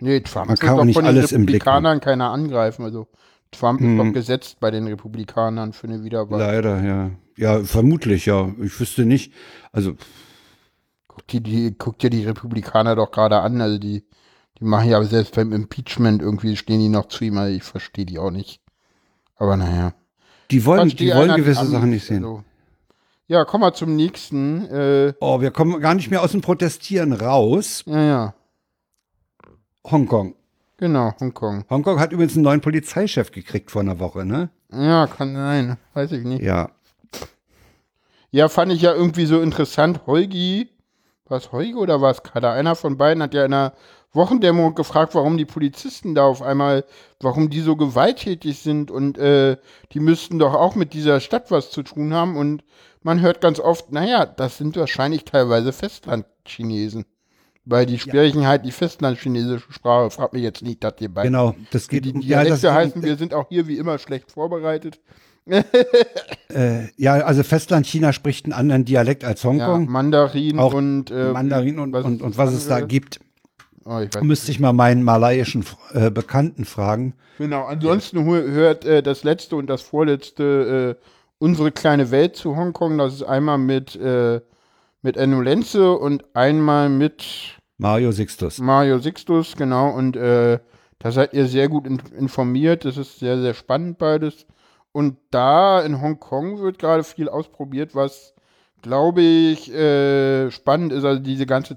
[0.00, 2.84] Nee, Trump Man kann auch nicht von den alles im Blick Republikanern keiner angreifen.
[2.84, 3.08] Also
[3.50, 3.96] Trump ist Hm.
[3.98, 6.38] doch gesetzt bei den Republikanern für eine Wiederwahl.
[6.40, 7.10] Leider, ja.
[7.36, 8.52] Ja, vermutlich, ja.
[8.62, 9.32] Ich wüsste nicht.
[9.72, 9.94] Also,
[11.08, 13.60] Guck, dir die, guck dir die Republikaner doch gerade an.
[13.60, 14.04] Also die,
[14.58, 17.38] die machen ja selbst beim Impeachment irgendwie stehen die noch zu ihm.
[17.38, 18.60] Also ich verstehe die auch nicht.
[19.36, 19.92] Aber naja.
[20.50, 22.24] die wollen, die wollen gewisse Sachen nicht sehen.
[22.24, 22.44] also.
[23.26, 24.66] Ja, kommen wir zum nächsten.
[24.66, 27.82] Äh, Oh, wir kommen gar nicht mehr aus dem Protestieren raus.
[27.86, 28.34] ja, ja.
[29.90, 30.34] Hongkong.
[30.78, 31.64] Genau, Hongkong.
[31.70, 34.48] Hongkong hat übrigens einen neuen Polizeichef gekriegt vor einer Woche, ne?
[34.72, 35.76] Ja, kann sein.
[35.92, 36.42] Weiß ich nicht.
[36.42, 36.70] Ja.
[38.30, 40.00] Ja, fand ich ja irgendwie so interessant.
[40.06, 40.68] Holgi,
[41.26, 42.52] war es Holgi oder war es Kader?
[42.52, 43.72] Einer von beiden hat ja in einer
[44.14, 46.84] Wochendämmerung gefragt, warum die Polizisten da auf einmal,
[47.20, 49.56] warum die so gewalttätig sind und äh,
[49.92, 52.36] die müssten doch auch mit dieser Stadt was zu tun haben.
[52.36, 52.62] Und
[53.02, 57.04] man hört ganz oft, naja, das sind wahrscheinlich teilweise Festlandchinesen.
[57.66, 60.10] Weil die sprechen halt die festlandchinesische Sprache.
[60.10, 61.28] Frag mich jetzt nicht, dass ihr beide.
[61.28, 64.32] Genau, das geht Die um- Dialekte das, heißen, wir sind auch hier wie immer schlecht
[64.32, 65.00] vorbereitet.
[66.54, 69.88] äh, ja, also Festland-China spricht einen anderen Dialekt als Ja, Hongkong.
[69.90, 73.20] Mandarin Auch und äh, Mandarin und, was und, und das was es da gibt,
[73.86, 77.14] Oh, ich müsste ich mal meinen malaiischen äh, Bekannten fragen.
[77.38, 81.04] Genau, ansonsten hu- hört äh, das letzte und das vorletzte äh,
[81.38, 82.96] unsere kleine Welt zu Hongkong.
[82.96, 84.40] Das ist einmal mit, äh,
[85.02, 87.24] mit Enno Lenze und einmal mit
[87.76, 88.58] Mario Sixtus.
[88.58, 89.90] Mario Sixtus, genau.
[89.90, 90.60] Und äh,
[91.00, 92.84] da seid ihr sehr gut in, informiert.
[92.86, 94.46] Das ist sehr, sehr spannend beides.
[94.92, 98.32] Und da in Hongkong wird gerade viel ausprobiert, was,
[98.80, 101.04] glaube ich, äh, spannend ist.
[101.04, 101.76] Also diese ganze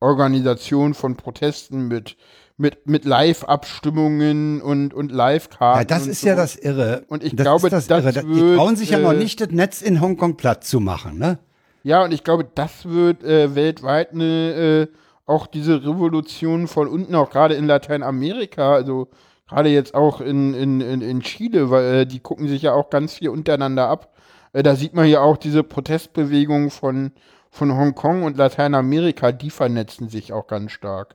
[0.00, 2.16] Telegram-Organisation von Protesten mit,
[2.56, 5.80] mit, mit Live-Abstimmungen und, und Live-Karten.
[5.80, 6.42] Ja, das ist ja so.
[6.42, 7.04] das Irre.
[7.08, 8.24] Und ich das glaube, das das Irre.
[8.24, 11.18] Die wird, trauen sich ja noch äh, nicht, das Netz in Hongkong platt zu machen,
[11.18, 11.38] ne?
[11.84, 14.86] Ja, und ich glaube, das wird äh, weltweit eine, äh,
[15.26, 19.08] auch diese Revolution von unten, auch gerade in Lateinamerika, also
[19.48, 22.90] gerade jetzt auch in, in, in, in Chile, weil äh, die gucken sich ja auch
[22.90, 24.12] ganz viel untereinander ab.
[24.58, 27.12] Äh, da sieht man ja auch diese Protestbewegung von,
[27.50, 31.14] von Hongkong und Lateinamerika, die vernetzen sich auch ganz stark.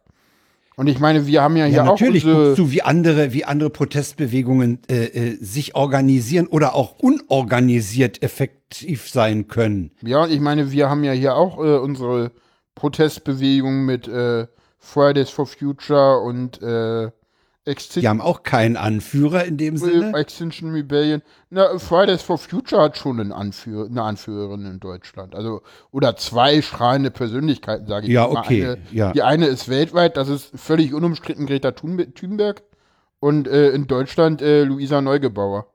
[0.76, 3.44] Und ich meine, wir haben ja hier Ja, auch natürlich guckst du, wie andere, wie
[3.46, 9.92] andere Protestbewegungen äh, äh, sich organisieren oder auch unorganisiert effektiv sein können.
[10.02, 12.32] Ja, ich meine, wir haben ja hier auch äh, unsere
[12.74, 14.48] Protestbewegung mit äh,
[14.80, 17.12] Fridays for Future und äh,
[17.66, 20.12] Extin Die haben auch keinen Anführer in dem Sinne.
[20.18, 21.22] Extinction Rebellion.
[21.50, 25.34] Na, Fridays for Future hat schon einen Anführer, eine Anführerin in Deutschland.
[25.34, 25.62] Also,
[25.92, 28.40] oder zwei strahlende Persönlichkeiten, sage ich Ja, mal.
[28.42, 29.12] okay, Eine, ja.
[29.14, 32.64] Die eine ist weltweit, das ist völlig unumstritten Greta Thunbe- Thunberg.
[33.20, 35.68] Und äh, in Deutschland äh, Luisa Neugebauer.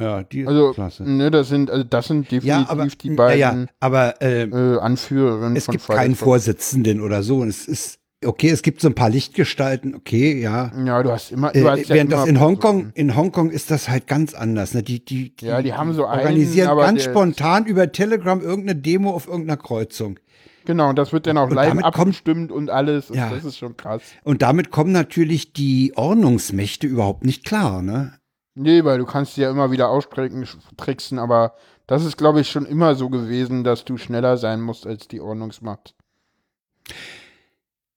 [0.00, 1.02] Ja, die ist Also, klasse.
[1.04, 4.78] ne, das sind, also das sind definitiv Ja, aber, die beiden ja, aber äh, äh,
[4.80, 7.36] Anführerinnen es von gibt Fridays keinen Vorsitzenden oder so.
[7.40, 10.72] Und es ist, okay, es gibt so ein paar Lichtgestalten, okay, ja.
[10.84, 11.52] Ja, du hast immer.
[11.52, 12.40] Du Äh, hast ja während das in.
[12.40, 14.74] Hongkong, in Hongkong ist das halt ganz anders.
[14.74, 14.82] Ne?
[14.82, 19.10] Die, die, die, Ja, die haben so einen, organisieren ganz spontan über Telegram irgendeine Demo
[19.12, 20.18] auf irgendeiner Kreuzung.
[20.66, 23.10] Genau, und das wird dann auch Und live kommt- abgestimmt und alles.
[23.10, 23.28] Und Ja.
[23.30, 24.02] Das ist schon krass.
[24.22, 28.14] Und damit kommen natürlich die Ordnungsmächte überhaupt nicht klar, ne?
[28.54, 30.46] Nee, weil du kannst die ja immer wieder ausstrecken,
[30.76, 31.54] tricksen, aber
[31.86, 35.20] das ist, glaube ich, schon immer so gewesen, dass du schneller sein musst als die
[35.20, 35.94] Ordnungsmacht.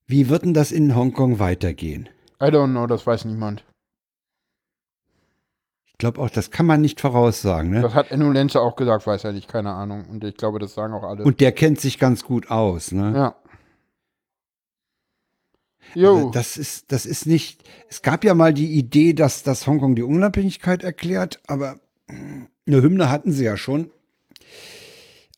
[0.08, 2.08] Wie wird denn das in Hongkong weitergehen?
[2.42, 3.66] I don't know, das weiß niemand.
[5.86, 7.82] Ich glaube auch, das kann man nicht voraussagen, ne?
[7.82, 10.06] Das hat Enno Lenze auch gesagt, weiß er nicht, keine Ahnung.
[10.10, 11.24] Und ich glaube, das sagen auch alle.
[11.24, 13.14] Und der kennt sich ganz gut aus, ne?
[13.16, 13.36] ja.
[15.96, 17.64] Also Jo, das ist, das ist nicht.
[17.90, 22.82] Es gab ja mal die Idee, dass, dass Hongkong die Unabhängigkeit erklärt, aber mm, eine
[22.82, 23.90] Hymne hatten sie ja schon.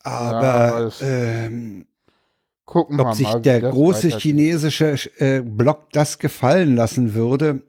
[0.02, 1.86] Aber es- ähm,
[2.70, 3.40] gucken wir ob sich mal.
[3.42, 7.62] der große chinesische äh, Block das gefallen lassen würde,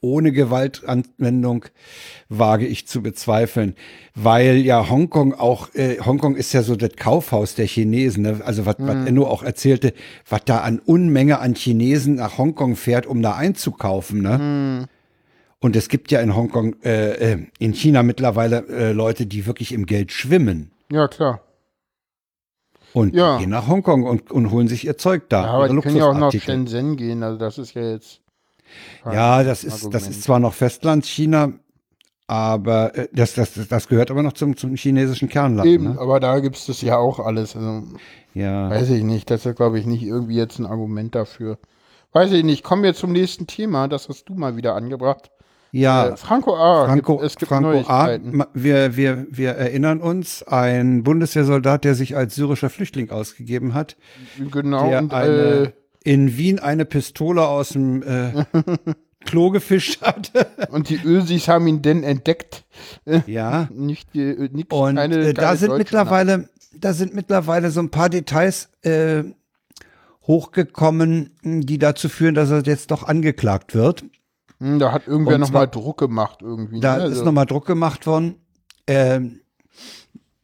[0.00, 1.64] ohne Gewaltanwendung,
[2.28, 3.74] wage ich zu bezweifeln.
[4.14, 8.24] Weil ja Hongkong auch, äh, Hongkong ist ja so das Kaufhaus der Chinesen.
[8.24, 8.40] Ne?
[8.44, 8.86] Also was, Mhm.
[8.88, 9.94] was Enno auch erzählte,
[10.28, 14.20] was da an Unmenge an Chinesen nach Hongkong fährt, um da einzukaufen.
[14.20, 14.38] Ne?
[14.38, 14.84] Mhm.
[15.60, 19.72] Und es gibt ja in Hongkong, äh, äh, in China mittlerweile äh, Leute, die wirklich
[19.72, 20.72] im Geld schwimmen.
[20.90, 21.40] Ja, klar.
[22.94, 23.38] Und Ja.
[23.38, 25.42] gehen nach Hongkong und, und holen sich ihr Zeug da.
[25.44, 26.32] Ja, aber die können ja auch nach.
[26.32, 28.20] Shenzhen gehen, also das ist ja jetzt.
[29.04, 31.52] Ja, das ist, das ist zwar noch Festlandchina,
[32.26, 35.68] aber äh, das, das, das gehört aber noch zum, zum chinesischen Kernland.
[35.68, 35.98] Eben, Ne?
[36.00, 37.54] aber da gibt es das ja auch alles.
[37.56, 37.82] Also,
[38.32, 38.70] Ja.
[38.70, 41.58] weiß ich nicht, das ist, glaube ich, nicht irgendwie jetzt ein Argument dafür.
[42.12, 45.30] Weiß ich nicht, kommen wir zum nächsten Thema, das hast du mal wieder angebracht.
[45.74, 46.86] Ja, Äh, Franco A.
[46.86, 48.18] Franco, gibt, es gibt Franco A.
[48.54, 53.96] Wir, wir, wir erinnern uns, ein Bundeswehrsoldat, der sich als syrischer Flüchtling ausgegeben hat,
[54.50, 55.70] Genau, der und eine, äh,
[56.04, 58.44] in Wien eine Pistole aus dem äh,
[59.24, 60.30] Klo gefischt hat.
[60.70, 62.64] und die Ösis haben ihn denn entdeckt.
[63.26, 63.68] ja.
[63.74, 66.48] Nicht, äh, nix, Und keine, äh, da sind mittlerweile,
[66.78, 69.24] da sind mittlerweile so ein paar Details äh,
[70.26, 74.04] hochgekommen, die dazu führen, dass er jetzt doch angeklagt wird.
[74.60, 76.80] Hm, Da hat irgendwer nochmal Druck gemacht irgendwie.
[76.80, 77.04] Da ne?
[77.04, 78.36] ist Also, nochmal Druck gemacht worden.
[78.86, 79.40] Ähm,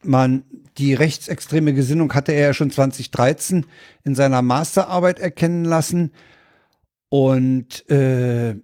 [0.02, 0.44] man,
[0.78, 3.66] die rechtsextreme Gesinnung hatte er ja schon 2013
[4.04, 6.12] in seiner Masterarbeit erkennen lassen.
[7.08, 8.56] Und äh,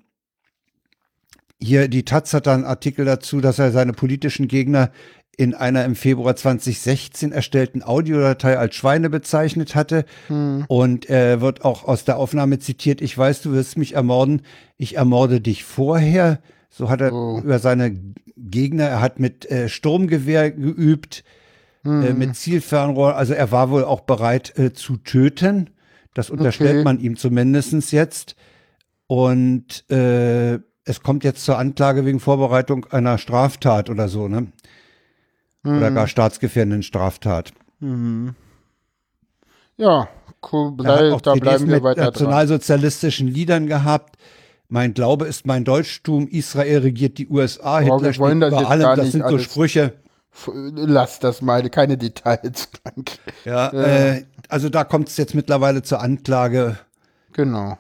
[1.60, 4.90] hier die Taz hat da einen Artikel dazu, dass er seine politischen Gegner
[5.39, 10.05] in einer im Februar 2016 erstellten Audiodatei als Schweine bezeichnet hatte.
[10.29, 14.43] hm, Und er wird auch aus der Aufnahme zitiert, ich weiß, du wirst mich ermorden,
[14.79, 16.41] ich ermorde dich vorher.
[16.71, 17.39] So hat er Oh.
[17.43, 17.97] über seine
[18.37, 21.23] Gegner, er hat mit äh, Sturmgewehr geübt,
[21.85, 22.03] hm.
[22.03, 25.71] äh, mit Zielfernrohr, also er war wohl auch bereit äh, zu töten.
[26.15, 26.85] Das unterstellt Okay.
[26.85, 28.37] man ihm zumindest jetzt.
[29.07, 30.55] Und äh,
[30.85, 34.47] es kommt jetzt zur Anklage wegen Vorbereitung einer Straftat oder so, ne?
[35.66, 37.52] Oder gar staatsgefährdenden Straftat.
[39.78, 40.09] Ja,
[40.52, 42.12] cool, bleib, auch da CDs bleiben wir weiter dran.
[42.12, 44.16] nationalsozialistischen Liedern gehabt.
[44.68, 48.97] Mein Glaube ist mein Deutschtum, Israel regiert die USA, Oh, Hitler steht das über allem.
[48.97, 49.93] Das sind so Sprüche.
[50.52, 52.68] Lass das mal, keine Details.
[53.44, 56.78] Ja, Äh, also da kommt es jetzt mittlerweile zur Anklage.
[57.32, 57.78] Genau.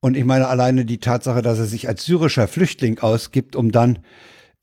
[0.00, 3.98] Und ich meine alleine die Tatsache, dass er sich als syrischer Flüchtling ausgibt, um dann,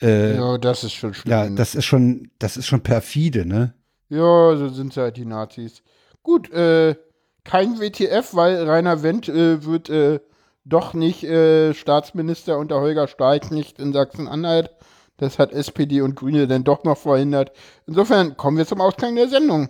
[0.02, 1.56] äh, ja, Ja, das ist schon schlimm.
[1.56, 3.74] das ist schon, das ist schon perfide, ne?
[4.10, 5.82] Ja, so sind halt die Nazis.
[6.22, 6.95] Gut, äh,
[7.44, 10.20] kein WTF, weil Rainer Wendt äh, wird äh,
[10.65, 14.70] doch nicht äh, Staatsminister unter Holger Stark nicht in Sachsen-Anhalt.
[15.18, 17.52] Das hat SPD und Grüne dann doch noch verhindert.
[17.86, 19.70] Insofern kommen wir zum Ausklang der Sendung.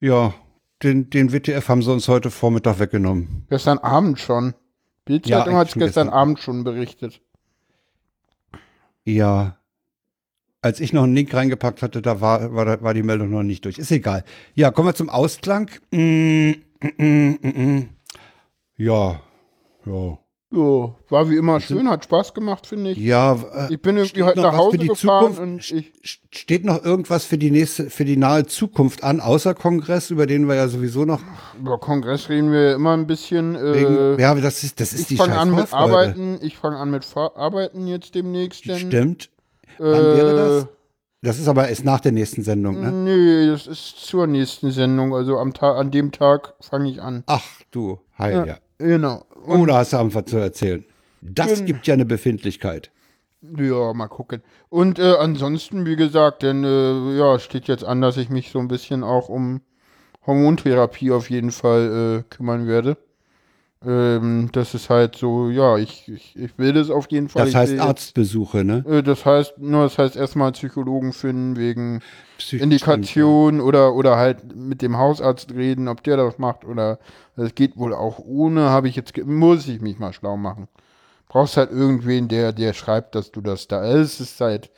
[0.00, 0.34] Ja,
[0.82, 3.46] den, den WTF haben sie uns heute Vormittag weggenommen.
[3.48, 4.54] Gestern Abend schon.
[5.04, 6.08] Bildzeitung Ja, hat es gestern gestern.
[6.08, 7.20] Abend schon berichtet.
[9.04, 9.58] Ja.
[10.62, 13.64] Als ich noch einen Link reingepackt hatte, da war, war, war die Meldung noch nicht
[13.64, 13.78] durch.
[13.78, 14.24] Ist egal.
[14.54, 15.70] Ja, kommen wir zum Ausklang.
[15.90, 17.88] Mm, mm, mm, mm, mm.
[18.76, 19.20] Ja,
[19.84, 20.18] ja.
[20.52, 22.98] Ja, war wie immer schön, hat Spaß gemacht, finde ich.
[22.98, 25.72] Ja, äh, Ich bin irgendwie heute noch nach Hause für die gefahren Zukunft?
[25.72, 25.72] und
[26.02, 26.20] ich.
[26.30, 30.46] steht noch irgendwas für die nächste, für die nahe Zukunft an, außer Kongress, über den
[30.46, 31.20] wir ja sowieso noch
[31.58, 33.54] Über Kongress reden wir immer ein bisschen.
[33.54, 35.72] wegen, Äh, ja, das ist, das ist ich die fange an mit.
[35.72, 36.38] Arbeiten.
[36.40, 38.66] Ich fange an mit Arbeiten jetzt demnächst.
[38.68, 39.30] Denn, Stimmt.
[39.78, 40.66] Äh, Wann wäre das?
[41.22, 42.92] Das ist aber erst nach der nächsten Sendung, ne?
[42.92, 45.14] Nee, das ist zur nächsten Sendung.
[45.14, 47.24] Also am Tag, an dem Tag fange ich an.
[47.26, 48.56] Ach du, heil, ja.
[48.78, 49.24] Genau.
[49.46, 50.84] Oh, da hast du einfach zu erzählen.
[51.20, 52.90] Das gibt ja eine Befindlichkeit.
[53.56, 54.42] Ja, mal gucken.
[54.68, 58.58] Und äh, ansonsten, wie gesagt, denn äh, ja, steht jetzt an, dass ich mich so
[58.58, 59.60] ein bisschen auch um
[60.26, 62.96] Hormontherapie auf jeden Fall äh, kümmern werde.
[63.86, 67.46] Ähm, das ist halt so, ja, ich, ich, ich will das auf jeden Fall.
[67.46, 68.84] Das heißt will Arztbesuche, ne?
[68.88, 72.00] Äh, Das heißt, nur das heißt erstmal Psychologen finden wegen
[72.50, 76.98] Indikation oder oder halt mit dem Hausarzt reden, ob der das macht oder
[77.36, 80.68] das geht wohl auch ohne, habe ich jetzt muss ich mich mal schlau machen.
[81.28, 84.70] Brauchst halt irgendwen, der der schreibt, dass du das da es ist halt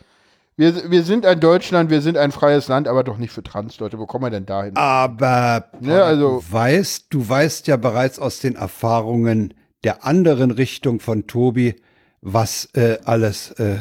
[0.57, 3.99] wir, wir sind ein Deutschland, wir sind ein freies Land, aber doch nicht für Transleute.
[3.99, 4.77] Wo kommen wir denn dahin?
[4.77, 9.55] Aber Ja, also- du weißt, du weißt ja bereits aus den Erfahrungen
[9.85, 11.77] der anderen Richtung von Tobi,
[12.23, 13.77] was äh, alles, äh,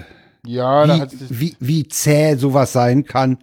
[0.45, 3.39] ja, wie, wie, wie zäh sowas sein kann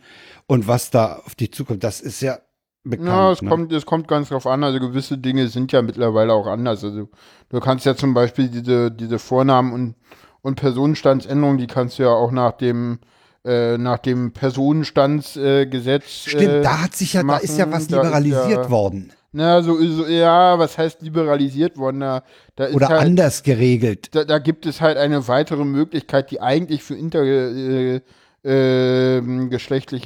[0.47, 1.83] und was da auf dich zukommt.
[1.83, 2.39] Das ist ja
[2.85, 3.09] bekannt.
[3.09, 3.49] Ja, es ne?
[3.49, 4.63] kommt, es kommt ganz drauf an.
[4.63, 6.85] Also gewisse Dinge sind ja mittlerweile auch anders.
[6.85, 7.09] Also
[7.49, 9.95] du kannst ja zum Beispiel diese, diese Vornamen und,
[10.43, 12.99] und Personenstandsänderungen, die kannst du ja auch nach dem
[13.45, 17.81] äh, nach dem Personenstandsgesetz äh, Stimmt, äh, da hat sich ja, da ist ja machen,
[17.81, 22.01] was da liberalisiert ja- worden Na, so, so ja, was heißt liberalisiert worden?
[22.01, 22.23] Da,
[22.55, 24.15] da ist oder halt, anders geregelt.
[24.15, 28.03] da, da gibt es halt eine weitere Möglichkeit, die eigentlich für intergeschlechtliche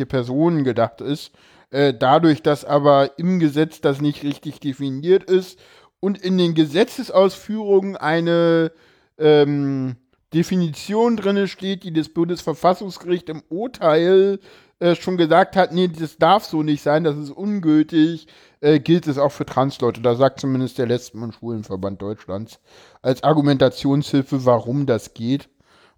[0.03, 1.33] äh, ähm, Personen gedacht ist.
[1.71, 5.59] Äh, dadurch, dass aber im Gesetz das nicht richtig definiert ist
[6.01, 8.71] und in den Gesetzesausführungen eine
[9.19, 9.97] ähm,
[10.35, 14.41] Definition drinne steht, die das Bundesverfassungsgericht im Urteil
[14.79, 18.27] äh, schon gesagt hat, nee, das darf so nicht sein, das ist ungültig,
[18.61, 20.03] äh, gilt es auch für Transleute.
[20.03, 22.61] Da sagt zumindest der Lesben- und Schwulenverband Deutschlands
[23.03, 25.49] als Argumentationshilfe, warum das geht.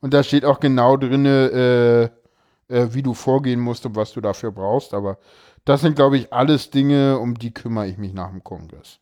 [0.00, 2.12] Und da steht auch genau drinne,
[2.68, 4.94] äh, äh, wie du vorgehen musst und was du dafür brauchst.
[4.94, 5.18] Aber
[5.64, 9.00] das sind, glaube ich, alles Dinge, um die kümmere ich mich nach dem Kongress.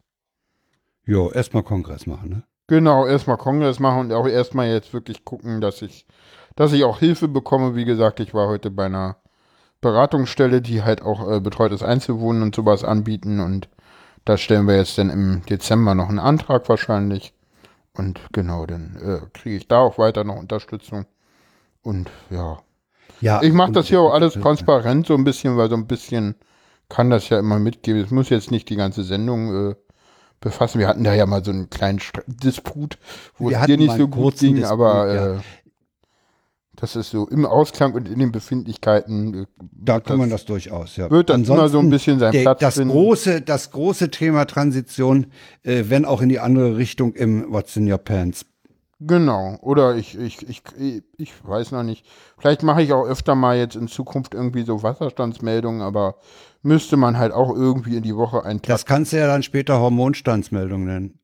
[1.04, 2.42] Jo, erstmal Kongress machen, ne?
[2.68, 6.06] Genau, erstmal Kongress machen und auch erstmal jetzt wirklich gucken, dass ich,
[6.56, 7.76] dass ich auch Hilfe bekomme.
[7.76, 9.16] Wie gesagt, ich war heute bei einer
[9.80, 13.68] Beratungsstelle, die halt auch äh, betreutes Einzelwohnen und sowas anbieten und
[14.24, 17.32] da stellen wir jetzt dann im Dezember noch einen Antrag wahrscheinlich.
[17.94, 21.06] Und genau, dann äh, kriege ich da auch weiter noch Unterstützung.
[21.82, 22.58] Und ja,
[23.20, 23.40] Ja.
[23.42, 26.34] ich mache das hier auch alles transparent so ein bisschen, weil so ein bisschen
[26.88, 28.02] kann das ja immer mitgeben.
[28.02, 29.74] Es muss jetzt nicht die ganze Sendung äh,
[30.40, 30.78] befassen.
[30.78, 32.98] Wir hatten da ja mal so einen kleinen Stre Disput,
[33.38, 35.34] wo Wir es dir nicht so gut ging, Disput, aber ja.
[35.36, 35.38] äh,
[36.78, 39.34] das ist so im Ausklang und in den Befindlichkeiten.
[39.34, 41.10] Äh, Da kann man das- durchaus, ja.
[41.10, 42.90] wird das immer so ein bisschen seinen der, Platz das finden.
[42.90, 45.28] große, das große Thema Transition,
[45.62, 48.44] äh, wenn auch in die andere Richtung im What's in Your Pants.
[48.98, 49.58] Genau.
[49.60, 50.62] Oder ich, ich, ich,
[51.18, 52.06] ich weiß noch nicht.
[52.38, 56.16] Vielleicht mache ich auch öfter mal jetzt in Zukunft irgendwie so Wasserstandsmeldungen, aber
[56.62, 58.62] müsste man halt auch irgendwie in die Woche Tag.
[58.62, 61.18] Das kannst du ja dann später Hormonstandsmeldung nennen.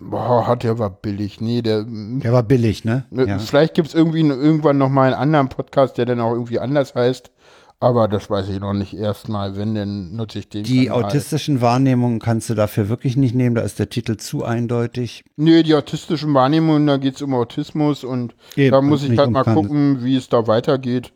[0.00, 1.40] Boah, hat der war billig.
[1.40, 1.84] Nee, der.
[1.86, 3.04] Der war billig, ne?
[3.10, 3.38] Ne, Ja.
[3.38, 6.94] Vielleicht gibt es irgendwie irgendwann noch mal einen anderen Podcast, der dann auch irgendwie anders
[6.94, 7.30] heißt.
[7.80, 9.56] Aber das weiß ich noch nicht erstmal.
[9.56, 10.64] Wenn, dann nutze ich den.
[10.64, 11.04] Die Kanal.
[11.04, 15.24] autistischen Wahrnehmungen kannst du dafür wirklich nicht nehmen, da ist der Titel zu eindeutig.
[15.36, 19.30] Nee, die autistischen Wahrnehmungen, da geht es um Autismus und Eben, da muss ich halt
[19.30, 21.12] mal gucken, wie es da weitergeht.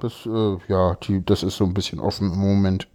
[0.00, 2.88] Das, äh, ja, die, das ist so ein bisschen offen im Moment.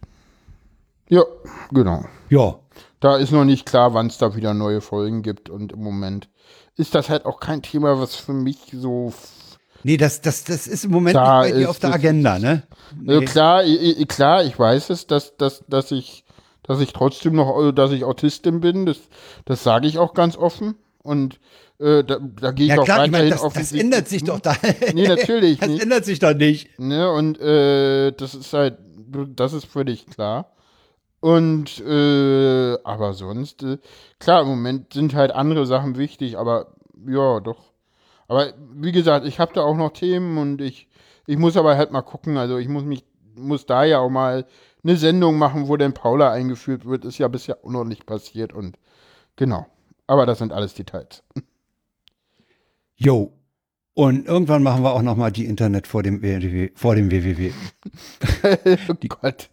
[1.08, 1.24] Ja,
[1.72, 2.04] genau.
[2.30, 2.60] Ja.
[3.00, 6.28] Da ist noch nicht klar, wann es da wieder neue Folgen gibt und im Moment
[6.76, 9.14] ist das halt auch kein Thema, was für mich so.
[9.84, 12.64] Nee, das, das, das ist im Moment nicht bei dir auf der Agenda, ne?
[13.08, 13.64] Also klar,
[14.08, 16.24] klar, ich weiß es, dass, dass, dass ich,
[16.64, 18.86] dass ich trotzdem noch, äh, dass ich Autistin bin.
[18.86, 18.98] Das,
[19.46, 20.76] das sage ich auch ganz offen.
[21.04, 21.40] Und
[21.80, 24.24] äh, da, da gehe ich Ja auch klar, ich meine, weiterhin das, das ändert sich
[24.24, 24.56] doch da.
[24.94, 25.84] Nee, natürlich Das nicht.
[25.84, 26.80] ändert sich doch nicht.
[26.80, 28.78] Ne, und äh, das ist halt,
[29.36, 30.52] das ist völlig klar.
[31.20, 33.78] Und äh, aber sonst, äh,
[34.20, 36.76] klar, im Moment sind halt andere Sachen wichtig, aber
[37.08, 37.58] ja, doch.
[38.28, 40.88] Aber wie gesagt, ich habe da auch noch Themen und ich,
[41.26, 42.38] ich muss aber halt mal gucken.
[42.38, 43.06] Also ich muss mich,
[43.36, 44.46] muss da ja auch mal
[44.84, 47.06] eine Sendung machen, wo denn Paula eingeführt wird.
[47.06, 48.78] Ist ja bisher auch noch nicht passiert und
[49.36, 49.66] genau.
[50.08, 51.24] Aber das sind alles Details.
[53.00, 53.32] Jo.
[53.94, 56.72] Und irgendwann machen wir auch noch mal die Internet vor dem WWW.
[56.74, 57.52] Vor dem WWW.
[58.90, 59.52] oh Gott.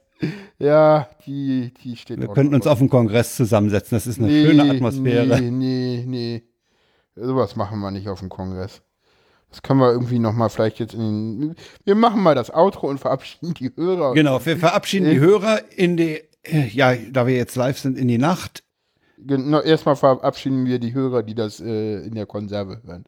[0.58, 3.96] Ja, die, die steht Wir könnten uns auf dem Kongress zusammensetzen.
[3.96, 5.40] Das ist eine schöne Atmosphäre.
[5.40, 6.42] Nee, nee, nee.
[7.16, 8.82] Sowas machen wir nicht auf dem Kongress.
[9.50, 12.88] Das können wir irgendwie noch mal vielleicht jetzt in den, Wir machen mal das Outro
[12.88, 14.14] und verabschieden die Hörer.
[14.14, 18.08] Genau, wir verabschieden die Hörer in die, äh, ja, da wir jetzt live sind, in
[18.08, 18.64] die Nacht.
[19.16, 23.04] Genau, erstmal verabschieden wir die Hörer, die das äh, in der Konserve hören.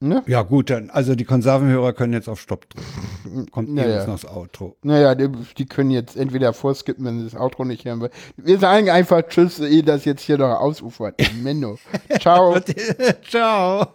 [0.00, 0.22] Ne?
[0.26, 3.46] Ja, gut, dann, also die Konservenhörer können jetzt auf Stopp drücken.
[3.50, 3.88] Kommt Naja.
[3.88, 4.76] ja, jetzt noch das Outro.
[4.82, 8.12] Naja, die, die können jetzt entweder vorskippen, wenn sie das Outro nicht hören wollen.
[8.36, 11.14] Wir sagen einfach Tschüss, ehe das jetzt hier noch ausufert.
[11.42, 11.78] Menno.
[12.20, 12.56] Ciao.
[13.28, 13.86] Ciao.